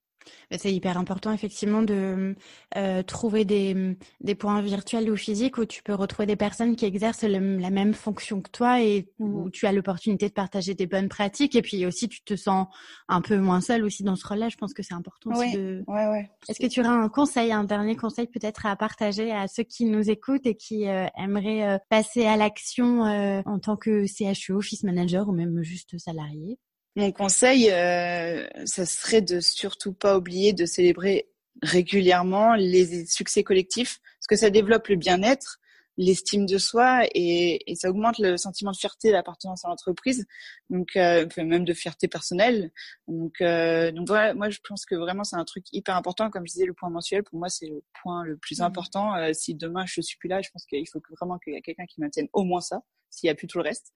C'est 0.51 0.73
hyper 0.73 0.97
important 0.97 1.31
effectivement 1.31 1.81
de 1.81 2.35
euh, 2.77 3.03
trouver 3.03 3.45
des, 3.45 3.97
des, 4.21 4.35
points 4.35 4.61
virtuels 4.61 5.09
ou 5.09 5.15
physiques 5.15 5.57
où 5.57 5.65
tu 5.65 5.83
peux 5.83 5.93
retrouver 5.93 6.25
des 6.25 6.35
personnes 6.35 6.75
qui 6.75 6.85
exercent 6.85 7.23
la 7.23 7.69
même 7.69 7.93
fonction 7.93 8.41
que 8.41 8.49
toi 8.49 8.81
et 8.81 9.09
où 9.19 9.45
mmh. 9.45 9.51
tu 9.51 9.65
as 9.65 9.71
l'opportunité 9.71 10.27
de 10.27 10.33
partager 10.33 10.75
des 10.75 10.87
bonnes 10.87 11.09
pratiques 11.09 11.55
et 11.55 11.61
puis 11.61 11.85
aussi 11.85 12.07
tu 12.07 12.23
te 12.23 12.35
sens 12.35 12.67
un 13.07 13.21
peu 13.21 13.37
moins 13.37 13.61
seul 13.61 13.83
aussi 13.83 14.03
dans 14.03 14.15
ce 14.15 14.27
rôle-là. 14.27 14.49
Je 14.49 14.57
pense 14.57 14.73
que 14.73 14.83
c'est 14.83 14.93
important 14.93 15.31
aussi 15.31 15.53
de. 15.53 15.83
Ouais, 15.87 16.07
ouais. 16.07 16.29
Est-ce 16.47 16.59
que 16.59 16.67
tu 16.67 16.81
auras 16.81 16.91
un 16.93 17.09
conseil, 17.09 17.51
un 17.51 17.63
dernier 17.63 17.95
conseil 17.95 18.27
peut-être 18.27 18.65
à 18.65 18.75
partager 18.75 19.31
à 19.31 19.47
ceux 19.47 19.63
qui 19.63 19.85
nous 19.85 20.09
écoutent 20.09 20.45
et 20.45 20.55
qui 20.55 20.87
euh, 20.87 21.05
aimeraient 21.17 21.67
euh, 21.67 21.77
passer 21.89 22.25
à 22.25 22.37
l'action 22.37 23.01
en 23.03 23.59
tant 23.59 23.75
que 23.75 24.05
CHE, 24.05 24.51
Office 24.51 24.83
Manager 24.83 25.27
ou 25.27 25.31
même 25.31 25.63
juste 25.63 25.97
salarié? 25.97 26.59
Mon 26.95 27.11
conseil, 27.11 27.71
euh, 27.71 28.47
ça 28.65 28.85
serait 28.85 29.21
de 29.21 29.39
surtout 29.39 29.93
pas 29.93 30.17
oublier 30.17 30.53
de 30.53 30.65
célébrer 30.65 31.29
régulièrement 31.61 32.55
les 32.55 33.05
succès 33.05 33.43
collectifs, 33.43 33.99
parce 34.19 34.27
que 34.27 34.35
ça 34.35 34.49
développe 34.49 34.87
le 34.87 34.95
bien-être, 34.95 35.59
l'estime 35.97 36.45
de 36.45 36.57
soi 36.57 37.05
et, 37.13 37.71
et, 37.71 37.75
ça 37.75 37.89
augmente 37.89 38.17
le 38.17 38.37
sentiment 38.37 38.71
de 38.71 38.77
fierté 38.77 39.11
d'appartenance 39.11 39.63
à 39.65 39.69
l'entreprise, 39.69 40.25
donc 40.69 40.95
euh, 40.95 41.27
même 41.37 41.65
de 41.65 41.73
fierté 41.73 42.07
personnelle. 42.07 42.71
Donc, 43.07 43.41
euh, 43.41 43.91
donc 43.91 44.07
voilà, 44.07 44.33
moi 44.33 44.49
je 44.49 44.59
pense 44.67 44.85
que 44.85 44.95
vraiment 44.95 45.23
c'est 45.23 45.35
un 45.35 45.45
truc 45.45 45.65
hyper 45.71 45.95
important. 45.95 46.29
Comme 46.29 46.47
je 46.47 46.53
disais, 46.53 46.65
le 46.65 46.73
point 46.73 46.89
mensuel 46.89 47.23
pour 47.23 47.37
moi 47.37 47.49
c'est 47.49 47.67
le 47.67 47.83
point 48.01 48.23
le 48.23 48.37
plus 48.37 48.59
mmh. 48.59 48.63
important. 48.63 49.15
Euh, 49.15 49.33
si 49.33 49.55
demain 49.55 49.85
je 49.85 50.01
suis 50.01 50.17
plus 50.17 50.29
là, 50.29 50.41
je 50.41 50.49
pense 50.49 50.65
qu'il 50.65 50.87
faut 50.89 50.99
que 50.99 51.13
vraiment 51.13 51.37
qu'il 51.37 51.53
y 51.53 51.57
ait 51.57 51.61
quelqu'un 51.61 51.85
qui 51.85 52.01
maintienne 52.01 52.27
au 52.33 52.43
moins 52.43 52.61
ça 52.61 52.81
s'il 53.13 53.27
y 53.27 53.29
a 53.29 53.35
plus 53.35 53.47
tout 53.47 53.57
le 53.57 53.63
reste. 53.63 53.93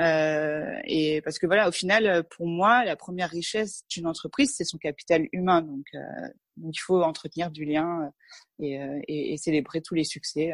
Euh, 0.00 0.78
et 0.84 1.20
parce 1.22 1.38
que 1.38 1.46
voilà, 1.46 1.68
au 1.68 1.72
final, 1.72 2.24
pour 2.30 2.46
moi, 2.46 2.84
la 2.84 2.96
première 2.96 3.30
richesse 3.30 3.84
d'une 3.88 4.06
entreprise, 4.06 4.54
c'est 4.56 4.64
son 4.64 4.78
capital 4.78 5.26
humain. 5.32 5.62
Donc, 5.62 5.86
euh, 5.94 6.28
il 6.58 6.78
faut 6.78 7.02
entretenir 7.02 7.50
du 7.50 7.64
lien 7.64 8.10
et, 8.58 8.74
et, 9.08 9.32
et 9.32 9.36
célébrer 9.36 9.82
tous 9.82 9.94
les 9.94 10.04
succès 10.04 10.52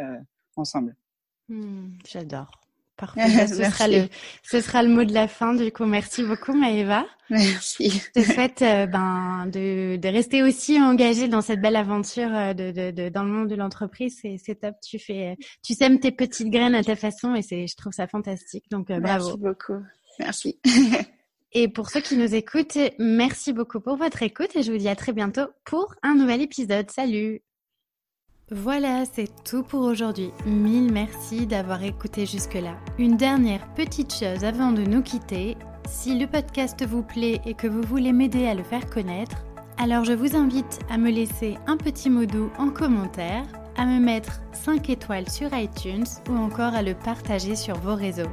ensemble. 0.56 0.96
Hmm, 1.48 1.92
j'adore. 2.04 2.61
Parfait. 3.02 3.48
ce, 3.48 3.64
sera 3.64 3.88
le, 3.88 4.08
ce 4.44 4.60
sera 4.60 4.84
le 4.84 4.88
mot 4.88 5.02
de 5.02 5.12
la 5.12 5.26
fin. 5.26 5.54
Du 5.54 5.72
coup, 5.72 5.86
merci 5.86 6.22
beaucoup, 6.22 6.52
Maëva. 6.52 7.04
Merci. 7.30 7.90
Je 8.14 8.20
te 8.20 8.24
souhaite 8.24 8.62
euh, 8.62 8.86
ben, 8.86 9.46
de, 9.46 9.96
de, 9.96 10.08
rester 10.08 10.44
aussi 10.44 10.80
engagée 10.80 11.26
dans 11.26 11.40
cette 11.40 11.60
belle 11.60 11.74
aventure 11.74 12.32
euh, 12.32 12.54
de, 12.54 12.70
de, 12.70 12.90
de 12.92 13.08
dans 13.08 13.24
le 13.24 13.30
monde 13.30 13.48
de 13.48 13.56
l'entreprise. 13.56 14.22
C'est 14.22 14.60
top. 14.60 14.76
Tu 14.80 15.00
fais, 15.00 15.36
tu 15.64 15.74
sèmes 15.74 15.98
tes 15.98 16.12
petites 16.12 16.48
graines 16.48 16.76
à 16.76 16.84
ta 16.84 16.94
façon 16.94 17.34
et 17.34 17.42
c'est, 17.42 17.66
je 17.66 17.76
trouve 17.76 17.92
ça 17.92 18.06
fantastique. 18.06 18.70
Donc, 18.70 18.88
euh, 18.90 19.00
bravo. 19.00 19.24
Merci 19.24 19.38
beaucoup. 19.40 19.84
Merci. 20.20 20.60
et 21.52 21.66
pour 21.66 21.90
ceux 21.90 22.02
qui 22.02 22.16
nous 22.16 22.36
écoutent, 22.36 22.78
merci 23.00 23.52
beaucoup 23.52 23.80
pour 23.80 23.96
votre 23.96 24.22
écoute 24.22 24.54
et 24.54 24.62
je 24.62 24.70
vous 24.70 24.78
dis 24.78 24.88
à 24.88 24.94
très 24.94 25.12
bientôt 25.12 25.48
pour 25.64 25.96
un 26.04 26.14
nouvel 26.14 26.40
épisode. 26.40 26.88
Salut. 26.88 27.42
Voilà, 28.54 29.04
c'est 29.10 29.30
tout 29.44 29.62
pour 29.62 29.80
aujourd'hui. 29.80 30.30
Mille 30.44 30.92
merci 30.92 31.46
d'avoir 31.46 31.82
écouté 31.82 32.26
jusque-là. 32.26 32.76
Une 32.98 33.16
dernière 33.16 33.66
petite 33.72 34.12
chose 34.12 34.44
avant 34.44 34.72
de 34.72 34.82
nous 34.82 35.00
quitter. 35.00 35.56
Si 35.88 36.18
le 36.18 36.26
podcast 36.26 36.86
vous 36.86 37.02
plaît 37.02 37.40
et 37.46 37.54
que 37.54 37.66
vous 37.66 37.80
voulez 37.80 38.12
m'aider 38.12 38.46
à 38.46 38.54
le 38.54 38.62
faire 38.62 38.90
connaître, 38.90 39.38
alors 39.78 40.04
je 40.04 40.12
vous 40.12 40.36
invite 40.36 40.80
à 40.90 40.98
me 40.98 41.10
laisser 41.10 41.56
un 41.66 41.78
petit 41.78 42.10
mot 42.10 42.26
doux 42.26 42.50
en 42.58 42.68
commentaire, 42.68 43.46
à 43.78 43.86
me 43.86 43.98
mettre 43.98 44.42
5 44.52 44.90
étoiles 44.90 45.30
sur 45.30 45.48
iTunes 45.54 46.04
ou 46.28 46.36
encore 46.36 46.74
à 46.74 46.82
le 46.82 46.92
partager 46.92 47.56
sur 47.56 47.78
vos 47.78 47.94
réseaux. 47.94 48.30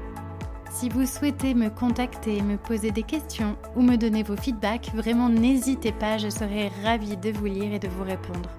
Si 0.69 0.89
vous 0.89 1.05
souhaitez 1.05 1.53
me 1.53 1.69
contacter, 1.69 2.41
me 2.41 2.57
poser 2.57 2.91
des 2.91 3.03
questions 3.03 3.55
ou 3.77 3.81
me 3.81 3.95
donner 3.95 4.23
vos 4.23 4.35
feedbacks, 4.35 4.91
vraiment 4.93 5.29
n'hésitez 5.29 5.93
pas, 5.93 6.17
je 6.17 6.29
serai 6.29 6.71
ravie 6.83 7.15
de 7.15 7.31
vous 7.31 7.45
lire 7.45 7.71
et 7.71 7.79
de 7.79 7.87
vous 7.87 8.03
répondre. 8.03 8.49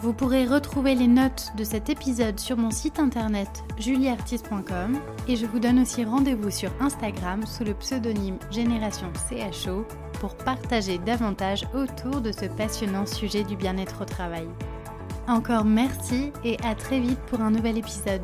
Vous 0.00 0.12
pourrez 0.12 0.46
retrouver 0.46 0.94
les 0.94 1.08
notes 1.08 1.50
de 1.56 1.64
cet 1.64 1.88
épisode 1.88 2.38
sur 2.38 2.56
mon 2.56 2.70
site 2.70 3.00
internet 3.00 3.64
julieartiste.com 3.78 4.96
et 5.26 5.34
je 5.34 5.44
vous 5.44 5.58
donne 5.58 5.80
aussi 5.80 6.04
rendez-vous 6.04 6.50
sur 6.50 6.70
Instagram 6.80 7.44
sous 7.44 7.64
le 7.64 7.74
pseudonyme 7.74 8.38
Génération 8.52 9.12
CHO 9.28 9.84
pour 10.20 10.36
partager 10.36 10.98
davantage 10.98 11.66
autour 11.74 12.20
de 12.20 12.30
ce 12.30 12.44
passionnant 12.44 13.06
sujet 13.06 13.42
du 13.42 13.56
bien-être 13.56 14.02
au 14.02 14.04
travail. 14.04 14.46
Encore 15.26 15.64
merci 15.64 16.32
et 16.44 16.56
à 16.62 16.76
très 16.76 17.00
vite 17.00 17.20
pour 17.26 17.40
un 17.40 17.50
nouvel 17.50 17.76
épisode. 17.76 18.22